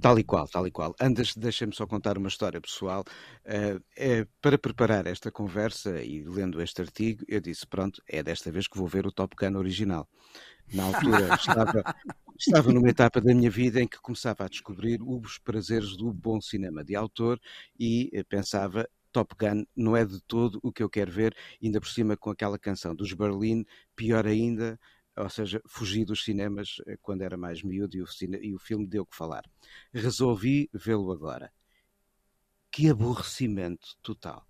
Tal 0.00 0.18
e 0.18 0.24
qual, 0.24 0.48
tal 0.48 0.66
e 0.66 0.70
qual. 0.70 0.94
Antes, 1.00 1.36
deixem-me 1.36 1.74
só 1.74 1.86
contar 1.86 2.18
uma 2.18 2.28
história 2.28 2.60
pessoal. 2.60 3.04
Uh, 3.46 4.26
para 4.40 4.58
preparar 4.58 5.06
esta 5.06 5.30
conversa 5.30 6.02
e 6.02 6.22
lendo 6.24 6.60
este 6.60 6.82
artigo, 6.82 7.24
eu 7.28 7.40
disse: 7.40 7.66
pronto, 7.66 8.02
é 8.08 8.22
desta 8.22 8.50
vez 8.50 8.66
que 8.66 8.78
vou 8.78 8.88
ver 8.88 9.06
o 9.06 9.12
Top 9.12 9.36
Gun 9.36 9.56
original. 9.56 10.08
Na 10.72 10.84
altura 10.84 11.34
estava, 11.34 11.84
Estava 12.44 12.72
numa 12.72 12.88
etapa 12.88 13.20
da 13.20 13.32
minha 13.32 13.48
vida 13.48 13.80
em 13.80 13.86
que 13.86 14.00
começava 14.00 14.44
a 14.44 14.48
descobrir 14.48 15.00
os 15.00 15.38
prazeres 15.38 15.96
do 15.96 16.12
bom 16.12 16.40
cinema 16.40 16.82
de 16.82 16.96
autor 16.96 17.40
e 17.78 18.10
eh, 18.12 18.24
pensava. 18.24 18.88
Top 19.12 19.36
Gun 19.38 19.64
não 19.76 19.94
é 19.94 20.04
de 20.06 20.20
todo 20.22 20.58
o 20.62 20.72
que 20.72 20.82
eu 20.82 20.88
quero 20.88 21.12
ver, 21.12 21.36
ainda 21.62 21.78
por 21.78 21.88
cima 21.88 22.16
com 22.16 22.30
aquela 22.30 22.58
canção 22.58 22.96
dos 22.96 23.12
Berlim, 23.12 23.64
pior 23.94 24.26
ainda, 24.26 24.80
ou 25.16 25.28
seja, 25.28 25.60
fugi 25.66 26.04
dos 26.04 26.24
cinemas 26.24 26.76
eh, 26.86 26.96
quando 27.00 27.22
era 27.22 27.36
mais 27.36 27.62
miúdo 27.62 27.96
e 27.96 28.02
o, 28.02 28.06
cine, 28.06 28.38
e 28.40 28.54
o 28.54 28.58
filme 28.58 28.86
deu 28.86 29.04
que 29.04 29.16
falar. 29.16 29.44
Resolvi 29.92 30.70
vê-lo 30.72 31.12
agora. 31.12 31.52
Que 32.70 32.88
aborrecimento 32.88 33.88
total. 34.02 34.46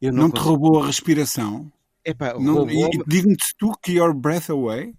Eu 0.00 0.12
não, 0.12 0.24
não 0.24 0.30
te 0.30 0.38
roubou 0.38 0.82
a 0.82 0.86
respiração? 0.86 1.72
Epá, 2.04 2.34
não, 2.38 2.64
Didn't 3.04 3.42
took 3.58 3.90
your 3.90 4.14
breath 4.14 4.48
away? 4.48 4.94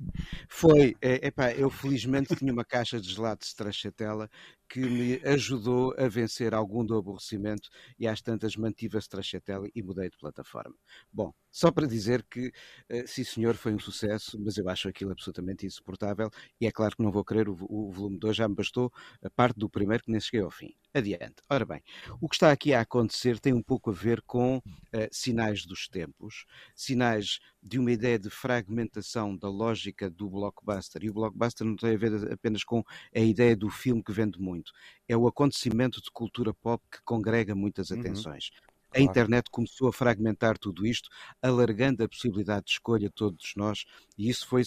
Foi. 0.50 0.94
É, 1.02 1.28
epá, 1.28 1.54
eu 1.54 1.70
felizmente 1.70 2.36
tinha 2.36 2.52
uma 2.52 2.66
caixa 2.66 3.00
de 3.00 3.10
gelado 3.10 3.40
de 3.40 3.46
stracciatella 3.46 4.30
que 4.70 4.80
me 4.80 5.22
ajudou 5.26 5.94
a 5.98 6.08
vencer 6.08 6.54
algum 6.54 6.86
do 6.86 6.98
aborrecimento 6.98 7.70
e 7.98 8.08
às 8.08 8.22
tantas 8.22 8.56
mantive 8.56 8.98
a 8.98 9.00
stracciatella 9.00 9.68
e 9.74 9.82
mudei 9.82 10.10
de 10.10 10.18
plataforma. 10.18 10.76
Bom, 11.12 11.34
só 11.52 11.72
para 11.72 11.88
dizer 11.88 12.24
que, 12.30 12.48
uh, 12.48 13.08
sim 13.08 13.24
senhor, 13.24 13.56
foi 13.56 13.74
um 13.74 13.80
sucesso, 13.80 14.38
mas 14.40 14.58
eu 14.58 14.70
acho 14.70 14.88
aquilo 14.88 15.12
absolutamente 15.12 15.66
insuportável 15.66 16.30
e 16.60 16.68
é 16.68 16.72
claro 16.72 16.96
que 16.96 17.04
não 17.04 17.12
vou 17.12 17.24
querer 17.24 17.50
o, 17.50 17.58
o 17.70 17.92
volume 17.92 18.20
2, 18.20 18.36
já 18.36 18.48
me 18.48 18.56
bastou 18.56 18.92
a 19.24 19.30
parte 19.30 19.58
do 19.58 19.70
primeiro 19.70 20.04
que 20.04 20.12
nem 20.12 20.20
cheguei 20.20 20.42
ao 20.42 20.52
fim. 20.52 20.76
Adiante. 20.94 21.36
Ora 21.50 21.66
bem, 21.66 21.82
o 22.20 22.28
que 22.28 22.36
está 22.36 22.52
aqui 22.52 22.74
a 22.74 22.82
acontecer 22.82 23.40
tem 23.40 23.54
um 23.54 23.62
pouco 23.62 23.90
a 23.90 23.94
ver 23.94 24.22
com 24.22 24.58
uh, 24.58 24.64
sinais 25.12 25.66
dos 25.66 25.88
tempos, 25.88 26.46
sinais 26.76 27.40
de 27.68 27.78
uma 27.78 27.92
ideia 27.92 28.18
de 28.18 28.30
fragmentação 28.30 29.36
da 29.36 29.50
lógica 29.50 30.10
do 30.10 30.30
blockbuster. 30.30 31.04
E 31.04 31.10
o 31.10 31.14
blockbuster 31.14 31.68
não 31.68 31.76
tem 31.76 31.94
a 31.94 31.98
ver 31.98 32.32
apenas 32.32 32.64
com 32.64 32.82
a 33.14 33.20
ideia 33.20 33.58
do 33.58 33.70
filme 33.70 34.02
que 34.02 34.14
vende 34.14 34.40
muito, 34.40 34.72
é 35.08 35.18
o 35.18 35.28
acontecimento 35.28 36.02
de 36.02 36.10
cultura 36.12 36.54
pop 36.54 36.82
que 36.90 37.00
congrega 37.04 37.54
muitas 37.54 37.90
uhum. 37.90 38.00
atenções. 38.00 38.50
Uhum. 38.50 38.68
A 38.96 39.02
internet 39.02 39.50
começou 39.52 39.90
a 39.90 39.94
fragmentar 39.94 40.58
tudo 40.58 40.86
isto, 40.88 41.10
alargando 41.42 42.04
a 42.04 42.08
possibilidade 42.08 42.68
de 42.68 42.72
escolha 42.72 43.10
a 43.10 43.12
todos 43.12 43.52
nós, 43.58 43.84
e 44.18 44.30
isso 44.30 44.48
foi, 44.48 44.64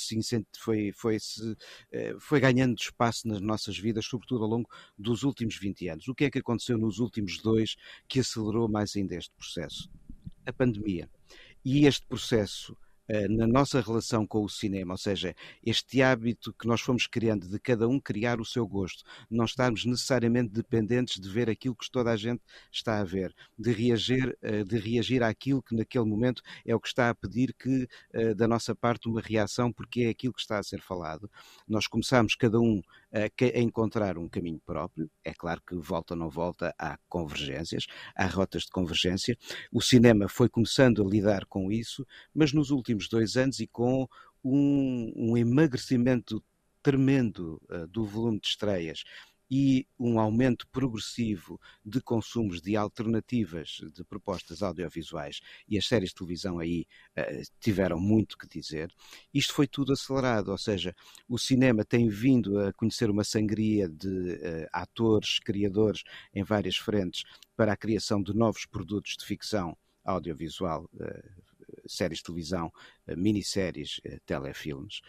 foi, 0.58 0.92
foi, 0.92 1.16
eh, 1.90 2.14
foi 2.20 2.38
ganhando 2.38 2.78
espaço 2.78 3.26
nas 3.26 3.40
nossas 3.40 3.78
vidas, 3.78 4.04
sobretudo 4.04 4.44
ao 4.44 4.50
longo 4.50 4.68
dos 4.96 5.22
últimos 5.22 5.56
20 5.56 5.88
anos. 5.88 6.06
O 6.06 6.14
que 6.14 6.26
é 6.26 6.30
que 6.30 6.38
aconteceu 6.38 6.76
nos 6.76 6.98
últimos 6.98 7.38
dois 7.38 7.76
que 8.06 8.20
acelerou 8.20 8.68
mais 8.68 8.94
ainda 8.94 9.16
este 9.16 9.34
processo? 9.34 9.90
A 10.44 10.52
pandemia. 10.52 11.08
E 11.64 11.86
este 11.86 12.06
processo 12.06 12.76
na 13.28 13.46
nossa 13.46 13.80
relação 13.80 14.26
com 14.26 14.44
o 14.44 14.48
cinema, 14.48 14.94
ou 14.94 14.98
seja, 14.98 15.34
este 15.64 16.02
hábito 16.02 16.52
que 16.52 16.66
nós 16.66 16.80
fomos 16.80 17.06
criando 17.06 17.48
de 17.48 17.58
cada 17.58 17.88
um 17.88 17.98
criar 17.98 18.40
o 18.40 18.44
seu 18.44 18.66
gosto, 18.66 19.04
não 19.30 19.44
estarmos 19.44 19.84
necessariamente 19.84 20.52
dependentes 20.52 21.20
de 21.20 21.28
ver 21.28 21.50
aquilo 21.50 21.74
que 21.74 21.90
toda 21.90 22.10
a 22.10 22.16
gente 22.16 22.42
está 22.72 23.00
a 23.00 23.04
ver, 23.04 23.34
de 23.58 23.72
reagir, 23.72 24.36
eh, 24.42 24.64
de 24.64 24.78
reagir 24.78 25.22
àquilo 25.22 25.62
que 25.62 25.74
naquele 25.74 26.04
momento 26.04 26.42
é 26.64 26.74
o 26.74 26.80
que 26.80 26.88
está 26.88 27.10
a 27.10 27.14
pedir 27.14 27.54
que 27.54 27.88
eh, 28.12 28.34
da 28.34 28.46
nossa 28.46 28.74
parte 28.74 29.08
uma 29.08 29.20
reação, 29.20 29.72
porque 29.72 30.02
é 30.02 30.08
aquilo 30.10 30.32
que 30.32 30.40
está 30.40 30.58
a 30.58 30.62
ser 30.62 30.80
falado. 30.80 31.30
Nós 31.68 31.86
começamos 31.86 32.34
cada 32.34 32.60
um 32.60 32.82
a 33.12 33.58
encontrar 33.58 34.16
um 34.18 34.28
caminho 34.28 34.60
próprio. 34.64 35.10
É 35.24 35.32
claro 35.34 35.60
que 35.66 35.74
volta 35.76 36.14
ou 36.14 36.20
não 36.20 36.30
volta, 36.30 36.74
há 36.78 36.98
convergências, 37.08 37.86
há 38.14 38.26
rotas 38.26 38.62
de 38.62 38.70
convergência. 38.70 39.36
O 39.72 39.80
cinema 39.80 40.28
foi 40.28 40.48
começando 40.48 41.04
a 41.04 41.08
lidar 41.08 41.44
com 41.46 41.70
isso, 41.72 42.06
mas 42.34 42.52
nos 42.52 42.70
últimos 42.70 43.08
dois 43.08 43.36
anos 43.36 43.60
e 43.60 43.66
com 43.66 44.08
um, 44.44 45.12
um 45.16 45.36
emagrecimento 45.36 46.42
tremendo 46.82 47.60
uh, 47.70 47.86
do 47.88 48.04
volume 48.04 48.40
de 48.40 48.48
estreias 48.48 49.04
e 49.50 49.86
um 49.98 50.20
aumento 50.20 50.66
progressivo 50.68 51.60
de 51.84 52.00
consumos 52.00 52.60
de 52.60 52.76
alternativas 52.76 53.80
de 53.92 54.04
propostas 54.04 54.62
audiovisuais, 54.62 55.40
e 55.68 55.76
as 55.76 55.86
séries 55.86 56.10
de 56.10 56.14
televisão 56.14 56.58
aí 56.58 56.86
uh, 57.18 57.42
tiveram 57.58 57.98
muito 57.98 58.38
que 58.38 58.46
dizer, 58.46 58.94
isto 59.34 59.52
foi 59.52 59.66
tudo 59.66 59.92
acelerado, 59.92 60.50
ou 60.52 60.58
seja, 60.58 60.94
o 61.28 61.38
cinema 61.38 61.84
tem 61.84 62.08
vindo 62.08 62.60
a 62.60 62.72
conhecer 62.72 63.10
uma 63.10 63.24
sangria 63.24 63.88
de 63.88 64.08
uh, 64.08 64.68
atores, 64.72 65.40
criadores 65.40 66.04
em 66.32 66.44
várias 66.44 66.76
frentes 66.76 67.24
para 67.56 67.72
a 67.72 67.76
criação 67.76 68.22
de 68.22 68.34
novos 68.34 68.64
produtos 68.66 69.16
de 69.18 69.24
ficção 69.24 69.76
audiovisual, 70.04 70.88
uh, 70.94 71.40
séries 71.86 72.18
de 72.18 72.24
televisão, 72.24 72.72
minisséries, 73.16 74.00
telefilmes. 74.26 75.00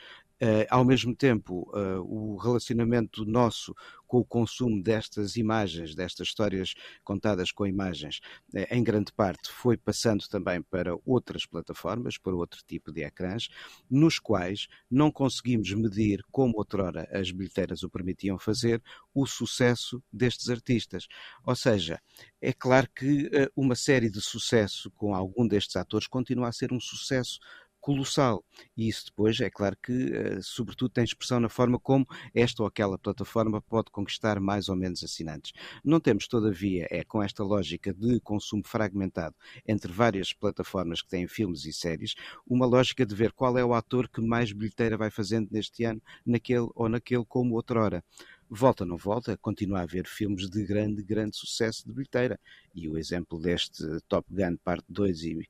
Uh, 0.42 0.66
ao 0.72 0.84
mesmo 0.84 1.16
tempo, 1.16 1.70
uh, 1.70 2.02
o 2.02 2.36
relacionamento 2.36 3.24
nosso 3.24 3.76
com 4.12 4.18
o 4.18 4.26
consumo 4.26 4.84
destas 4.84 5.38
imagens, 5.38 5.96
destas 5.96 6.28
histórias 6.28 6.74
contadas 7.02 7.50
com 7.50 7.66
imagens, 7.66 8.20
uh, 8.54 8.68
em 8.70 8.84
grande 8.84 9.14
parte 9.14 9.50
foi 9.50 9.78
passando 9.78 10.28
também 10.28 10.62
para 10.62 10.98
outras 11.06 11.46
plataformas, 11.46 12.18
para 12.18 12.36
outro 12.36 12.62
tipo 12.68 12.92
de 12.92 13.06
ecrãs, 13.06 13.48
nos 13.90 14.20
quais 14.20 14.68
não 14.90 15.10
conseguimos 15.10 15.72
medir, 15.74 16.22
como 16.30 16.58
outrora 16.58 17.08
as 17.10 17.32
bilheteiras 17.32 17.84
o 17.84 17.90
permitiam 17.90 18.38
fazer, 18.38 18.84
o 19.14 19.26
sucesso 19.26 20.04
destes 20.12 20.50
artistas. 20.50 21.08
Ou 21.46 21.56
seja, 21.56 21.98
é 22.42 22.52
claro 22.52 22.90
que 22.94 23.30
uma 23.56 23.76
série 23.76 24.10
de 24.10 24.22
sucesso 24.22 24.92
com 24.92 25.16
algum 25.16 25.48
destes 25.48 25.78
atores 25.78 26.08
continua 26.08 26.50
a 26.50 26.52
ser 26.52 26.74
um 26.74 26.82
sucesso 26.82 27.40
colossal. 27.82 28.46
E 28.78 28.88
isso 28.88 29.08
depois, 29.08 29.40
é 29.42 29.50
claro 29.50 29.76
que, 29.82 29.92
uh, 29.92 30.42
sobretudo, 30.42 30.92
tem 30.92 31.04
expressão 31.04 31.40
na 31.40 31.50
forma 31.50 31.80
como 31.80 32.06
esta 32.34 32.62
ou 32.62 32.68
aquela 32.68 32.98
plataforma 32.98 33.62
pode 33.62 33.92
conquistar 33.92 34.40
mais 34.40 34.70
ou 34.70 34.76
menos 34.76 35.04
assinantes. 35.04 35.52
Não 35.84 36.00
temos, 36.00 36.28
todavia, 36.28 36.88
é 36.90 37.04
com 37.04 37.22
esta 37.22 37.44
lógica 37.44 37.94
de 37.94 38.20
consumo 38.22 38.64
fragmentado 38.66 39.36
entre 39.68 39.92
várias 39.92 40.32
plataformas 40.32 41.02
que 41.02 41.10
têm 41.10 41.28
filmes 41.28 41.66
e 41.66 41.74
séries, 41.74 42.14
uma 42.48 42.66
lógica 42.66 43.06
de 43.06 43.16
ver 43.16 43.32
qual 43.34 43.58
é 43.58 43.66
o 43.66 43.74
ator 43.74 44.08
que 44.08 44.22
mais 44.22 44.52
bilheteira 44.52 44.98
vai 44.98 45.10
fazendo 45.10 45.50
neste 45.52 45.84
ano, 45.84 46.02
naquele 46.26 46.68
ou 46.76 46.88
naquele, 46.88 47.26
como 47.26 47.56
outrora 47.56 48.04
volta 48.54 48.86
não 48.86 48.98
volta, 48.98 49.38
continua 49.38 49.80
a 49.80 49.84
haver 49.84 50.06
filmes 50.06 50.50
de 50.50 50.66
grande, 50.66 51.02
grande 51.02 51.38
sucesso 51.38 51.88
de 51.88 51.94
bilheteira. 51.94 52.38
E 52.76 52.90
o 52.90 52.98
exemplo 52.98 53.40
deste 53.40 53.82
Top 54.10 54.28
Gun 54.30 54.58
parte 54.58 54.86
2 54.90 55.24
e 55.24 55.48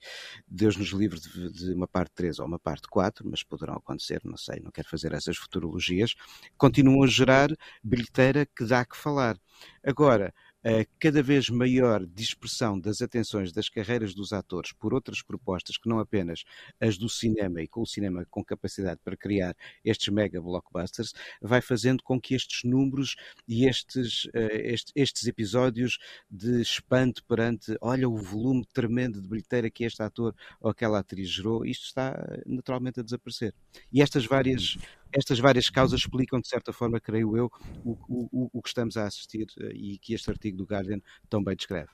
Deus 0.47 0.77
nos 0.77 0.89
livre 0.89 1.19
de, 1.19 1.51
de, 1.51 1.73
uma 1.73 1.87
parte 1.87 2.11
3 2.13 2.37
ou 2.39 2.45
uma 2.45 2.59
parte 2.59 2.87
4, 2.87 3.27
mas 3.27 3.41
poderão 3.41 3.73
acontecer, 3.73 4.21
não 4.23 4.37
sei, 4.37 4.59
não 4.59 4.69
quero 4.69 4.87
fazer 4.87 5.13
essas 5.13 5.35
futurologias, 5.35 6.13
continuam 6.57 7.03
a 7.03 7.07
gerar 7.07 7.49
bilheteira 7.83 8.45
que 8.45 8.65
dá 8.65 8.85
que 8.85 8.95
falar. 8.95 9.35
Agora, 9.83 10.31
a 10.63 10.85
cada 10.99 11.23
vez 11.23 11.49
maior 11.49 12.05
dispersão 12.05 12.79
das 12.79 13.01
atenções 13.01 13.51
das 13.51 13.69
carreiras 13.69 14.13
dos 14.13 14.31
atores 14.31 14.71
por 14.71 14.93
outras 14.93 15.21
propostas 15.21 15.77
que 15.77 15.89
não 15.89 15.99
apenas 15.99 16.43
as 16.79 16.97
do 16.97 17.09
cinema 17.09 17.61
e 17.61 17.67
com 17.67 17.81
o 17.81 17.85
cinema 17.85 18.25
com 18.29 18.43
capacidade 18.43 18.99
para 19.03 19.17
criar 19.17 19.55
estes 19.83 20.09
mega 20.09 20.41
blockbusters, 20.41 21.13
vai 21.41 21.61
fazendo 21.61 22.03
com 22.03 22.19
que 22.19 22.35
estes 22.35 22.63
números 22.63 23.15
e 23.47 23.65
estes, 23.65 24.25
uh, 24.25 24.51
estes, 24.51 24.91
estes, 24.95 25.27
episódios 25.27 25.97
de 26.29 26.61
espanto 26.61 27.23
perante, 27.25 27.75
olha 27.81 28.07
o 28.07 28.17
volume 28.17 28.65
tremendo 28.73 29.21
de 29.21 29.27
bilheteira 29.27 29.69
que 29.69 29.83
este 29.83 30.03
ator 30.03 30.35
ou 30.59 30.69
aquela 30.69 30.99
atriz 30.99 31.29
gerou, 31.29 31.65
isto 31.65 31.85
está 31.85 32.15
naturalmente 32.45 32.99
a 32.99 33.03
desaparecer. 33.03 33.53
E 33.91 34.01
estas 34.01 34.25
várias 34.25 34.77
estas 35.13 35.39
várias 35.39 35.69
causas 35.69 35.99
explicam, 36.01 36.39
de 36.39 36.47
certa 36.47 36.73
forma, 36.73 36.99
creio 36.99 37.35
eu, 37.37 37.51
o, 37.83 37.97
o, 38.09 38.49
o 38.53 38.61
que 38.61 38.69
estamos 38.69 38.97
a 38.97 39.05
assistir 39.05 39.47
eh, 39.59 39.71
e 39.73 39.97
que 39.99 40.13
este 40.13 40.29
artigo 40.29 40.57
do 40.57 40.65
Guardian 40.65 40.99
tão 41.29 41.43
bem 41.43 41.55
descreve. 41.55 41.89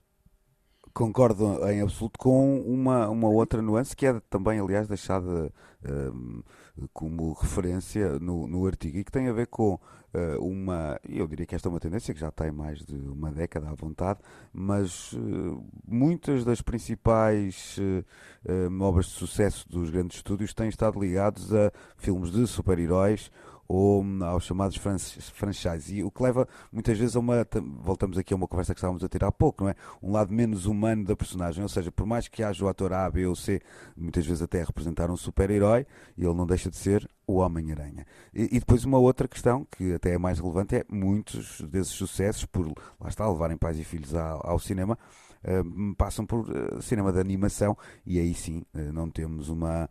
Concordo 0.97 1.63
em 1.69 1.81
absoluto 1.81 2.17
com 2.17 2.59
uma, 2.61 3.07
uma 3.07 3.29
outra 3.29 3.61
nuance 3.61 3.95
que 3.95 4.07
é 4.07 4.19
também, 4.31 4.59
aliás, 4.59 4.87
deixada 4.87 5.53
um, 5.87 6.41
como 6.91 7.33
referência 7.33 8.17
no, 8.17 8.47
no 8.47 8.65
artigo 8.65 8.97
e 8.97 9.03
que 9.03 9.11
tem 9.11 9.27
a 9.27 9.31
ver 9.31 9.45
com 9.45 9.75
uh, 9.75 9.79
uma, 10.43 10.99
eu 11.07 11.27
diria 11.27 11.45
que 11.45 11.53
esta 11.53 11.67
é 11.67 11.69
uma 11.69 11.79
tendência 11.79 12.15
que 12.15 12.19
já 12.19 12.31
tem 12.31 12.49
mais 12.51 12.79
de 12.83 12.95
uma 12.95 13.31
década 13.31 13.69
à 13.69 13.75
vontade, 13.75 14.21
mas 14.51 15.13
uh, 15.13 15.63
muitas 15.87 16.43
das 16.43 16.63
principais 16.63 17.77
uh, 17.77 18.81
obras 18.81 19.05
de 19.05 19.11
sucesso 19.11 19.69
dos 19.69 19.91
grandes 19.91 20.17
estúdios 20.17 20.51
têm 20.51 20.67
estado 20.67 20.99
ligados 20.99 21.53
a 21.53 21.71
filmes 21.95 22.31
de 22.31 22.47
super-heróis 22.47 23.29
ou 23.67 24.03
aos 24.23 24.45
chamados 24.45 24.77
franchise. 25.33 25.95
E 25.95 26.03
o 26.03 26.09
que 26.09 26.23
leva 26.23 26.47
muitas 26.71 26.97
vezes 26.97 27.15
a 27.15 27.19
uma. 27.19 27.45
Voltamos 27.83 28.17
aqui 28.17 28.33
a 28.33 28.37
uma 28.37 28.47
conversa 28.47 28.73
que 28.73 28.79
estávamos 28.79 29.03
a 29.03 29.09
ter 29.09 29.23
há 29.23 29.31
pouco, 29.31 29.63
não 29.63 29.69
é? 29.69 29.75
Um 30.01 30.11
lado 30.11 30.33
menos 30.33 30.65
humano 30.65 31.03
da 31.03 31.15
personagem. 31.15 31.61
Ou 31.63 31.69
seja, 31.69 31.91
por 31.91 32.05
mais 32.05 32.27
que 32.27 32.43
haja 32.43 32.63
o 32.63 32.67
ator 32.67 32.93
A, 32.93 33.09
B 33.09 33.25
ou 33.25 33.35
C, 33.35 33.61
muitas 33.95 34.25
vezes 34.25 34.41
até 34.41 34.63
representar 34.63 35.09
um 35.11 35.17
super-herói, 35.17 35.85
ele 36.17 36.33
não 36.33 36.45
deixa 36.45 36.69
de 36.69 36.77
ser 36.77 37.07
o 37.25 37.37
Homem-Aranha. 37.37 38.05
E, 38.33 38.55
e, 38.55 38.59
depois 38.59 38.85
uma 38.85 38.97
outra 38.97 39.27
questão, 39.27 39.67
que 39.69 39.93
até 39.93 40.13
é 40.13 40.17
mais 40.17 40.39
relevante, 40.39 40.77
é 40.77 40.85
muitos 40.89 41.59
desses 41.61 41.93
sucessos, 41.93 42.45
por 42.45 42.67
lá 42.99 43.09
está, 43.09 43.29
levarem 43.29 43.57
pais 43.57 43.77
e 43.77 43.83
filhos 43.83 44.15
ao, 44.15 44.49
ao 44.49 44.59
cinema, 44.59 44.97
uh, 45.43 45.95
passam 45.95 46.25
por 46.25 46.49
uh, 46.49 46.81
cinema 46.81 47.11
de 47.11 47.19
animação 47.19 47.77
e 48.05 48.19
aí 48.19 48.33
sim 48.33 48.63
não 48.93 49.09
temos 49.09 49.49
uma 49.49 49.89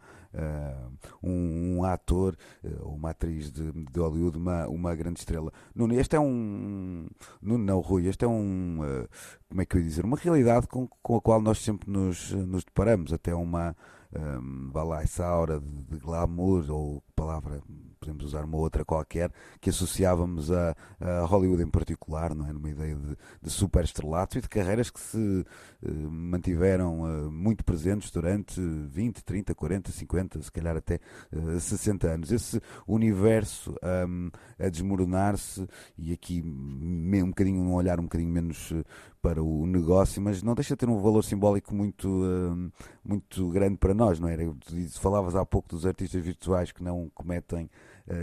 um, 1.23 1.79
um, 1.79 1.85
ator 1.85 2.37
ou 2.81 2.95
uma 2.95 3.11
atriz 3.11 3.51
de, 3.51 3.73
de 3.73 4.01
Hollywood, 4.01 4.37
uma, 4.37 4.67
uma 4.69 4.95
grande 4.95 5.21
estrela. 5.21 5.51
Nuno, 5.75 5.95
este 5.99 6.15
é 6.15 6.21
um. 6.21 7.07
Nuno, 7.41 7.65
não, 7.65 7.81
Rui, 7.81 8.07
este 8.07 8.27
é 8.27 8.29
um. 8.29 8.81
como 9.49 9.63
é 9.63 9.65
que 9.65 9.77
eu 9.77 9.81
ia 9.81 9.87
dizer? 9.87 10.05
Uma 10.05 10.19
realidade 10.19 10.67
com, 10.67 10.87
com 11.03 11.17
a 11.17 11.23
qual 11.23 11.41
nós 11.41 11.59
sempre 11.59 11.91
nos, 11.91 12.33
nos 12.33 12.65
deparamos, 12.65 13.15
até 13.15 13.35
uma. 13.35 13.75
Um, 14.15 14.71
vá 14.71 14.83
lá, 14.83 15.03
essa 15.03 15.25
aura 15.25 15.59
de, 15.59 15.83
de 15.85 15.97
glamour 15.99 16.71
ou 16.71 17.03
palavra 17.15 17.63
podemos 18.07 18.25
usar 18.25 18.45
uma 18.45 18.57
outra 18.57 18.85
qualquer, 18.85 19.31
que 19.61 19.71
associávamos 19.71 20.51
a, 20.53 20.77
a 21.01 21.25
Hollywood 21.25 21.63
em 21.63 21.69
particular, 21.69 22.35
não 22.35 22.47
é? 22.47 22.53
numa 22.53 22.71
ideia 22.71 22.95
de, 22.95 23.17
de 23.43 23.51
super 23.51 23.85
estrelato 23.85 24.39
e 24.39 24.41
de 24.41 24.49
carreiras 24.49 24.91
que 24.91 25.01
se 25.01 25.17
uh, 25.19 26.11
mantiveram 26.11 27.03
uh, 27.03 27.31
muito 27.31 27.65
presentes 27.65 28.11
durante 28.11 28.61
20, 28.61 29.25
30, 29.25 29.55
40, 29.55 29.91
50, 29.91 30.43
se 30.43 30.53
calhar 30.53 30.77
até 30.77 31.01
eh, 31.33 31.59
60 31.59 32.07
anos. 32.07 32.33
Esse 32.33 32.61
universo 32.87 33.75
um, 34.09 34.31
a 34.59 34.69
desmoronar-se 34.69 35.67
e 35.99 36.13
aqui 36.13 36.43
um 36.43 37.29
bocadinho 37.29 37.61
um 37.61 37.75
olhar 37.75 37.99
um 37.99 38.05
bocadinho 38.05 38.31
menos 38.31 38.73
para 39.27 39.43
o 39.43 39.67
negócio, 39.67 40.23
mas 40.23 40.41
não 40.41 40.55
deixa 40.55 40.75
de 40.75 40.79
ter 40.79 40.89
um 40.89 41.01
valor 41.01 41.25
simbólico 41.25 41.75
muito, 41.75 42.07
uh, 42.09 42.73
muito 43.05 43.49
grande 43.51 43.77
para 43.77 43.93
nós, 43.93 44.21
não 44.21 44.29
é? 44.29 44.37
Falavas 45.01 45.35
há 45.35 45.45
pouco 45.45 45.69
dos 45.69 45.85
artistas 45.85 46.23
virtuais 46.23 46.71
que 46.71 46.81
não 46.81 47.11
cometem 47.13 47.69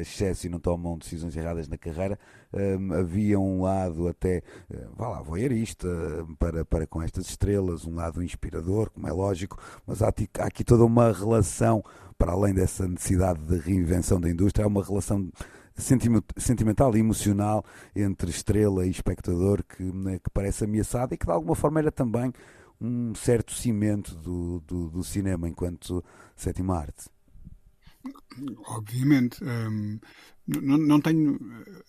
excesso 0.01 0.47
e 0.47 0.49
não 0.49 0.59
tomam 0.59 0.97
decisões 0.97 1.35
erradas 1.35 1.67
na 1.67 1.77
carreira. 1.77 2.17
Uh, 2.51 2.93
havia 2.93 3.39
um 3.39 3.63
lado 3.63 4.07
até, 4.07 4.43
uh, 4.69 4.95
vá 4.95 5.09
lá, 5.09 5.21
voyeurista 5.21 5.87
para, 6.39 6.63
para 6.63 6.87
com 6.87 7.01
estas 7.01 7.27
estrelas, 7.27 7.85
um 7.85 7.95
lado 7.95 8.23
inspirador, 8.23 8.89
como 8.91 9.07
é 9.07 9.11
lógico, 9.11 9.57
mas 9.85 10.01
há, 10.01 10.07
há 10.39 10.45
aqui 10.45 10.63
toda 10.63 10.85
uma 10.85 11.11
relação, 11.11 11.83
para 12.17 12.31
além 12.31 12.53
dessa 12.53 12.87
necessidade 12.87 13.41
de 13.41 13.57
reinvenção 13.57 14.19
da 14.19 14.29
indústria, 14.29 14.65
há 14.65 14.67
uma 14.67 14.83
relação 14.83 15.29
sentimental 16.37 16.95
e 16.95 16.99
emocional 16.99 17.65
entre 17.95 18.29
estrela 18.29 18.85
e 18.85 18.91
espectador 18.91 19.63
que, 19.63 19.83
né, 19.83 20.19
que 20.19 20.29
parece 20.29 20.65
ameaçada 20.65 21.15
e 21.15 21.17
que 21.17 21.25
de 21.25 21.31
alguma 21.31 21.55
forma 21.55 21.79
era 21.79 21.91
também 21.91 22.31
um 22.79 23.15
certo 23.15 23.53
cimento 23.53 24.15
do, 24.15 24.59
do, 24.61 24.89
do 24.89 25.03
cinema 25.03 25.47
enquanto 25.47 26.03
sétima 26.35 26.77
arte. 26.77 27.12
Obviamente. 28.67 29.43
Hum, 29.43 29.99
não, 30.45 30.77
não, 30.77 31.01
tenho, 31.01 31.39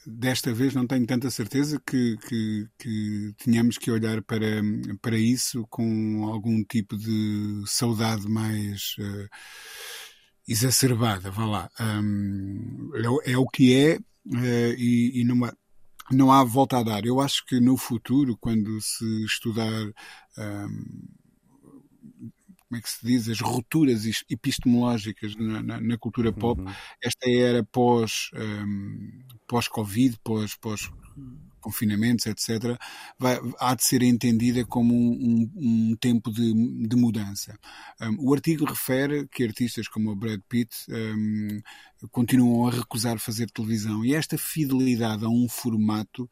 desta 0.07 0.53
vez, 0.53 0.75
não 0.75 0.87
tenho 0.87 1.07
tanta 1.07 1.31
certeza 1.31 1.81
que, 1.85 2.17
que, 2.29 2.69
que 2.79 3.35
tenhamos 3.39 3.79
que 3.79 3.91
olhar 3.91 4.23
para, 4.23 4.63
para 5.03 5.19
isso 5.19 5.67
com 5.69 6.25
algum 6.25 6.63
tipo 6.63 6.97
de 6.97 7.65
saudade 7.67 8.29
mais. 8.29 8.95
Uh, 8.99 9.29
exacerbada, 10.47 11.31
vá 11.31 11.47
lá. 11.47 11.71
Um, 11.81 12.91
é, 13.25 13.33
é, 13.33 13.39
o 13.39 13.47
que 13.47 13.75
é 13.75 13.97
uh, 13.97 14.75
e, 14.79 15.21
e 15.21 15.25
numa, 15.25 15.57
não 16.11 16.31
há 16.31 16.45
volta 16.45 16.79
a 16.79 16.83
dar. 16.83 17.05
Eu 17.05 17.21
acho 17.21 17.45
que 17.47 17.61
no 17.61 17.77
futuro, 17.77 18.37
quando 18.37 18.81
se 18.81 19.25
estudar 19.25 19.85
um, 20.39 21.09
como 22.75 22.77
é 22.77 22.81
que 22.81 22.91
se 22.91 23.07
diz, 23.07 23.29
as 23.29 23.41
rupturas 23.41 24.05
epistemológicas 24.29 25.37
na, 25.37 25.63
na, 25.63 25.81
na 25.81 25.99
cultura 25.99 26.33
pop, 26.33 26.61
uhum. 26.61 26.73
esta 27.03 27.31
era 27.31 27.63
pós, 27.63 28.31
um, 28.35 29.23
pós-Covid, 29.47 30.19
pós, 30.25 30.57
pós 30.57 30.91
confinamentos, 31.61 32.27
etc., 32.27 32.79
vai, 33.19 33.39
há 33.59 33.75
de 33.75 33.85
ser 33.85 34.03
entendida 34.03 34.67
como 34.67 34.93
um, 34.93 35.49
um, 35.57 35.91
um 35.93 35.97
tempo 35.97 36.31
de, 36.31 36.53
de 36.87 36.97
mudança. 36.97 37.59
Um, 38.01 38.29
o 38.29 38.35
artigo 38.35 38.67
refere 38.67 39.27
que 39.29 39.45
artistas 39.45 39.89
como 39.89 40.11
o 40.11 40.17
Brad 40.17 40.41
Pitt 40.49 40.75
hum, 40.91 41.61
continuam 42.11 42.67
a 42.67 42.71
recusar 42.71 43.19
fazer 43.19 43.51
televisão 43.51 44.05
e 44.05 44.15
esta 44.15 44.37
fidelidade 44.37 45.25
a 45.25 45.29
um 45.29 45.49
formato 45.49 46.29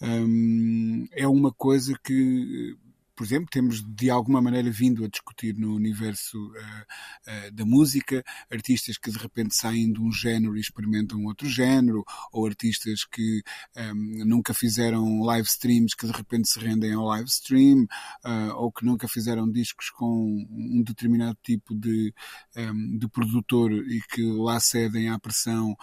hum, 0.00 1.06
é 1.12 1.28
uma 1.28 1.52
coisa 1.52 1.94
que 2.02 2.76
por 3.14 3.24
exemplo, 3.24 3.48
temos 3.50 3.82
de 3.82 4.10
alguma 4.10 4.40
maneira 4.40 4.70
vindo 4.70 5.04
a 5.04 5.08
discutir 5.08 5.54
no 5.54 5.74
universo 5.74 6.38
uh, 6.38 7.48
uh, 7.48 7.52
da 7.52 7.64
música 7.64 8.22
artistas 8.50 8.96
que 8.96 9.10
de 9.10 9.18
repente 9.18 9.54
saem 9.54 9.92
de 9.92 10.00
um 10.00 10.10
género 10.10 10.56
e 10.56 10.60
experimentam 10.60 11.24
outro 11.24 11.48
género, 11.48 12.04
ou 12.32 12.46
artistas 12.46 13.04
que 13.04 13.42
um, 13.76 13.80
ehm, 13.80 14.24
nunca 14.24 14.54
fizeram 14.54 15.22
live 15.22 15.46
streams 15.46 15.94
que 15.94 16.06
de 16.06 16.12
repente 16.12 16.48
se 16.48 16.58
rendem 16.58 16.94
ao 16.94 17.04
live 17.04 17.28
stream, 17.28 17.82
uh, 18.24 18.54
ou 18.56 18.72
que 18.72 18.84
nunca 18.84 19.06
fizeram 19.08 19.50
discos 19.50 19.90
com 19.90 20.46
um 20.50 20.82
determinado 20.82 21.36
tipo 21.42 21.74
de, 21.74 22.14
um, 22.56 22.60
ehm, 22.60 22.98
de 22.98 23.08
produtor 23.08 23.72
e 23.72 24.00
que 24.10 24.22
lá 24.22 24.58
cedem 24.60 25.08
à 25.08 25.18
pressão 25.18 25.76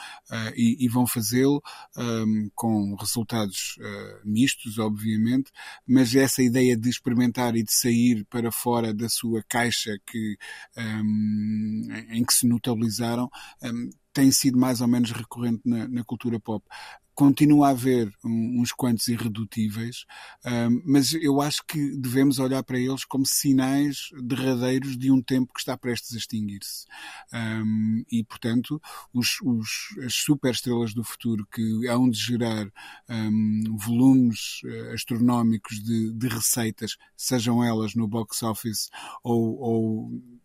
e, 0.56 0.86
e, 0.86 0.88
vão 0.88 1.06
fazê-lo 1.06 1.62
um, 1.98 2.02
ehm, 2.02 2.50
com 2.56 2.96
resultados 2.96 3.78
mistos, 4.24 4.78
obviamente, 4.80 5.52
mas 5.88 6.14
essa 6.16 6.42
ideia 6.42 6.76
de 6.76 6.90
experimentar 6.90 7.19
experimentar 7.20 7.56
e 7.56 7.64
de 7.64 7.74
sair 7.74 8.26
para 8.30 8.52
fora 8.52 8.94
da 8.94 9.10
sua 9.10 9.44
caixa 9.48 9.98
que, 10.08 10.38
um, 10.78 11.88
em 12.10 12.24
que 12.24 12.34
se 12.34 12.48
notabilizaram 12.48 13.30
um, 13.64 13.90
tem 14.14 14.32
sido 14.32 14.58
mais 14.58 14.82
ou 14.82 14.88
menos 14.88 15.12
recorrente 15.12 15.62
na, 15.66 15.88
na 15.88 16.04
cultura 16.04 16.40
pop 16.40 16.66
continua 17.20 17.68
a 17.68 17.72
haver 17.72 18.10
uns 18.24 18.72
quantos 18.72 19.10
irredutíveis, 19.10 20.06
mas 20.86 21.14
eu 21.14 21.42
acho 21.42 21.66
que 21.68 21.98
devemos 21.98 22.40
olhar 22.40 22.64
para 22.64 22.80
eles 22.80 23.04
como 23.04 23.26
sinais 23.26 24.10
derradeiros 24.24 24.98
de 24.98 25.12
um 25.12 25.22
tempo 25.22 25.52
que 25.54 25.60
está 25.60 25.76
prestes 25.76 26.14
a 26.14 26.18
extinguir-se. 26.18 26.86
e, 28.10 28.24
portanto, 28.24 28.82
os, 29.14 29.42
os, 29.42 29.98
as 30.06 30.14
superestrelas 30.14 30.94
do 30.94 31.04
futuro 31.04 31.46
que 31.52 31.90
hão 31.90 32.10
de 32.10 32.18
gerar 32.18 32.72
volumes 33.78 34.62
uh, 34.64 34.94
astronómicos 34.94 35.84
de, 35.84 36.14
de 36.14 36.28
receitas, 36.30 36.96
sejam 37.18 37.62
elas 37.62 37.96
no 37.96 38.08
box 38.08 38.42
office 38.44 38.90
ou, 39.22 39.60
ou 39.60 40.39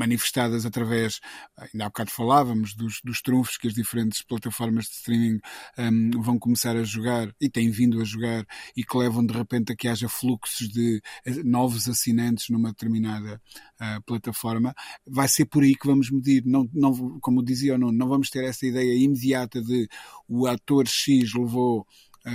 manifestadas 0.00 0.64
através, 0.64 1.20
ainda 1.56 1.84
há 1.84 1.88
bocado 1.88 2.10
falávamos, 2.10 2.74
dos, 2.74 3.00
dos 3.04 3.20
trunfos 3.20 3.58
que 3.58 3.68
as 3.68 3.74
diferentes 3.74 4.22
plataformas 4.22 4.86
de 4.86 4.92
streaming 4.92 5.40
um, 5.78 6.22
vão 6.22 6.38
começar 6.38 6.74
a 6.74 6.82
jogar 6.82 7.30
e 7.38 7.50
têm 7.50 7.70
vindo 7.70 8.00
a 8.00 8.04
jogar 8.04 8.46
e 8.74 8.82
que 8.82 8.96
levam 8.96 9.24
de 9.24 9.34
repente 9.34 9.72
a 9.72 9.76
que 9.76 9.86
haja 9.86 10.08
fluxos 10.08 10.68
de 10.68 11.02
eh, 11.26 11.42
novos 11.44 11.86
assinantes 11.86 12.48
numa 12.48 12.70
determinada 12.70 13.40
uh, 13.80 14.02
plataforma, 14.06 14.74
vai 15.06 15.28
ser 15.28 15.44
por 15.44 15.62
aí 15.62 15.74
que 15.74 15.86
vamos 15.86 16.10
medir. 16.10 16.42
Não, 16.46 16.68
não, 16.72 17.20
como 17.20 17.44
dizia 17.44 17.74
ou 17.74 17.78
não, 17.78 17.92
não 17.92 18.08
vamos 18.08 18.30
ter 18.30 18.44
essa 18.44 18.66
ideia 18.66 18.94
imediata 18.94 19.60
de 19.60 19.86
o 20.26 20.46
ator 20.46 20.86
X 20.88 21.34
levou 21.34 21.86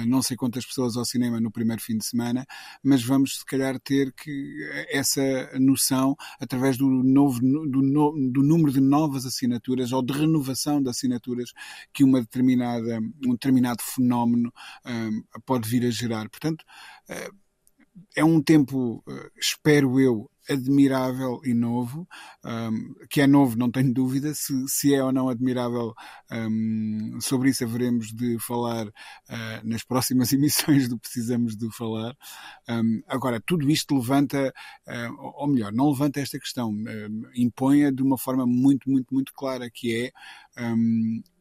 não 0.08 0.22
sei 0.22 0.36
quantas 0.36 0.66
pessoas 0.66 0.98
ao 0.98 1.06
cinema 1.06 1.40
no 1.40 1.52
primeiro 1.52 1.82
fim 1.82 1.98
de 1.98 2.06
semana, 2.06 2.46
mas 2.84 3.04
vamos 3.04 3.40
se 3.40 3.46
calhar 3.46 3.80
ter 3.80 4.12
que 4.14 4.56
essa 4.90 5.22
noção 5.60 6.16
através 6.40 6.78
do 6.78 6.88
novo 6.88 7.40
do, 7.40 7.82
no, 7.82 8.32
do 8.32 8.44
número 8.44 8.72
de 8.72 8.82
novas 8.82 9.26
assinaturas 9.26 9.92
ou 9.92 10.02
de 10.02 10.14
renovação 10.14 10.82
de 10.82 10.90
assinaturas 10.90 11.52
que 11.94 12.04
uma 12.04 12.20
determinada 12.20 13.00
um 13.26 13.32
determinado 13.32 13.82
fenómeno 13.84 14.52
um, 14.86 15.24
pode 15.46 15.70
vir 15.70 15.86
a 15.86 15.92
gerar. 15.92 16.30
Portanto, 16.30 16.64
uh, 17.10 17.36
é 18.16 18.24
um 18.24 18.42
tempo, 18.42 19.04
espero 19.40 20.00
eu, 20.00 20.30
admirável 20.50 21.42
e 21.44 21.54
novo, 21.54 22.08
um, 22.44 22.94
que 23.10 23.22
é 23.22 23.28
novo, 23.28 23.58
não 23.58 23.72
tenho 23.72 23.94
dúvida, 23.94 24.34
se, 24.34 24.54
se 24.68 24.94
é 24.94 25.04
ou 25.04 25.12
não 25.12 25.30
admirável, 25.30 25.94
um, 26.32 27.20
sobre 27.22 27.50
isso 27.50 27.64
haveremos 27.64 28.08
de 28.14 28.38
falar 28.40 28.88
uh, 28.88 28.92
nas 29.64 29.84
próximas 29.84 30.32
emissões 30.34 30.88
do 30.88 31.00
Precisamos 31.00 31.56
de 31.56 31.70
Falar. 31.76 32.16
Um, 32.70 33.02
agora, 33.08 33.42
tudo 33.46 33.70
isto 33.70 33.96
levanta, 33.96 34.54
uh, 34.88 35.34
ou 35.36 35.48
melhor, 35.48 35.72
não 35.72 35.90
levanta 35.90 36.20
esta 36.20 36.40
questão, 36.40 36.72
uh, 36.72 37.32
impõe-a 37.36 37.92
de 37.92 38.02
uma 38.02 38.18
forma 38.18 38.46
muito, 38.46 38.90
muito, 38.90 39.14
muito 39.14 39.34
clara, 39.34 39.70
que 39.70 40.06
é 40.06 40.12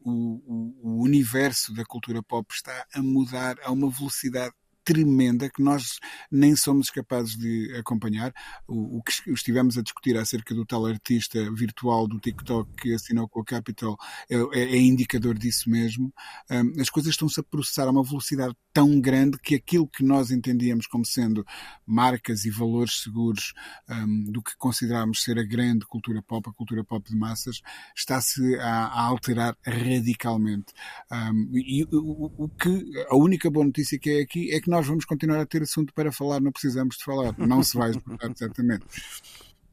o, 0.04 0.74
o, 0.82 1.02
universo 1.02 1.72
da 1.72 1.84
cultura 1.84 2.22
pop 2.22 2.52
está 2.52 2.84
a 2.92 3.00
mudar 3.00 3.56
a 3.62 3.70
uma 3.70 3.88
velocidade 3.88 4.52
tremenda 4.84 5.48
que 5.48 5.62
nós 5.62 5.98
nem 6.30 6.54
somos 6.54 6.90
capazes 6.90 7.36
de 7.36 7.74
acompanhar. 7.78 8.32
O, 8.68 8.98
o, 8.98 9.02
que 9.02 9.12
estivemos 9.32 9.78
a 9.78 9.82
discutir 9.82 10.16
acerca 10.16 10.54
do 10.54 10.66
tal 10.66 10.86
artista 10.86 11.50
virtual 11.52 12.06
do 12.06 12.20
TikTok 12.20 12.70
que 12.76 12.94
assinou 12.94 13.28
com 13.28 13.40
a 13.40 13.44
Capital 13.44 13.96
é, 14.30 14.36
é, 14.36 14.74
é 14.74 14.76
indicador 14.76 15.36
disso 15.38 15.70
mesmo. 15.70 16.12
Um, 16.50 16.80
as 16.80 16.90
coisas 16.90 17.12
estão-se 17.12 17.40
a 17.40 17.42
processar 17.42 17.88
a 17.88 17.90
uma 17.90 18.04
velocidade 18.04 18.54
tão 18.72 19.00
grande 19.00 19.38
que 19.38 19.54
aquilo 19.54 19.86
que 19.86 20.04
nós 20.04 20.30
entendíamos 20.30 20.86
como 20.86 21.06
sendo 21.06 21.46
marcas 21.86 22.44
e 22.44 22.50
valores 22.50 23.02
seguros 23.02 23.54
um, 23.88 24.24
do 24.24 24.42
que 24.42 24.56
consideramos 24.58 25.22
ser 25.22 25.38
a 25.38 25.44
grande 25.44 25.86
cultura 25.86 26.20
pop, 26.22 26.48
a 26.48 26.52
cultura 26.52 26.84
pop 26.84 27.08
de 27.08 27.16
massas, 27.16 27.60
está-se 27.96 28.56
a, 28.56 28.86
a, 28.86 29.02
alterar 29.02 29.56
radicalmente. 29.64 30.72
Um, 31.10 31.50
e 31.54 31.84
o, 31.84 32.44
o, 32.44 32.48
que 32.48 32.84
a 33.08 33.16
única 33.16 33.50
boa 33.50 33.64
notícia 33.64 33.98
que 33.98 34.10
é 34.10 34.22
aqui 34.22 34.52
é 34.52 34.60
que 34.60 34.68
nós 34.74 34.86
vamos 34.86 35.04
continuar 35.04 35.40
a 35.40 35.46
ter 35.46 35.62
assunto 35.62 35.94
para 35.94 36.10
falar, 36.10 36.40
não 36.40 36.50
precisamos 36.50 36.96
de 36.96 37.04
falar, 37.04 37.34
não 37.38 37.62
se 37.62 37.76
vai 37.76 37.90
esgotar, 37.90 38.30
certamente. 38.36 38.84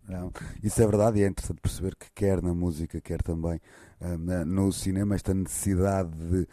Não, 0.07 0.31
isso 0.61 0.81
é 0.81 0.85
verdade 0.85 1.19
e 1.19 1.23
é 1.23 1.27
interessante 1.27 1.59
perceber 1.59 1.95
que 1.95 2.07
quer 2.13 2.41
na 2.41 2.53
música, 2.53 3.01
quer 3.01 3.21
também 3.21 3.59
no 4.45 4.71
cinema, 4.71 5.15
esta 5.15 5.33
necessidade 5.33 6.09
de 6.09 6.47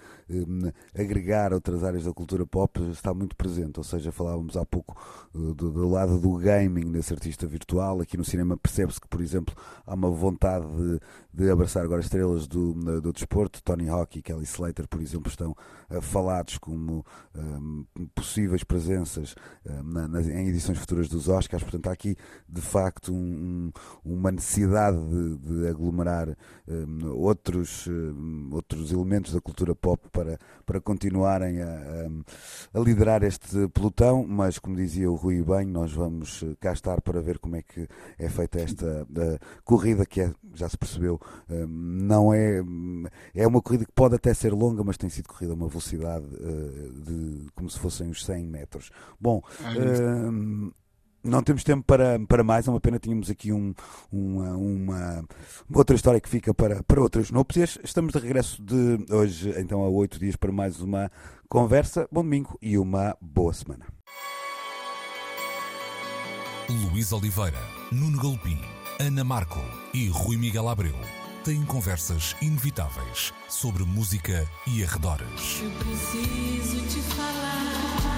agregar 0.94 1.54
outras 1.54 1.82
áreas 1.82 2.04
da 2.04 2.12
cultura 2.12 2.44
pop 2.46 2.80
está 2.90 3.14
muito 3.14 3.34
presente. 3.34 3.78
Ou 3.78 3.84
seja, 3.84 4.12
falávamos 4.12 4.56
há 4.56 4.64
pouco 4.64 4.96
uh, 5.34 5.54
do, 5.54 5.70
do, 5.70 5.88
lado 5.88 6.18
do 6.18 6.36
gaming, 6.36 6.92
desse 6.92 7.14
artista 7.14 7.46
virtual. 7.46 8.00
Aqui 8.00 8.16
no 8.16 8.24
cinema 8.24 8.56
percebe-se 8.56 9.00
que, 9.00 9.08
por 9.08 9.22
exemplo, 9.22 9.54
há 9.86 9.94
uma 9.94 10.10
vontade 10.10 10.66
de, 11.32 11.50
abraçar 11.50 11.84
agora 11.84 12.02
estrelas 12.02 12.46
do, 12.46 12.74
do 13.00 13.12
desporto. 13.12 13.62
Tony 13.62 13.88
Hawk 13.88 14.18
e 14.18 14.22
Kelly 14.22 14.44
Slater, 14.44 14.86
por 14.86 15.00
exemplo, 15.00 15.28
estão 15.28 15.52
uh, 15.90 16.02
falados 16.02 16.58
como 16.58 17.04
possíveis 18.14 18.64
presenças 18.64 19.34
uh, 19.64 20.30
em 20.30 20.48
edições 20.48 20.78
futuras 20.78 21.08
dos 21.08 21.28
Oscars. 21.28 21.62
Portanto, 21.62 21.88
há 21.88 21.92
aqui 21.92 22.16
de 22.46 22.60
facto 22.60 23.14
um, 23.14 23.70
uma 24.04 24.30
necessidade 24.30 24.98
de, 24.98 25.38
de 25.38 25.68
aglomerar 25.68 26.36
um, 26.66 27.14
outros, 27.38 27.86
uh, 27.86 28.50
outros 28.52 28.92
elementos 28.92 29.32
da 29.32 29.40
cultura 29.40 29.74
pop 29.74 30.02
para, 30.10 30.38
para 30.66 30.80
continuarem 30.80 31.62
a, 31.62 32.08
a, 32.74 32.80
liderar 32.80 33.22
este 33.22 33.68
pelotão, 33.68 34.26
mas 34.26 34.58
como 34.58 34.76
dizia 34.76 35.10
o 35.10 35.14
Rui 35.14 35.42
bem, 35.42 35.66
nós 35.66 35.92
vamos 35.92 36.42
eh, 36.42 36.54
cá 36.60 36.72
estar 36.72 37.00
para 37.00 37.20
ver 37.20 37.38
como 37.38 37.56
é 37.56 37.62
que 37.62 37.88
é 38.18 38.28
feita 38.28 38.60
esta 38.60 39.06
corrida 39.64 40.04
que 40.04 40.20
é, 40.20 40.32
já 40.54 40.68
se 40.68 40.76
percebeu, 40.76 41.20
não 41.68 42.32
é, 42.32 42.62
é 43.34 43.46
uma 43.46 43.62
corrida 43.62 43.84
que 43.84 43.92
pode 43.92 44.14
até 44.14 44.34
ser 44.34 44.52
longa, 44.52 44.82
mas 44.82 44.96
tem 44.96 45.08
sido 45.08 45.28
corrida 45.28 45.52
a 45.52 45.56
uma 45.56 45.68
velocidade 45.68 46.26
de 46.26 47.46
como 47.54 47.70
se 47.70 47.78
fossem 47.78 48.10
os 48.10 48.24
100 48.24 48.46
metros. 48.46 48.90
Bom, 49.20 49.42
uh, 49.60 50.72
não 51.22 51.42
temos 51.42 51.64
tempo 51.64 51.82
para, 51.84 52.18
para 52.26 52.44
mais, 52.44 52.66
é 52.66 52.70
uma 52.70 52.80
pena. 52.80 52.98
Tínhamos 52.98 53.30
aqui 53.30 53.52
um, 53.52 53.74
uma, 54.10 54.56
uma, 54.56 55.24
outra 55.72 55.96
história 55.96 56.20
que 56.20 56.28
fica 56.28 56.54
para, 56.54 56.82
para 56.82 57.00
outras 57.00 57.30
núpcias. 57.30 57.78
Estamos 57.82 58.12
de 58.12 58.18
regresso 58.18 58.62
de 58.62 59.04
hoje, 59.12 59.54
então, 59.58 59.82
a 59.82 59.88
oito 59.88 60.18
dias 60.18 60.36
para 60.36 60.52
mais 60.52 60.80
uma 60.80 61.10
conversa. 61.48 62.08
Bom 62.10 62.22
domingo 62.22 62.58
e 62.60 62.78
uma 62.78 63.16
boa 63.20 63.52
semana. 63.52 63.86
Luís 66.68 67.12
Oliveira, 67.12 67.58
Nuno 67.90 68.20
Galpim, 68.20 68.60
Ana 69.00 69.24
Marco 69.24 69.60
e 69.94 70.08
Rui 70.08 70.36
Miguel 70.36 70.68
Abreu 70.68 70.94
têm 71.44 71.64
conversas 71.64 72.36
inevitáveis 72.42 73.32
sobre 73.48 73.82
música 73.84 74.46
e 74.66 74.84
arredores. 74.84 75.62
Eu 75.62 75.70
preciso 75.70 76.86
te 76.88 77.00
falar. 77.14 78.17